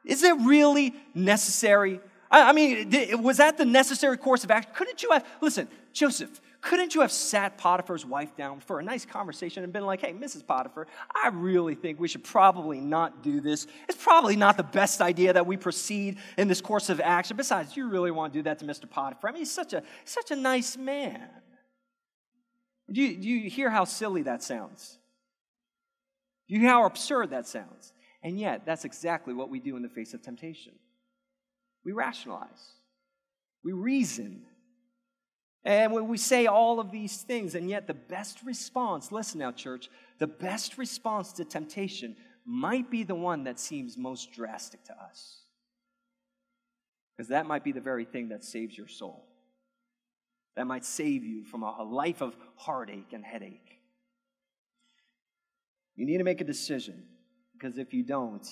is 0.04 0.22
it 0.24 0.36
really 0.40 0.94
necessary? 1.14 2.00
I, 2.30 2.50
I 2.50 2.52
mean, 2.52 3.22
was 3.22 3.38
that 3.38 3.56
the 3.56 3.64
necessary 3.64 4.18
course 4.18 4.44
of 4.44 4.50
action? 4.50 4.72
Couldn't 4.74 5.02
you 5.02 5.10
have, 5.12 5.26
listen, 5.40 5.68
Joseph, 5.94 6.38
couldn't 6.64 6.94
you 6.94 7.02
have 7.02 7.12
sat 7.12 7.58
Potiphar's 7.58 8.06
wife 8.06 8.34
down 8.36 8.58
for 8.58 8.80
a 8.80 8.82
nice 8.82 9.04
conversation 9.04 9.64
and 9.64 9.72
been 9.72 9.84
like, 9.84 10.00
hey, 10.00 10.14
Mrs. 10.14 10.46
Potiphar, 10.46 10.86
I 11.14 11.28
really 11.28 11.74
think 11.74 12.00
we 12.00 12.08
should 12.08 12.24
probably 12.24 12.80
not 12.80 13.22
do 13.22 13.42
this. 13.42 13.66
It's 13.86 14.02
probably 14.02 14.34
not 14.34 14.56
the 14.56 14.62
best 14.62 15.02
idea 15.02 15.34
that 15.34 15.46
we 15.46 15.58
proceed 15.58 16.16
in 16.38 16.48
this 16.48 16.62
course 16.62 16.88
of 16.88 17.02
action. 17.02 17.36
Besides, 17.36 17.76
you 17.76 17.90
really 17.90 18.10
want 18.10 18.32
to 18.32 18.38
do 18.38 18.42
that 18.44 18.60
to 18.60 18.64
Mr. 18.64 18.88
Potiphar. 18.88 19.28
I 19.28 19.32
mean, 19.32 19.40
he's 19.42 19.52
such 19.52 19.74
a, 19.74 19.82
such 20.06 20.30
a 20.30 20.36
nice 20.36 20.78
man. 20.78 21.28
Do 22.90 23.02
you, 23.02 23.18
do 23.18 23.28
you 23.28 23.50
hear 23.50 23.68
how 23.68 23.84
silly 23.84 24.22
that 24.22 24.42
sounds? 24.42 24.98
Do 26.48 26.54
you 26.54 26.60
hear 26.60 26.70
how 26.70 26.86
absurd 26.86 27.30
that 27.30 27.46
sounds? 27.46 27.92
And 28.22 28.40
yet, 28.40 28.64
that's 28.64 28.86
exactly 28.86 29.34
what 29.34 29.50
we 29.50 29.60
do 29.60 29.76
in 29.76 29.82
the 29.82 29.88
face 29.90 30.14
of 30.14 30.22
temptation. 30.22 30.72
We 31.84 31.92
rationalize, 31.92 32.72
we 33.62 33.72
reason, 33.72 34.46
and 35.64 35.92
when 35.92 36.08
we 36.08 36.18
say 36.18 36.46
all 36.46 36.78
of 36.78 36.90
these 36.90 37.22
things, 37.22 37.54
and 37.54 37.70
yet 37.70 37.86
the 37.86 37.94
best 37.94 38.42
response, 38.44 39.10
listen 39.10 39.38
now, 39.38 39.50
church, 39.50 39.88
the 40.18 40.26
best 40.26 40.76
response 40.76 41.32
to 41.34 41.44
temptation 41.44 42.16
might 42.44 42.90
be 42.90 43.02
the 43.02 43.14
one 43.14 43.44
that 43.44 43.58
seems 43.58 43.96
most 43.96 44.32
drastic 44.32 44.84
to 44.84 44.92
us. 44.92 45.38
Because 47.16 47.28
that 47.28 47.46
might 47.46 47.64
be 47.64 47.72
the 47.72 47.80
very 47.80 48.04
thing 48.04 48.28
that 48.28 48.44
saves 48.44 48.76
your 48.76 48.88
soul. 48.88 49.24
That 50.56 50.66
might 50.66 50.84
save 50.84 51.24
you 51.24 51.44
from 51.44 51.62
a, 51.62 51.82
life 51.82 52.20
of 52.20 52.36
heartache 52.56 53.12
and 53.12 53.24
headache. 53.24 53.80
You 55.96 56.04
need 56.04 56.18
to 56.18 56.24
make 56.24 56.40
a 56.42 56.44
decision, 56.44 57.04
because 57.54 57.78
if 57.78 57.94
you 57.94 58.02
don't, 58.02 58.46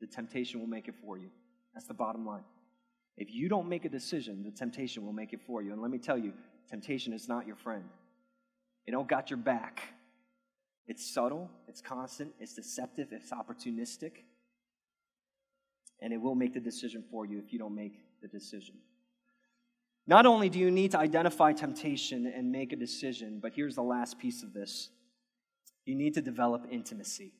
the 0.00 0.06
temptation 0.06 0.60
will 0.60 0.66
make 0.66 0.88
it 0.88 0.94
for 1.04 1.18
you. 1.18 1.28
That's 1.74 1.86
the 1.86 1.94
bottom 1.94 2.24
line. 2.24 2.44
If 3.16 3.28
you 3.30 3.48
don't 3.48 3.68
make 3.68 3.84
a 3.84 3.88
decision, 3.88 4.42
the 4.42 4.50
temptation 4.50 5.04
will 5.04 5.12
make 5.12 5.32
it 5.32 5.40
for 5.46 5.62
you. 5.62 5.72
And 5.72 5.82
let 5.82 5.90
me 5.90 5.98
tell 5.98 6.18
you, 6.18 6.32
Temptation 6.70 7.12
is 7.12 7.28
not 7.28 7.46
your 7.46 7.56
friend. 7.56 7.84
It 8.86 8.92
don't 8.92 9.08
got 9.08 9.30
your 9.30 9.38
back. 9.38 9.82
It's 10.86 11.14
subtle, 11.14 11.50
it's 11.66 11.80
constant, 11.80 12.32
it's 12.38 12.54
deceptive, 12.54 13.08
it's 13.10 13.30
opportunistic, 13.30 14.12
and 16.02 16.12
it 16.12 16.20
will 16.20 16.34
make 16.34 16.52
the 16.52 16.60
decision 16.60 17.02
for 17.10 17.24
you 17.24 17.38
if 17.38 17.52
you 17.52 17.58
don't 17.58 17.74
make 17.74 17.94
the 18.20 18.28
decision. 18.28 18.74
Not 20.06 20.26
only 20.26 20.50
do 20.50 20.58
you 20.58 20.70
need 20.70 20.90
to 20.90 20.98
identify 20.98 21.52
temptation 21.52 22.26
and 22.26 22.52
make 22.52 22.74
a 22.74 22.76
decision, 22.76 23.38
but 23.40 23.52
here's 23.54 23.76
the 23.76 23.82
last 23.82 24.18
piece 24.18 24.42
of 24.42 24.52
this 24.52 24.90
you 25.86 25.94
need 25.94 26.14
to 26.14 26.22
develop 26.22 26.66
intimacy. 26.70 27.32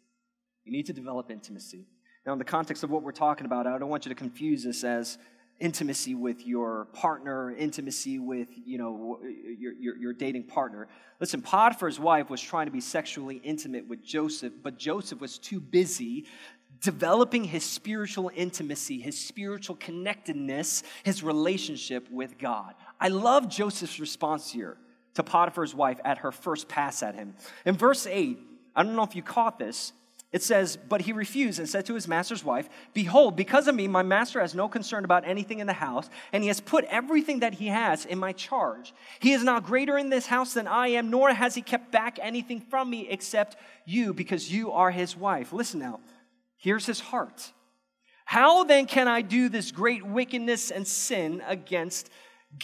You 0.65 0.73
need 0.73 0.87
to 0.87 0.93
develop 0.93 1.31
intimacy. 1.31 1.87
Now, 2.27 2.33
in 2.33 2.39
the 2.39 2.45
context 2.45 2.83
of 2.83 2.91
what 2.91 3.03
we're 3.03 3.13
talking 3.13 3.45
about, 3.45 3.67
I 3.67 3.79
don't 3.79 3.91
want 3.91 4.07
you 4.07 4.09
to 4.09 4.15
confuse 4.15 4.65
this 4.65 4.83
as 4.83 5.19
intimacy 5.61 6.15
with 6.15 6.47
your 6.47 6.87
partner, 6.93 7.55
intimacy 7.55 8.19
with, 8.19 8.49
you 8.65 8.77
know, 8.79 9.21
your, 9.59 9.73
your, 9.73 9.97
your, 9.97 10.13
dating 10.13 10.45
partner. 10.45 10.89
Listen, 11.21 11.41
Potiphar's 11.41 12.01
wife 12.01 12.29
was 12.29 12.41
trying 12.41 12.67
to 12.67 12.73
be 12.73 12.81
sexually 12.81 13.37
intimate 13.37 13.87
with 13.87 14.03
Joseph, 14.03 14.53
but 14.63 14.79
Joseph 14.79 15.21
was 15.21 15.39
too 15.39 15.61
busy 15.61 16.27
developing 16.81 17.45
his 17.45 17.65
spiritual 17.65 18.31
intimacy, 18.35 19.01
his 19.01 19.19
spiritual 19.19 19.77
connectedness, 19.77 20.83
his 21.03 21.23
relationship 21.23 22.07
with 22.11 22.37
God. 22.37 22.75
I 23.01 23.09
love 23.09 23.49
Joseph's 23.49 23.99
response 23.99 24.53
here 24.53 24.77
to 25.15 25.23
Potiphar's 25.23 25.75
wife 25.75 25.99
at 26.05 26.19
her 26.19 26.33
first 26.33 26.69
pass 26.69 27.03
at 27.03 27.15
him. 27.15 27.35
In 27.65 27.77
verse 27.77 28.07
8, 28.07 28.39
I 28.77 28.83
don't 28.83 28.97
know 28.97 29.05
if 29.05 29.17
you 29.17 29.23
caught 29.23 29.59
this, 29.59 29.93
it 30.35 30.43
says, 30.43 30.77
But 30.77 31.03
he 31.03 31.13
refused 31.13 31.61
and 31.61 31.69
said 31.69 31.87
to 31.87 31.95
his 31.95 32.09
master's 32.09 32.43
wife, 32.43 32.69
Behold, 32.93 33.37
because 33.37 33.69
of 33.69 33.77
me, 33.77 33.87
my 33.87 34.03
master 34.03 34.41
has 34.41 34.53
no 34.53 34.69
concern 34.69 35.05
about 35.05 35.25
anything 35.25 35.61
in 35.61 35.69
the 35.69 35.73
house, 35.73 36.11
and 36.33 36.43
he 36.43 36.49
has 36.49 36.61
put 36.61 36.85
everything 36.87 37.39
that 37.39 37.55
he 37.55 37.69
has 37.69 38.05
in 38.05 38.19
my 38.19 38.33
charge. 38.33 38.93
He 39.21 39.33
is 39.33 39.45
not 39.45 39.65
greater 39.65 39.97
in 39.97 40.11
this 40.11 40.27
house 40.27 40.53
than 40.55 40.67
I 40.67 40.89
am, 40.89 41.09
nor 41.09 41.33
has 41.33 41.55
he 41.55 41.63
kept 41.63 41.93
back 41.93 42.19
anything 42.21 42.61
from 42.61 42.91
me 42.91 43.07
except 43.09 43.57
you, 43.85 44.13
because 44.13 44.53
you 44.53 44.73
are 44.73 44.91
his 44.91 45.17
wife. 45.17 45.53
Listen 45.53 45.79
now, 45.79 46.01
here's 46.57 46.85
his 46.85 46.99
heart. 46.99 47.53
How 48.25 48.65
then 48.65 48.87
can 48.87 49.07
I 49.07 49.23
do 49.23 49.49
this 49.49 49.71
great 49.71 50.05
wickedness 50.05 50.73
and 50.73 50.85
sin 50.85 51.45
against 51.47 52.11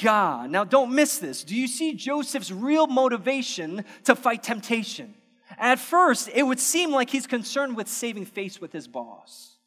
God? 0.02 0.50
Now, 0.50 0.64
don't 0.64 0.92
miss 0.92 1.18
this. 1.18 1.44
Do 1.44 1.54
you 1.54 1.68
see 1.68 1.94
Joseph's 1.94 2.50
real 2.50 2.88
motivation 2.88 3.84
to 4.06 4.16
fight 4.16 4.42
temptation? 4.42 5.14
At 5.60 5.78
first, 5.78 6.30
it 6.34 6.42
would 6.42 6.58
seem 6.58 6.90
like 6.90 7.10
he's 7.10 7.26
concerned 7.26 7.76
with 7.76 7.86
saving 7.86 8.24
face 8.24 8.62
with 8.62 8.72
his 8.72 8.88
boss. 8.88 9.58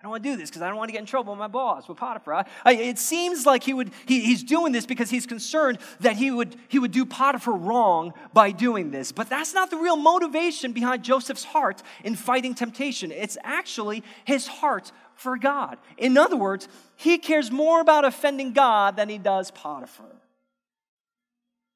I 0.00 0.02
don't 0.02 0.10
want 0.10 0.24
to 0.24 0.30
do 0.30 0.36
this 0.36 0.48
because 0.48 0.62
I 0.62 0.68
don't 0.68 0.78
want 0.78 0.88
to 0.88 0.92
get 0.92 1.00
in 1.00 1.06
trouble 1.06 1.34
with 1.34 1.38
my 1.38 1.46
boss, 1.46 1.86
with 1.86 1.98
Potiphar. 1.98 2.46
I, 2.64 2.72
it 2.72 2.98
seems 2.98 3.46
like 3.46 3.62
he 3.62 3.74
would, 3.74 3.92
he, 4.06 4.20
he's 4.20 4.42
doing 4.42 4.72
this 4.72 4.86
because 4.86 5.10
he's 5.10 5.26
concerned 5.26 5.78
that 6.00 6.16
he 6.16 6.30
would, 6.30 6.56
he 6.68 6.78
would 6.78 6.90
do 6.90 7.04
Potiphar 7.04 7.54
wrong 7.54 8.14
by 8.32 8.50
doing 8.50 8.90
this. 8.90 9.12
But 9.12 9.28
that's 9.28 9.54
not 9.54 9.70
the 9.70 9.76
real 9.76 9.96
motivation 9.96 10.72
behind 10.72 11.04
Joseph's 11.04 11.44
heart 11.44 11.82
in 12.02 12.16
fighting 12.16 12.54
temptation. 12.54 13.12
It's 13.12 13.36
actually 13.44 14.02
his 14.24 14.46
heart 14.46 14.90
for 15.14 15.36
God. 15.36 15.76
In 15.98 16.16
other 16.16 16.36
words, 16.36 16.66
he 16.96 17.18
cares 17.18 17.50
more 17.50 17.80
about 17.80 18.06
offending 18.06 18.52
God 18.52 18.96
than 18.96 19.10
he 19.10 19.18
does 19.18 19.50
Potiphar. 19.50 20.06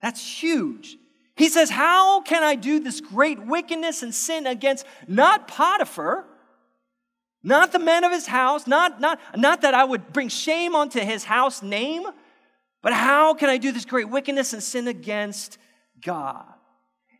That's 0.00 0.42
huge. 0.42 0.96
He 1.36 1.48
says, 1.48 1.70
How 1.70 2.20
can 2.20 2.42
I 2.42 2.54
do 2.54 2.80
this 2.80 3.00
great 3.00 3.44
wickedness 3.44 4.02
and 4.02 4.14
sin 4.14 4.46
against 4.46 4.86
not 5.08 5.48
Potiphar, 5.48 6.24
not 7.42 7.72
the 7.72 7.78
men 7.78 8.04
of 8.04 8.12
his 8.12 8.26
house, 8.26 8.66
not, 8.66 9.00
not, 9.00 9.20
not 9.36 9.62
that 9.62 9.74
I 9.74 9.84
would 9.84 10.12
bring 10.12 10.28
shame 10.28 10.74
onto 10.74 11.00
his 11.00 11.24
house 11.24 11.62
name, 11.62 12.04
but 12.82 12.92
how 12.92 13.34
can 13.34 13.48
I 13.48 13.58
do 13.58 13.72
this 13.72 13.84
great 13.84 14.08
wickedness 14.08 14.52
and 14.52 14.62
sin 14.62 14.88
against 14.88 15.58
God? 16.00 16.46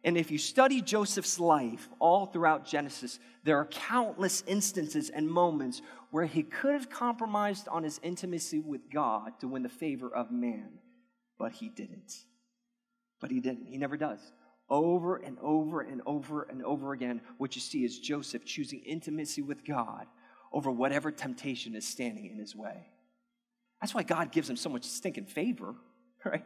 And 0.05 0.19
if 0.19 0.31
you 0.31 0.37
study 0.37 0.83
Joseph's 0.83 1.41
life 1.41 1.89
all 1.99 2.27
throughout 2.27 2.67
Genesis, 2.67 3.19
there 3.43 3.57
are 3.59 3.65
countless 3.67 4.45
instances 4.47 5.09
and 5.09 5.27
moments 5.29 5.81
where 6.11 6.27
he 6.27 6.43
could 6.43 6.75
have 6.75 6.91
compromised 6.91 7.67
on 7.69 7.83
his 7.83 7.99
intimacy 8.03 8.61
with 8.61 8.91
God 8.91 9.41
to 9.41 9.49
win 9.49 9.63
the 9.63 9.71
favor 9.71 10.15
of 10.15 10.31
man, 10.31 10.79
but 11.39 11.53
he 11.53 11.71
didn't. 11.71 12.15
But 13.21 13.31
he 13.31 13.41
didn't. 13.41 13.67
He 13.67 13.79
never 13.79 13.97
does. 13.97 14.21
Over 14.69 15.17
and 15.17 15.37
over 15.41 15.83
and 15.83 16.01
over 16.07 16.43
and 16.43 16.63
over 16.63 16.93
again, 16.93 17.21
what 17.39 17.55
you 17.55 17.61
see 17.61 17.85
is 17.85 17.99
Joseph 17.99 18.45
choosing 18.45 18.81
intimacy 18.81 19.43
with 19.43 19.65
God 19.65 20.07
over 20.53 20.71
whatever 20.71 21.11
temptation 21.11 21.75
is 21.75 21.87
standing 21.87 22.27
in 22.27 22.39
his 22.39 22.55
way. 22.55 22.87
That's 23.81 23.95
why 23.95 24.05
God 24.05 24.33
gives 24.33 24.49
him 24.49 24.57
so 24.57 24.71
much 24.71 24.85
stinking 24.85 25.27
favor, 25.27 25.75
right? 26.25 26.45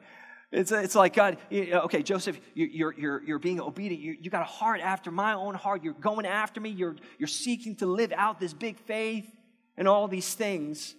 It's, 0.51 0.73
it's 0.73 0.95
like, 0.95 1.13
God, 1.13 1.37
okay, 1.53 2.03
Joseph, 2.03 2.41
you're, 2.55 2.95
you're, 2.95 3.23
you're 3.23 3.39
being 3.39 3.61
obedient. 3.61 4.03
You, 4.03 4.17
you 4.19 4.31
got 4.31 4.41
a 4.41 4.47
heart 4.47 4.81
after 4.81 5.11
my 5.11 5.35
own 5.35 5.55
heart. 5.55 5.85
You're 5.85 5.93
going 5.93 6.25
after 6.25 6.59
me. 6.59 6.71
You're, 6.71 6.97
you're 7.19 7.29
seeking 7.29 7.77
to 7.77 7.87
live 7.87 8.13
out 8.17 8.41
this 8.41 8.55
big 8.55 8.79
faith 8.79 9.31
and 9.77 9.87
all 9.87 10.09
these 10.09 10.33
things. 10.33 10.95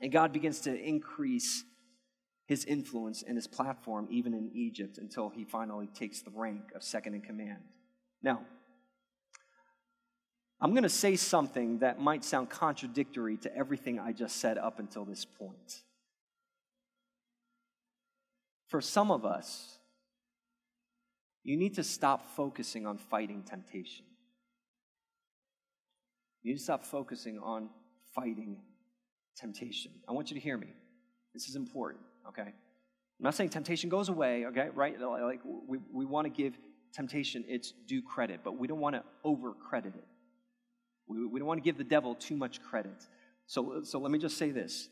And 0.00 0.12
God 0.12 0.34
begins 0.34 0.60
to 0.60 0.78
increase 0.78 1.64
his 2.48 2.64
influence 2.64 3.22
and 3.22 3.36
his 3.36 3.46
platform 3.46 4.08
even 4.10 4.32
in 4.32 4.50
Egypt 4.54 4.96
until 4.96 5.28
he 5.28 5.44
finally 5.44 5.86
takes 5.86 6.22
the 6.22 6.30
rank 6.34 6.62
of 6.74 6.82
second 6.82 7.12
in 7.12 7.20
command. 7.20 7.62
Now, 8.22 8.40
I'm 10.58 10.70
going 10.70 10.82
to 10.82 10.88
say 10.88 11.14
something 11.14 11.80
that 11.80 12.00
might 12.00 12.24
sound 12.24 12.48
contradictory 12.48 13.36
to 13.38 13.54
everything 13.54 14.00
I 14.00 14.12
just 14.12 14.38
said 14.38 14.56
up 14.56 14.78
until 14.78 15.04
this 15.04 15.26
point. 15.26 15.82
For 18.68 18.80
some 18.80 19.10
of 19.10 19.26
us, 19.26 19.76
you 21.44 21.58
need 21.58 21.74
to 21.74 21.84
stop 21.84 22.34
focusing 22.34 22.86
on 22.86 22.96
fighting 22.96 23.42
temptation. 23.42 24.06
You 26.42 26.52
need 26.52 26.58
to 26.58 26.64
stop 26.64 26.86
focusing 26.86 27.38
on 27.38 27.68
fighting 28.14 28.56
temptation. 29.36 29.92
I 30.08 30.12
want 30.12 30.30
you 30.30 30.34
to 30.34 30.40
hear 30.40 30.56
me. 30.56 30.68
This 31.34 31.46
is 31.46 31.54
important 31.54 32.02
okay? 32.28 32.42
I'm 32.42 33.24
not 33.24 33.34
saying 33.34 33.50
temptation 33.50 33.90
goes 33.90 34.08
away, 34.08 34.46
okay, 34.46 34.68
right? 34.74 35.00
Like 35.00 35.40
we, 35.44 35.78
we 35.92 36.04
want 36.04 36.26
to 36.26 36.30
give 36.30 36.56
temptation 36.92 37.44
its 37.48 37.72
due 37.86 38.02
credit, 38.02 38.40
but 38.44 38.58
we 38.58 38.68
don't 38.68 38.80
want 38.80 38.94
to 38.94 39.02
over 39.24 39.52
credit 39.52 39.94
it. 39.96 40.06
We, 41.08 41.26
we 41.26 41.38
don't 41.40 41.48
want 41.48 41.58
to 41.58 41.64
give 41.64 41.78
the 41.78 41.84
devil 41.84 42.14
too 42.14 42.36
much 42.36 42.62
credit. 42.62 43.06
So, 43.46 43.82
so 43.82 43.98
let 43.98 44.10
me 44.10 44.18
just 44.18 44.38
say 44.38 44.50
this 44.50 44.88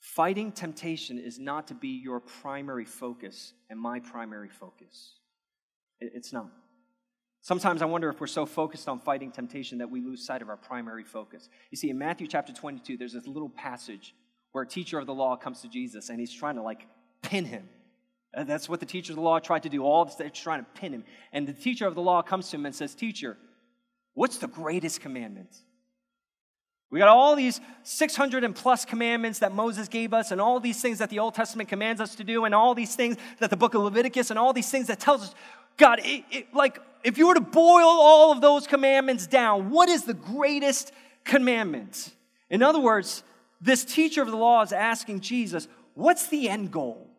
fighting 0.00 0.52
temptation 0.52 1.18
is 1.18 1.38
not 1.38 1.68
to 1.68 1.74
be 1.74 1.88
your 1.88 2.20
primary 2.20 2.84
focus 2.84 3.54
and 3.70 3.80
my 3.80 4.00
primary 4.00 4.50
focus. 4.50 5.14
It, 6.00 6.12
it's 6.14 6.32
not. 6.32 6.50
Sometimes 7.40 7.82
I 7.82 7.84
wonder 7.86 8.08
if 8.08 8.20
we're 8.20 8.26
so 8.26 8.46
focused 8.46 8.88
on 8.88 9.00
fighting 9.00 9.30
temptation 9.30 9.78
that 9.78 9.90
we 9.90 10.00
lose 10.00 10.24
sight 10.24 10.42
of 10.42 10.48
our 10.48 10.56
primary 10.56 11.04
focus. 11.04 11.48
You 11.70 11.76
see, 11.76 11.90
in 11.90 11.98
Matthew 11.98 12.26
chapter 12.26 12.52
22, 12.52 12.96
there's 12.96 13.12
this 13.12 13.26
little 13.26 13.50
passage 13.50 14.14
where 14.54 14.62
a 14.62 14.66
teacher 14.66 15.00
of 15.00 15.06
the 15.06 15.12
law 15.12 15.34
comes 15.34 15.62
to 15.62 15.68
Jesus 15.68 16.10
and 16.10 16.20
he's 16.20 16.32
trying 16.32 16.54
to 16.54 16.62
like 16.62 16.86
pin 17.22 17.44
him. 17.44 17.68
And 18.32 18.48
that's 18.48 18.68
what 18.68 18.78
the 18.78 18.86
teacher 18.86 19.10
of 19.12 19.16
the 19.16 19.22
law 19.22 19.40
tried 19.40 19.64
to 19.64 19.68
do. 19.68 19.82
All 19.82 20.04
this, 20.04 20.14
they're 20.14 20.30
trying 20.30 20.60
to 20.60 20.80
pin 20.80 20.92
him. 20.92 21.04
And 21.32 21.44
the 21.44 21.52
teacher 21.52 21.88
of 21.88 21.96
the 21.96 22.00
law 22.00 22.22
comes 22.22 22.50
to 22.50 22.56
him 22.56 22.64
and 22.64 22.72
says, 22.72 22.94
Teacher, 22.94 23.36
what's 24.14 24.38
the 24.38 24.46
greatest 24.46 25.00
commandment? 25.00 25.48
We 26.88 27.00
got 27.00 27.08
all 27.08 27.34
these 27.34 27.60
600 27.82 28.44
and 28.44 28.54
plus 28.54 28.84
commandments 28.84 29.40
that 29.40 29.52
Moses 29.52 29.88
gave 29.88 30.14
us, 30.14 30.30
and 30.30 30.40
all 30.40 30.60
these 30.60 30.80
things 30.80 30.98
that 30.98 31.10
the 31.10 31.18
Old 31.18 31.34
Testament 31.34 31.68
commands 31.68 32.00
us 32.00 32.14
to 32.14 32.22
do, 32.22 32.44
and 32.44 32.54
all 32.54 32.76
these 32.76 32.94
things 32.94 33.16
that 33.40 33.50
the 33.50 33.56
book 33.56 33.74
of 33.74 33.82
Leviticus, 33.82 34.30
and 34.30 34.38
all 34.38 34.52
these 34.52 34.70
things 34.70 34.86
that 34.86 35.00
tells 35.00 35.22
us, 35.22 35.34
God, 35.76 35.98
it, 36.04 36.24
it, 36.30 36.54
like 36.54 36.78
if 37.02 37.18
you 37.18 37.26
were 37.26 37.34
to 37.34 37.40
boil 37.40 37.88
all 37.88 38.30
of 38.30 38.40
those 38.40 38.68
commandments 38.68 39.26
down, 39.26 39.70
what 39.70 39.88
is 39.88 40.04
the 40.04 40.14
greatest 40.14 40.92
commandment? 41.24 42.12
In 42.48 42.62
other 42.62 42.78
words, 42.78 43.24
this 43.64 43.84
teacher 43.84 44.20
of 44.20 44.30
the 44.30 44.36
law 44.36 44.62
is 44.62 44.72
asking 44.72 45.20
Jesus, 45.20 45.66
what's 45.94 46.26
the 46.28 46.48
end 46.48 46.70
goal? 46.70 47.10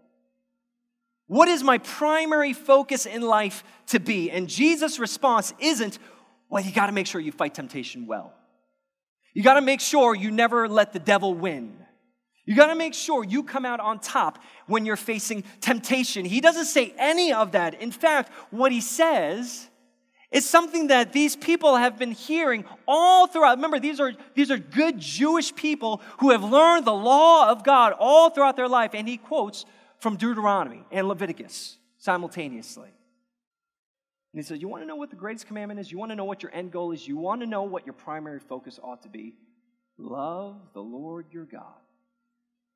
What 1.28 1.48
is 1.48 1.64
my 1.64 1.80
primary 1.80 2.54
focus 2.54 3.08
in 3.08 3.24
life 3.24 3.64
to 3.88 4.00
be? 4.00 4.30
And 4.30 4.48
Jesus' 4.48 5.00
response 5.00 5.54
isn't, 5.60 5.98
well, 6.50 6.64
you 6.64 6.72
got 6.72 6.86
to 6.86 6.92
make 6.92 7.08
sure 7.08 7.20
you 7.20 7.32
fight 7.32 7.56
temptation 7.56 8.06
well. 8.06 8.32
You 9.34 9.42
got 9.42 9.56
to 9.56 9.62
make 9.62 9.82
sure 9.82 10.16
you 10.16 10.30
never 10.30 10.70
let 10.70 10.94
the 10.94 11.00
devil 11.00 11.34
win. 11.34 11.78
You 12.46 12.56
got 12.56 12.68
to 12.68 12.76
make 12.76 12.94
sure 12.94 13.24
you 13.24 13.42
come 13.42 13.66
out 13.66 13.80
on 13.80 13.98
top 13.98 14.38
when 14.68 14.86
you're 14.86 14.96
facing 14.96 15.44
temptation. 15.62 16.26
He 16.26 16.42
doesn't 16.42 16.66
say 16.66 16.94
any 17.00 17.34
of 17.34 17.54
that. 17.54 17.82
In 17.82 17.92
fact, 17.92 18.32
what 18.52 18.72
he 18.72 18.82
says 18.82 19.68
is 20.36 20.48
something 20.48 20.88
that 20.88 21.14
these 21.14 21.34
people 21.34 21.78
have 21.78 21.98
been 21.98 22.12
hearing 22.12 22.66
all 22.86 23.26
throughout. 23.26 23.56
Remember, 23.56 23.80
these 23.80 24.02
are, 24.02 24.12
these 24.34 24.52
are 24.52 24.58
good 24.58 25.00
Jewish 25.00 25.56
people 25.56 26.02
who 26.20 26.32
have 26.32 26.44
learned 26.44 26.84
the 26.84 26.94
law 26.94 27.50
of 27.50 27.64
God 27.64 27.94
all 27.98 28.30
throughout 28.30 28.58
their 28.58 28.68
life. 28.68 28.92
And 28.94 29.08
he 29.08 29.16
quotes 29.16 29.66
from 30.00 30.18
Deuteronomy 30.18 30.84
and 30.92 31.08
Leviticus 31.08 31.78
simultaneously. 32.00 32.90
And 34.34 34.44
he 34.44 34.44
says, 34.44 34.60
You 34.60 34.68
want 34.68 34.84
to 34.84 34.88
know 34.88 34.98
what 34.98 35.10
the 35.10 35.16
greatest 35.16 35.48
commandment 35.48 35.80
is? 35.80 35.90
You 35.90 35.98
want 35.98 36.12
to 36.12 36.18
know 36.18 36.26
what 36.26 36.44
your 36.44 36.54
end 36.54 36.70
goal 36.70 36.92
is? 36.92 37.08
You 37.08 37.16
want 37.16 37.40
to 37.40 37.48
know 37.48 37.64
what 37.64 37.86
your 37.86 37.94
primary 37.94 38.42
focus 38.42 38.78
ought 38.84 39.04
to 39.04 39.10
be? 39.10 39.36
Love 39.98 40.60
the 40.74 40.82
Lord 40.82 41.28
your 41.32 41.46
God 41.46 41.80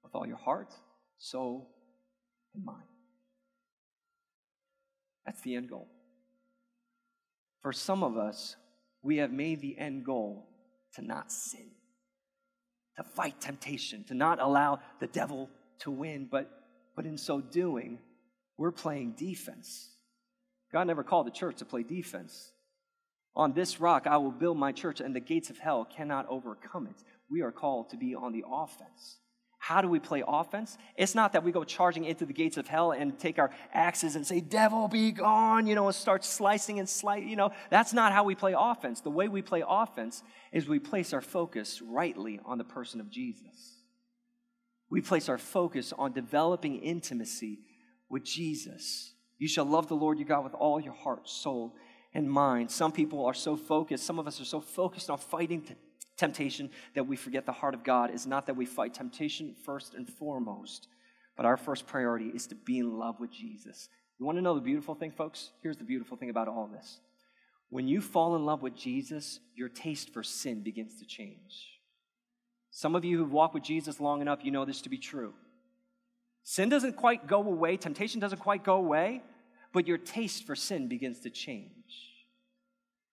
with 0.02 0.16
all 0.16 0.26
your 0.26 0.38
heart, 0.38 0.72
soul, 1.18 1.70
and 2.56 2.64
mind. 2.64 2.88
That's 5.26 5.42
the 5.42 5.56
end 5.56 5.68
goal. 5.68 5.90
For 7.62 7.74
some 7.74 8.04
of 8.04 8.18
us, 8.18 8.56
we 9.02 9.18
have 9.18 9.32
made 9.32 9.62
the 9.62 9.78
end 9.78 10.06
goal 10.06 10.48
to 10.96 11.02
not 11.02 11.32
sin, 11.32 11.72
to 12.98 13.04
fight 13.04 13.40
temptation, 13.40 14.04
to 14.06 14.14
not 14.14 14.40
allow 14.40 14.80
the 15.00 15.08
devil 15.08 15.50
to 15.80 15.92
win. 15.92 16.28
But, 16.30 16.50
but 16.96 17.06
in 17.06 17.18
so 17.18 17.42
doing, 17.42 18.00
we're 18.58 18.72
playing 18.72 19.14
defense. 19.18 19.90
God 20.72 20.88
never 20.88 21.04
called 21.04 21.28
the 21.28 21.32
church 21.32 21.58
to 21.58 21.66
play 21.66 21.84
defense. 21.84 22.52
On 23.36 23.54
this 23.54 23.80
rock 23.80 24.08
I 24.08 24.18
will 24.18 24.32
build 24.32 24.58
my 24.58 24.72
church, 24.72 25.00
and 25.00 25.16
the 25.16 25.20
gates 25.20 25.50
of 25.50 25.58
hell 25.58 25.86
cannot 25.86 26.28
overcome 26.30 26.88
it. 26.88 27.04
We 27.30 27.42
are 27.42 27.52
called 27.52 27.90
to 27.92 27.98
be 27.98 28.16
on 28.16 28.34
the 28.34 28.44
offense. 28.50 29.20
How 29.62 29.82
do 29.82 29.90
we 29.90 30.00
play 30.00 30.24
offense? 30.26 30.78
It's 30.96 31.14
not 31.14 31.34
that 31.34 31.44
we 31.44 31.52
go 31.52 31.66
charging 31.66 32.06
into 32.06 32.26
the 32.26 32.34
gates 32.34 32.56
of 32.56 32.68
hell 32.68 32.94
and 32.94 33.20
take 33.20 33.38
our 33.38 33.52
axes 33.74 34.16
and 34.16 34.26
say, 34.26 34.40
Devil, 34.40 34.88
be 34.88 35.12
gone, 35.12 35.68
you 35.68 35.76
know, 35.76 35.88
and 35.88 35.96
start 35.96 36.24
slicing 36.24 36.80
and 36.80 36.88
slice, 36.88 37.26
you 37.26 37.36
know. 37.36 37.52
That's 37.70 37.92
not 37.94 38.14
how 38.14 38.24
we 38.24 38.36
play 38.36 38.56
offense. 38.58 39.02
The 39.02 39.12
way 39.12 39.28
we 39.28 39.42
play 39.42 39.62
offense 39.68 40.24
is 40.54 40.68
we 40.68 40.80
place 40.80 41.12
our 41.12 41.22
focus 41.22 41.82
rightly 41.82 42.40
on 42.46 42.58
the 42.58 42.64
person 42.64 43.02
of 43.02 43.12
Jesus. 43.12 43.76
We 44.90 45.02
place 45.02 45.28
our 45.28 45.38
focus 45.38 45.94
on 45.96 46.14
developing 46.14 46.78
intimacy 46.78 47.60
with 48.08 48.24
Jesus. 48.24 49.14
You 49.38 49.50
shall 49.50 49.66
love 49.66 49.90
the 49.90 49.96
Lord 49.96 50.18
your 50.18 50.28
God 50.28 50.46
with 50.46 50.54
all 50.54 50.80
your 50.80 50.94
heart, 50.94 51.28
soul, 51.28 51.76
and 52.14 52.32
mind. 52.32 52.72
Some 52.72 52.94
people 52.94 53.26
are 53.26 53.34
so 53.34 53.58
focused, 53.58 54.06
some 54.06 54.20
of 54.20 54.26
us 54.26 54.40
are 54.40 54.46
so 54.46 54.62
focused 54.62 55.10
on 55.10 55.18
fighting 55.18 55.62
temptation 56.20 56.70
that 56.94 57.08
we 57.08 57.16
forget 57.16 57.46
the 57.46 57.52
heart 57.52 57.74
of 57.74 57.84
God 57.84 58.12
is 58.12 58.28
not 58.28 58.46
that 58.46 58.56
we 58.56 58.66
fight 58.66 58.94
temptation 58.94 59.56
first 59.66 59.96
and 59.96 60.08
foremost, 60.08 60.88
but 61.36 61.46
our 61.46 61.58
first 61.58 61.88
priority 61.88 62.28
is 62.28 62.48
to 62.48 62.56
be 62.56 62.80
in 62.80 62.98
love 62.98 63.20
with 63.20 63.32
Jesus. 63.32 63.90
You 64.20 64.26
want 64.26 64.38
to 64.38 64.42
know 64.42 64.56
the 64.56 64.62
beautiful 64.62 64.96
thing, 64.96 65.12
folks? 65.12 65.52
Here's 65.64 65.78
the 65.78 65.84
beautiful 65.84 66.18
thing 66.18 66.30
about 66.30 66.48
all 66.48 66.68
this. 66.68 67.00
When 67.70 67.88
you 67.88 68.02
fall 68.02 68.36
in 68.36 68.46
love 68.46 68.62
with 68.62 68.76
Jesus, 68.76 69.40
your 69.56 69.70
taste 69.70 70.12
for 70.12 70.24
sin 70.24 70.62
begins 70.62 71.00
to 71.00 71.06
change. 71.06 71.80
Some 72.72 72.96
of 72.96 73.06
you 73.06 73.18
who've 73.18 73.32
walked 73.32 73.54
with 73.54 73.64
Jesus 73.64 74.00
long 74.00 74.22
enough, 74.22 74.40
you 74.44 74.52
know 74.52 74.66
this 74.66 74.82
to 74.82 74.90
be 74.90 74.98
true. 74.98 75.34
Sin 76.44 76.70
doesn't 76.70 76.96
quite 76.96 77.28
go 77.28 77.42
away, 77.42 77.78
temptation 77.78 78.20
doesn't 78.20 78.40
quite 78.40 78.64
go 78.64 78.76
away, 78.76 79.22
but 79.72 79.88
your 79.88 79.98
taste 79.98 80.46
for 80.46 80.56
sin 80.56 80.88
begins 80.88 81.20
to 81.22 81.30
change. 81.30 81.74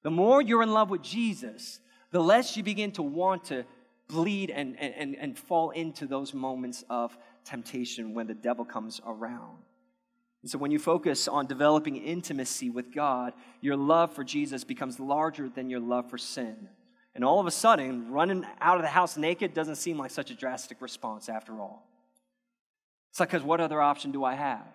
The 0.03 0.11
more 0.11 0.41
you're 0.41 0.63
in 0.63 0.73
love 0.73 0.91
with 0.91 1.03
Jesus, 1.03 1.81
the 2.11 2.21
less 2.21 2.57
you 2.57 2.63
begin 2.63 2.93
to 2.93 3.03
want 3.03 3.45
to 3.45 3.65
bleed 4.09 4.51
and, 4.51 4.79
and, 4.79 5.17
and 5.17 5.39
fall 5.39 5.71
into 5.71 6.07
those 6.07 6.33
moments 6.33 6.85
of 6.89 7.17
temptation 7.45 8.15
when 8.15 8.27
the 8.27 8.35
devil 8.35 8.65
comes 8.65 9.01
around. 9.07 9.59
And 10.43 10.51
so, 10.51 10.59
when 10.59 10.71
you 10.71 10.79
focus 10.79 11.27
on 11.27 11.47
developing 11.47 11.97
intimacy 11.97 12.71
with 12.71 12.95
God, 12.95 13.33
your 13.61 13.77
love 13.77 14.13
for 14.13 14.23
Jesus 14.23 14.63
becomes 14.63 15.01
larger 15.01 15.49
than 15.49 15.71
your 15.71 15.81
love 15.81 16.09
for 16.09 16.19
sin. 16.19 16.69
And 17.17 17.25
all 17.25 17.41
of 17.41 17.47
a 17.47 17.51
sudden, 17.51 18.13
running 18.13 18.45
out 18.61 18.77
of 18.77 18.83
the 18.83 18.89
house 18.89 19.17
naked 19.17 19.55
doesn't 19.55 19.77
seem 19.77 19.99
like 19.99 20.11
such 20.11 20.31
a 20.31 20.35
drastic 20.35 20.81
response 20.81 21.29
after 21.29 21.61
all. 21.61 21.89
It's 23.11 23.19
like, 23.19 23.31
because 23.31 23.43
what 23.43 23.61
other 23.61 23.81
option 23.81 24.13
do 24.13 24.23
I 24.23 24.35
have? 24.35 24.67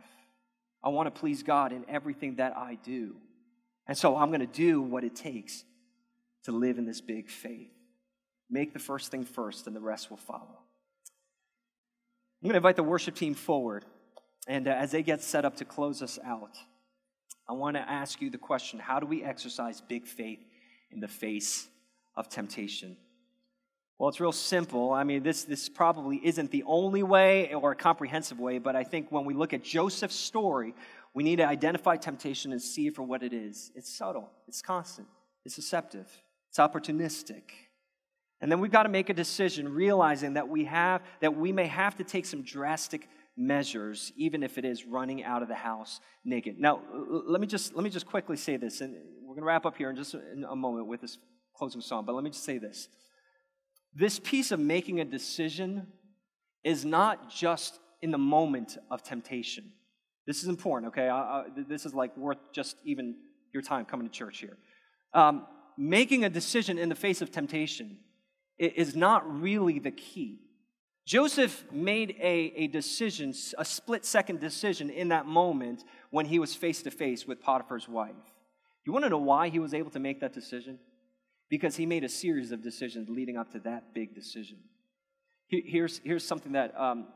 I 0.84 0.89
want 0.89 1.13
to 1.13 1.19
please 1.19 1.43
God 1.43 1.71
in 1.71 1.86
everything 1.88 2.38
that 2.38 2.57
I 2.57 2.79
do. 2.84 3.15
And 3.88 3.95
so 3.95 4.17
I'm 4.17 4.29
going 4.29 4.41
to 4.41 4.47
do 4.47 4.82
what 4.82 5.03
it 5.03 5.15
takes 5.15 5.63
to 6.43 6.51
live 6.51 6.77
in 6.77 6.85
this 6.85 7.01
big 7.01 7.29
faith. 7.29 7.71
Make 8.49 8.73
the 8.73 8.79
first 8.79 9.11
thing 9.11 9.23
first, 9.23 9.67
and 9.67 9.75
the 9.75 9.81
rest 9.81 10.09
will 10.09 10.17
follow. 10.17 10.59
I'm 12.41 12.47
going 12.47 12.53
to 12.53 12.57
invite 12.57 12.75
the 12.75 12.83
worship 12.83 13.15
team 13.15 13.33
forward. 13.33 13.85
And 14.47 14.67
uh, 14.67 14.71
as 14.71 14.91
they 14.91 15.03
get 15.03 15.21
set 15.21 15.45
up 15.45 15.57
to 15.57 15.65
close 15.65 16.01
us 16.01 16.17
out, 16.25 16.57
I 17.47 17.53
want 17.53 17.77
to 17.77 17.81
ask 17.81 18.21
you 18.21 18.29
the 18.29 18.37
question 18.37 18.79
how 18.79 18.99
do 18.99 19.05
we 19.05 19.23
exercise 19.23 19.81
big 19.81 20.05
faith 20.05 20.39
in 20.89 20.99
the 20.99 21.07
face 21.07 21.67
of 22.15 22.29
temptation? 22.29 22.97
Well, 23.99 24.09
it's 24.09 24.19
real 24.19 24.31
simple. 24.31 24.91
I 24.91 25.03
mean, 25.03 25.21
this, 25.21 25.43
this 25.43 25.69
probably 25.69 26.19
isn't 26.23 26.49
the 26.49 26.63
only 26.65 27.03
way 27.03 27.53
or 27.53 27.73
a 27.73 27.75
comprehensive 27.75 28.39
way, 28.39 28.57
but 28.57 28.75
I 28.75 28.83
think 28.83 29.11
when 29.11 29.25
we 29.25 29.35
look 29.35 29.53
at 29.53 29.63
Joseph's 29.63 30.15
story, 30.15 30.73
we 31.13 31.23
need 31.23 31.35
to 31.35 31.47
identify 31.47 31.97
temptation 31.97 32.51
and 32.51 32.59
see 32.59 32.89
for 32.89 33.03
what 33.03 33.21
it 33.21 33.31
is. 33.31 33.71
It's 33.75 33.95
subtle, 33.95 34.31
it's 34.47 34.63
constant, 34.63 35.07
it's 35.45 35.55
deceptive. 35.55 36.07
It's 36.52 36.60
opportunistic. 36.60 37.43
And 38.41 38.52
then 38.52 38.60
we've 38.60 38.72
got 38.72 38.84
to 38.84 38.89
make 38.89 39.10
a 39.10 39.14
decision 39.14 39.74
realizing 39.74 40.34
that 40.34 40.49
we 40.49 40.66
have 40.66 41.02
that 41.22 41.38
we 41.38 41.54
may 41.54 41.68
have 41.68 41.95
to 41.97 42.04
take 42.04 42.26
some 42.26 42.41
drastic 42.41 43.08
measures 43.38 44.12
even 44.18 44.43
if 44.43 44.58
it 44.58 44.66
is 44.66 44.86
running 44.86 45.24
out 45.24 45.41
of 45.41 45.47
the 45.47 45.56
house 45.56 46.02
naked. 46.26 46.60
Now, 46.60 46.82
let 46.93 47.39
me 47.39 47.47
just 47.47 47.74
let 47.74 47.86
me 47.86 47.89
just 47.89 48.06
quickly 48.06 48.36
say 48.36 48.58
this 48.58 48.82
and 48.82 48.95
we're 49.22 49.36
going 49.36 49.43
to 49.43 49.47
wrap 49.47 49.66
up 49.66 49.78
here 49.78 49.89
in 49.89 49.95
just 49.95 50.14
a 50.14 50.56
moment 50.56 50.88
with 50.88 50.99
this 50.99 51.18
closing 51.56 51.80
song, 51.80 52.04
but 52.06 52.16
let 52.16 52.24
me 52.24 52.32
just 52.32 52.43
say 52.43 52.58
this. 52.58 52.89
This 53.93 54.20
piece 54.20 54.52
of 54.52 54.60
making 54.60 54.99
a 54.99 55.06
decision 55.06 55.88
is 56.66 56.84
not 56.84 57.30
just 57.30 57.80
in 58.02 58.12
the 58.12 58.18
moment 58.18 58.78
of 58.89 59.04
temptation. 59.04 59.72
This 60.28 60.43
is 60.43 60.49
important, 60.49 60.91
okay? 60.91 61.08
I, 61.08 61.20
I, 61.20 61.43
this 61.56 61.86
is 61.86 61.93
like 61.93 62.16
worth 62.18 62.39
just 62.52 62.76
even 62.84 63.16
your 63.54 63.64
time 63.64 63.86
coming 63.86 64.08
to 64.08 64.14
church 64.14 64.39
here. 64.39 64.58
Um, 65.14 65.45
making 65.82 66.23
a 66.23 66.29
decision 66.29 66.77
in 66.77 66.89
the 66.89 66.95
face 66.95 67.21
of 67.21 67.32
temptation 67.32 67.97
is 68.59 68.95
not 68.95 69.41
really 69.41 69.79
the 69.79 69.89
key. 69.89 70.39
Joseph 71.07 71.65
made 71.71 72.15
a, 72.21 72.53
a 72.55 72.67
decision, 72.67 73.34
a 73.57 73.65
split 73.65 74.05
second 74.05 74.39
decision 74.39 74.91
in 74.91 75.07
that 75.07 75.25
moment 75.25 75.84
when 76.11 76.27
he 76.27 76.38
was 76.38 76.53
face 76.53 76.84
to 76.84 76.91
face 76.91 77.25
with 77.25 77.41
Potiphar's 77.41 77.89
wife. 77.89 78.11
You 78.86 78.93
want 78.93 79.05
to 79.05 79.09
know 79.09 79.17
why 79.17 79.49
he 79.49 79.57
was 79.57 79.73
able 79.73 79.89
to 79.91 79.99
make 79.99 80.19
that 80.21 80.34
decision? 80.34 80.77
Because 81.49 81.75
he 81.75 81.88
made 81.88 82.03
a 82.03 82.09
series 82.09 82.51
of 82.51 82.61
decisions 82.61 83.09
leading 83.09 83.36
up 83.36 83.51
to 83.53 83.59
that 83.61 83.93
big 83.95 84.13
decision. 84.13 84.59
Here's, 85.47 85.99
here's 86.03 86.25
something 86.25 86.51
that 86.51 86.79
um, 86.79 87.07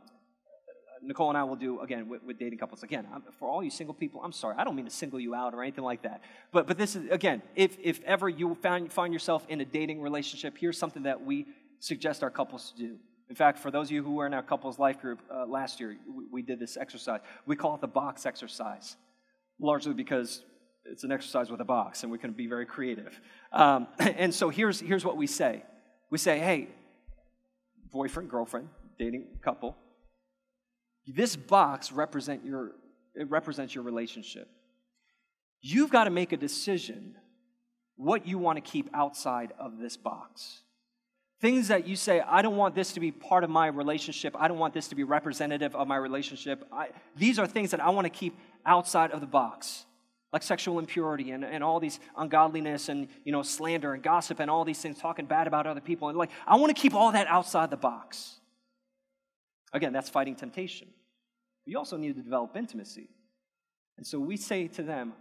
Nicole 1.05 1.29
and 1.29 1.37
I 1.37 1.43
will 1.43 1.55
do 1.55 1.79
again 1.81 2.09
with, 2.09 2.23
with 2.23 2.39
dating 2.39 2.59
couples. 2.59 2.83
Again, 2.83 3.07
I'm, 3.13 3.23
for 3.39 3.49
all 3.49 3.63
you 3.63 3.69
single 3.69 3.93
people, 3.93 4.21
I'm 4.23 4.31
sorry. 4.31 4.55
I 4.57 4.63
don't 4.63 4.75
mean 4.75 4.85
to 4.85 4.91
single 4.91 5.19
you 5.19 5.35
out 5.35 5.53
or 5.53 5.61
anything 5.61 5.83
like 5.83 6.01
that. 6.03 6.21
But 6.51 6.67
but 6.67 6.77
this 6.77 6.95
is 6.95 7.09
again, 7.09 7.41
if 7.55 7.77
if 7.81 8.01
ever 8.03 8.27
you 8.27 8.55
find 8.55 8.91
find 8.91 9.13
yourself 9.13 9.45
in 9.49 9.61
a 9.61 9.65
dating 9.65 10.01
relationship, 10.01 10.57
here's 10.57 10.77
something 10.77 11.03
that 11.03 11.23
we 11.23 11.45
suggest 11.79 12.23
our 12.23 12.29
couples 12.29 12.71
to 12.71 12.77
do. 12.77 12.95
In 13.29 13.35
fact, 13.35 13.59
for 13.59 13.71
those 13.71 13.87
of 13.87 13.91
you 13.91 14.03
who 14.03 14.13
were 14.13 14.27
in 14.27 14.33
our 14.33 14.43
couples 14.43 14.77
life 14.77 14.99
group 14.99 15.19
uh, 15.33 15.45
last 15.45 15.79
year, 15.79 15.97
we, 16.07 16.25
we 16.31 16.41
did 16.41 16.59
this 16.59 16.77
exercise. 16.77 17.21
We 17.45 17.55
call 17.55 17.75
it 17.75 17.81
the 17.81 17.87
box 17.87 18.25
exercise, 18.25 18.95
largely 19.59 19.93
because 19.93 20.43
it's 20.85 21.03
an 21.03 21.11
exercise 21.11 21.49
with 21.49 21.61
a 21.61 21.65
box, 21.65 22.03
and 22.03 22.11
we 22.11 22.17
can 22.17 22.31
be 22.31 22.47
very 22.47 22.65
creative. 22.65 23.19
Um, 23.51 23.87
and 23.99 24.33
so 24.33 24.49
here's 24.49 24.79
here's 24.79 25.05
what 25.05 25.17
we 25.17 25.27
say. 25.27 25.63
We 26.09 26.17
say, 26.17 26.39
hey, 26.39 26.69
boyfriend, 27.91 28.29
girlfriend, 28.29 28.69
dating 28.97 29.25
couple 29.41 29.75
this 31.07 31.35
box 31.35 31.91
represent 31.91 32.45
your, 32.45 32.71
it 33.13 33.29
represents 33.29 33.75
your 33.75 33.83
relationship. 33.83 34.49
You've 35.61 35.89
got 35.89 36.05
to 36.05 36.09
make 36.09 36.31
a 36.31 36.37
decision 36.37 37.15
what 37.95 38.27
you 38.27 38.37
want 38.37 38.57
to 38.57 38.61
keep 38.61 38.89
outside 38.93 39.53
of 39.59 39.77
this 39.79 39.97
box. 39.97 40.61
Things 41.41 41.67
that 41.67 41.87
you 41.87 41.95
say, 41.95 42.21
I 42.21 42.41
don't 42.41 42.57
want 42.57 42.75
this 42.75 42.93
to 42.93 42.99
be 42.99 43.11
part 43.11 43.43
of 43.43 43.49
my 43.49 43.67
relationship. 43.67 44.35
I 44.39 44.47
don't 44.47 44.57
want 44.57 44.73
this 44.73 44.87
to 44.89 44.95
be 44.95 45.03
representative 45.03 45.75
of 45.75 45.87
my 45.87 45.97
relationship. 45.97 46.65
I, 46.71 46.89
these 47.15 47.39
are 47.39 47.45
things 47.47 47.71
that 47.71 47.79
I 47.79 47.89
want 47.89 48.05
to 48.05 48.09
keep 48.09 48.37
outside 48.65 49.11
of 49.11 49.21
the 49.21 49.27
box, 49.27 49.85
like 50.33 50.43
sexual 50.43 50.79
impurity 50.79 51.31
and, 51.31 51.43
and 51.43 51.63
all 51.63 51.79
these 51.79 51.99
ungodliness 52.17 52.89
and 52.89 53.07
you 53.25 53.31
know 53.31 53.43
slander 53.43 53.93
and 53.93 54.01
gossip 54.01 54.39
and 54.39 54.49
all 54.49 54.65
these 54.65 54.79
things, 54.79 54.97
talking 54.97 55.25
bad 55.25 55.45
about 55.45 55.67
other 55.67 55.81
people. 55.81 56.09
And 56.09 56.17
like, 56.17 56.31
I 56.47 56.55
want 56.55 56.75
to 56.75 56.81
keep 56.81 56.93
all 56.93 57.11
that 57.11 57.27
outside 57.27 57.69
the 57.69 57.77
box. 57.77 58.39
Again, 59.75 59.91
that's 59.91 60.09
fighting 60.09 60.35
temptation. 60.35 60.87
You 61.65 61.77
also 61.77 61.97
need 61.97 62.15
to 62.15 62.21
develop 62.21 62.55
intimacy. 62.55 63.09
And 63.97 64.07
so 64.07 64.19
we 64.19 64.37
say 64.37 64.69
to 64.69 64.83
them, 64.83 65.13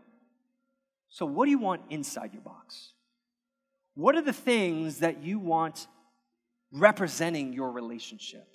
So, 1.09 1.26
what 1.26 1.46
do 1.46 1.50
you 1.50 1.59
want 1.59 1.82
inside 1.90 2.32
your 2.32 2.42
box? 2.42 2.92
What 3.94 4.14
are 4.14 4.22
the 4.22 4.32
things 4.32 5.00
that 5.00 5.24
you 5.24 5.40
want 5.40 5.88
representing 6.70 7.52
your 7.52 7.72
relationship? 7.72 8.46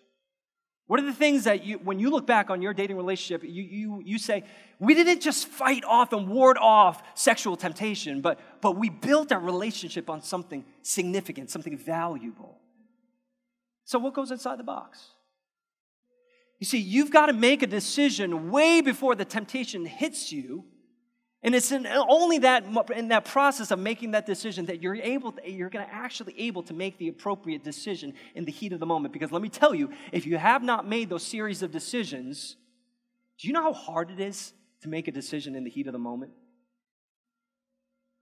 What 0.88 1.02
are 1.02 1.06
the 1.06 1.14
things 1.14 1.44
that 1.44 1.66
you, 1.66 1.78
when 1.80 2.00
you 2.00 2.10
look 2.10 2.26
back 2.26 2.50
on 2.50 2.62
your 2.62 2.74
dating 2.74 2.96
relationship, 2.96 3.44
you, 3.44 3.64
you, 3.64 4.02
you 4.04 4.18
say, 4.18 4.44
we 4.80 4.96
didn't 4.96 5.20
just 5.20 5.48
fight 5.48 5.84
off 5.84 6.14
and 6.14 6.30
ward 6.30 6.58
off 6.58 7.04
sexual 7.14 7.58
temptation, 7.58 8.22
but, 8.22 8.40
but 8.62 8.78
we 8.78 8.90
built 8.90 9.32
our 9.34 9.40
relationship 9.40 10.10
on 10.10 10.22
something 10.22 10.66
significant, 10.82 11.50
something 11.50 11.78
valuable. 11.78 12.58
So, 13.84 14.00
what 14.00 14.14
goes 14.14 14.32
inside 14.32 14.60
the 14.60 14.64
box? 14.64 15.10
You 16.60 16.66
see, 16.66 16.78
you've 16.78 17.12
got 17.12 17.28
to 17.28 17.34
make 17.34 17.64
a 17.64 17.68
decision 17.68 18.52
way 18.52 18.82
before 18.82 19.16
the 19.16 19.26
temptation 19.26 19.86
hits 19.86 20.32
you. 20.32 20.66
And 21.42 21.56
it's 21.56 21.72
in 21.72 21.88
only 21.88 22.40
that 22.40 22.66
in 22.94 23.08
that 23.08 23.24
process 23.24 23.72
of 23.72 23.80
making 23.80 24.12
that 24.12 24.26
decision 24.26 24.66
that 24.66 24.82
you're 24.82 24.96
able 24.96 25.32
to, 25.32 25.50
you're 25.50 25.70
going 25.70 25.86
to 25.86 25.94
actually 25.94 26.38
able 26.38 26.64
to 26.64 26.74
make 26.74 26.98
the 26.98 27.08
appropriate 27.08 27.64
decision 27.64 28.14
in 28.36 28.44
the 28.44 28.52
heat 28.52 28.74
of 28.74 28.82
the 28.82 28.86
moment. 28.86 29.14
Because 29.14 29.32
let 29.32 29.42
me 29.42 29.48
tell 29.48 29.74
you, 29.74 29.90
if 30.12 30.26
you 30.26 30.38
have 30.38 30.64
not 30.64 30.86
made 30.86 31.10
those 31.10 31.24
series 31.24 31.64
of 31.64 31.72
decisions, 31.72 32.58
do 33.40 33.48
you 33.48 33.54
know 33.54 33.64
how 33.64 33.72
hard 33.72 34.12
it 34.12 34.20
is 34.20 34.52
to 34.82 34.90
make 34.90 35.08
a 35.08 35.14
decision 35.14 35.56
in 35.56 35.64
the 35.64 35.70
heat 35.70 35.88
of 35.88 35.94
the 35.94 36.00
moment? 36.00 36.34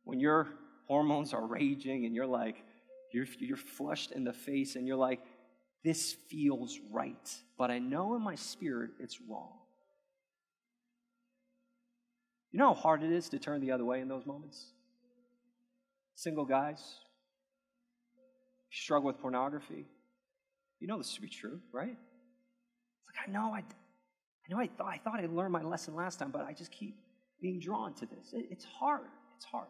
When 0.03 0.19
your 0.19 0.49
hormones 0.87 1.33
are 1.33 1.45
raging 1.45 2.05
and 2.05 2.13
you're 2.13 2.27
like, 2.27 2.63
you're, 3.11 3.25
you're 3.39 3.57
flushed 3.57 4.11
in 4.11 4.25
the 4.25 4.33
face 4.33 4.75
and 4.75 4.85
you're 4.85 4.95
like, 4.95 5.21
this 5.87 6.17
feels 6.29 6.77
right, 6.91 7.33
but 7.57 7.71
I 7.71 7.79
know 7.79 8.15
in 8.15 8.21
my 8.21 8.35
spirit 8.35 8.91
it's 8.99 9.19
wrong. 9.21 9.53
You 12.51 12.59
know 12.59 12.73
how 12.73 12.81
hard 12.81 13.03
it 13.03 13.11
is 13.13 13.29
to 13.29 13.39
turn 13.39 13.61
the 13.61 13.71
other 13.71 13.85
way 13.85 14.01
in 14.01 14.09
those 14.09 14.25
moments? 14.25 14.65
Single 16.15 16.43
guys, 16.43 16.81
struggle 18.69 19.07
with 19.07 19.17
pornography. 19.19 19.85
You 20.81 20.87
know 20.87 20.97
this 20.97 21.13
to 21.13 21.21
be 21.21 21.29
true, 21.29 21.61
right? 21.71 21.95
It's 21.95 23.07
like 23.07 23.25
I 23.25 23.31
know 23.31 23.53
I, 23.53 23.59
I 23.59 24.49
know 24.49 24.59
I 24.59 24.67
thought 24.67 24.87
I 24.87 24.97
thought 24.97 25.21
I 25.21 25.27
learned 25.27 25.53
my 25.53 25.63
lesson 25.63 25.95
last 25.95 26.19
time, 26.19 26.31
but 26.31 26.41
I 26.41 26.51
just 26.51 26.71
keep 26.73 26.97
being 27.41 27.61
drawn 27.61 27.93
to 27.93 28.05
this. 28.05 28.33
It, 28.33 28.47
it's 28.51 28.65
hard. 28.65 29.07
It's 29.37 29.45
hard. 29.45 29.69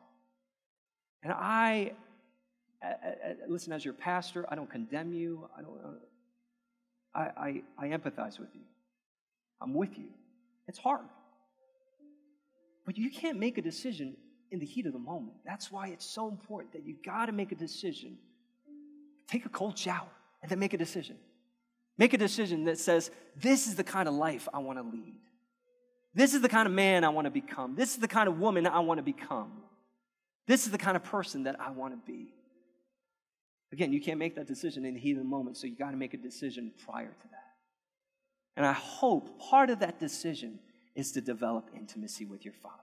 And 1.21 1.31
Listen, 3.47 3.73
as 3.73 3.83
your 3.83 3.93
pastor, 3.93 4.45
I 4.49 4.55
don't 4.55 4.69
condemn 4.69 5.13
you. 5.13 5.49
I 5.57 5.61
don't. 5.61 5.79
Uh, 5.83 5.89
I, 7.15 7.21
I, 7.21 7.63
I 7.79 7.87
empathize 7.87 8.39
with 8.39 8.49
you. 8.53 8.61
I'm 9.61 9.73
with 9.73 9.97
you. 9.97 10.09
It's 10.67 10.77
hard. 10.77 11.05
But 12.85 12.97
you 12.97 13.09
can't 13.09 13.39
make 13.39 13.57
a 13.57 13.61
decision 13.61 14.15
in 14.51 14.59
the 14.59 14.65
heat 14.65 14.85
of 14.85 14.93
the 14.93 14.99
moment. 14.99 15.33
That's 15.45 15.71
why 15.71 15.87
it's 15.87 16.05
so 16.05 16.29
important 16.29 16.73
that 16.73 16.85
you've 16.85 17.03
got 17.03 17.25
to 17.25 17.31
make 17.31 17.51
a 17.51 17.55
decision. 17.55 18.17
Take 19.27 19.45
a 19.45 19.49
cold 19.49 19.77
shower 19.77 20.07
and 20.41 20.49
then 20.49 20.59
make 20.59 20.73
a 20.73 20.77
decision. 20.77 21.17
Make 21.97 22.13
a 22.13 22.17
decision 22.17 22.65
that 22.65 22.77
says, 22.77 23.09
This 23.35 23.67
is 23.67 23.75
the 23.75 23.83
kind 23.83 24.07
of 24.07 24.13
life 24.13 24.47
I 24.53 24.59
want 24.59 24.77
to 24.77 24.83
lead. 24.83 25.15
This 26.13 26.33
is 26.33 26.41
the 26.41 26.49
kind 26.49 26.67
of 26.67 26.73
man 26.73 27.03
I 27.03 27.09
want 27.09 27.25
to 27.25 27.31
become. 27.31 27.75
This 27.75 27.93
is 27.93 27.97
the 27.97 28.07
kind 28.07 28.27
of 28.29 28.39
woman 28.39 28.65
I 28.65 28.79
want 28.79 28.99
to 28.99 29.03
become. 29.03 29.51
This 30.47 30.65
is 30.65 30.71
the 30.71 30.77
kind 30.77 30.95
of 30.95 31.03
person 31.03 31.43
that 31.43 31.59
I 31.59 31.71
want 31.71 31.93
to 31.93 32.11
be. 32.11 32.33
Again, 33.71 33.91
you 33.91 34.01
can't 34.01 34.19
make 34.19 34.35
that 34.35 34.47
decision 34.47 34.85
in 34.85 34.93
the 34.93 34.99
heat 34.99 35.13
of 35.13 35.17
the 35.17 35.23
moment, 35.23 35.57
so 35.57 35.67
you 35.67 35.75
got 35.75 35.91
to 35.91 35.97
make 35.97 36.13
a 36.13 36.17
decision 36.17 36.71
prior 36.85 37.09
to 37.09 37.27
that. 37.31 37.43
And 38.55 38.65
I 38.65 38.73
hope 38.73 39.39
part 39.39 39.69
of 39.69 39.79
that 39.79 39.99
decision 39.99 40.59
is 40.95 41.11
to 41.11 41.21
develop 41.21 41.69
intimacy 41.75 42.25
with 42.25 42.43
your 42.43 42.55
Father. 42.55 42.75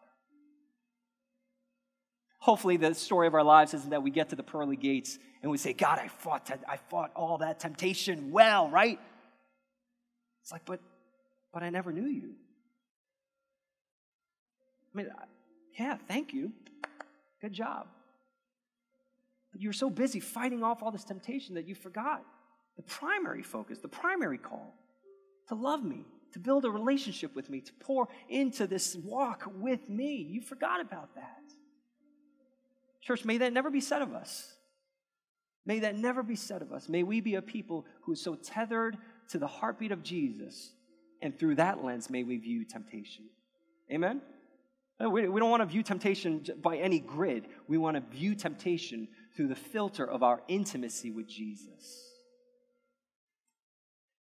Hopefully, 2.38 2.76
the 2.76 2.94
story 2.94 3.26
of 3.26 3.34
our 3.34 3.42
lives 3.42 3.72
isn't 3.72 3.90
that 3.90 4.02
we 4.02 4.10
get 4.10 4.28
to 4.28 4.36
the 4.36 4.42
pearly 4.42 4.76
gates 4.76 5.18
and 5.42 5.50
we 5.50 5.56
say, 5.56 5.72
God, 5.72 5.98
I 5.98 6.08
fought, 6.08 6.50
I 6.68 6.76
fought 6.76 7.10
all 7.16 7.38
that 7.38 7.58
temptation 7.58 8.30
well, 8.30 8.68
right? 8.68 9.00
It's 10.42 10.52
like, 10.52 10.64
but, 10.66 10.80
but 11.54 11.62
I 11.62 11.70
never 11.70 11.90
knew 11.90 12.06
you. 12.06 12.34
I 14.94 14.98
mean, 14.98 15.08
yeah, 15.78 15.96
thank 16.06 16.34
you. 16.34 16.52
Good 17.40 17.54
job. 17.54 17.86
You 19.56 19.68
were 19.68 19.74
so 19.74 19.90
busy 19.90 20.20
fighting 20.20 20.62
off 20.62 20.82
all 20.82 20.90
this 20.90 21.04
temptation 21.04 21.54
that 21.54 21.66
you 21.66 21.74
forgot 21.74 22.24
the 22.76 22.82
primary 22.82 23.42
focus, 23.42 23.78
the 23.78 23.88
primary 23.88 24.38
call 24.38 24.74
to 25.48 25.54
love 25.54 25.84
me, 25.84 26.04
to 26.32 26.38
build 26.38 26.64
a 26.64 26.70
relationship 26.70 27.34
with 27.36 27.48
me, 27.48 27.60
to 27.60 27.72
pour 27.80 28.08
into 28.28 28.66
this 28.66 28.96
walk 28.96 29.44
with 29.60 29.88
me. 29.88 30.26
You 30.28 30.40
forgot 30.40 30.80
about 30.80 31.14
that. 31.14 31.42
Church, 33.00 33.24
may 33.24 33.38
that 33.38 33.52
never 33.52 33.70
be 33.70 33.80
said 33.80 34.02
of 34.02 34.12
us. 34.12 34.54
May 35.66 35.80
that 35.80 35.96
never 35.96 36.22
be 36.22 36.36
said 36.36 36.62
of 36.62 36.72
us. 36.72 36.88
May 36.88 37.02
we 37.02 37.20
be 37.20 37.36
a 37.36 37.42
people 37.42 37.86
who 38.02 38.12
is 38.12 38.22
so 38.22 38.34
tethered 38.34 38.96
to 39.28 39.38
the 39.38 39.46
heartbeat 39.46 39.92
of 39.92 40.02
Jesus, 40.02 40.72
and 41.22 41.38
through 41.38 41.54
that 41.56 41.84
lens, 41.84 42.10
may 42.10 42.22
we 42.22 42.36
view 42.36 42.64
temptation. 42.64 43.24
Amen? 43.92 44.20
Uh, 45.02 45.10
we 45.10 45.22
don't 45.22 45.50
want 45.50 45.62
to 45.62 45.66
view 45.66 45.82
temptation 45.82 46.44
by 46.62 46.76
any 46.76 47.00
grid. 47.00 47.48
We 47.66 47.78
want 47.78 47.96
to 47.96 48.16
view 48.16 48.34
temptation 48.34 49.08
through 49.34 49.48
the 49.48 49.54
filter 49.54 50.06
of 50.06 50.22
our 50.22 50.42
intimacy 50.48 51.10
with 51.10 51.28
Jesus. 51.28 52.13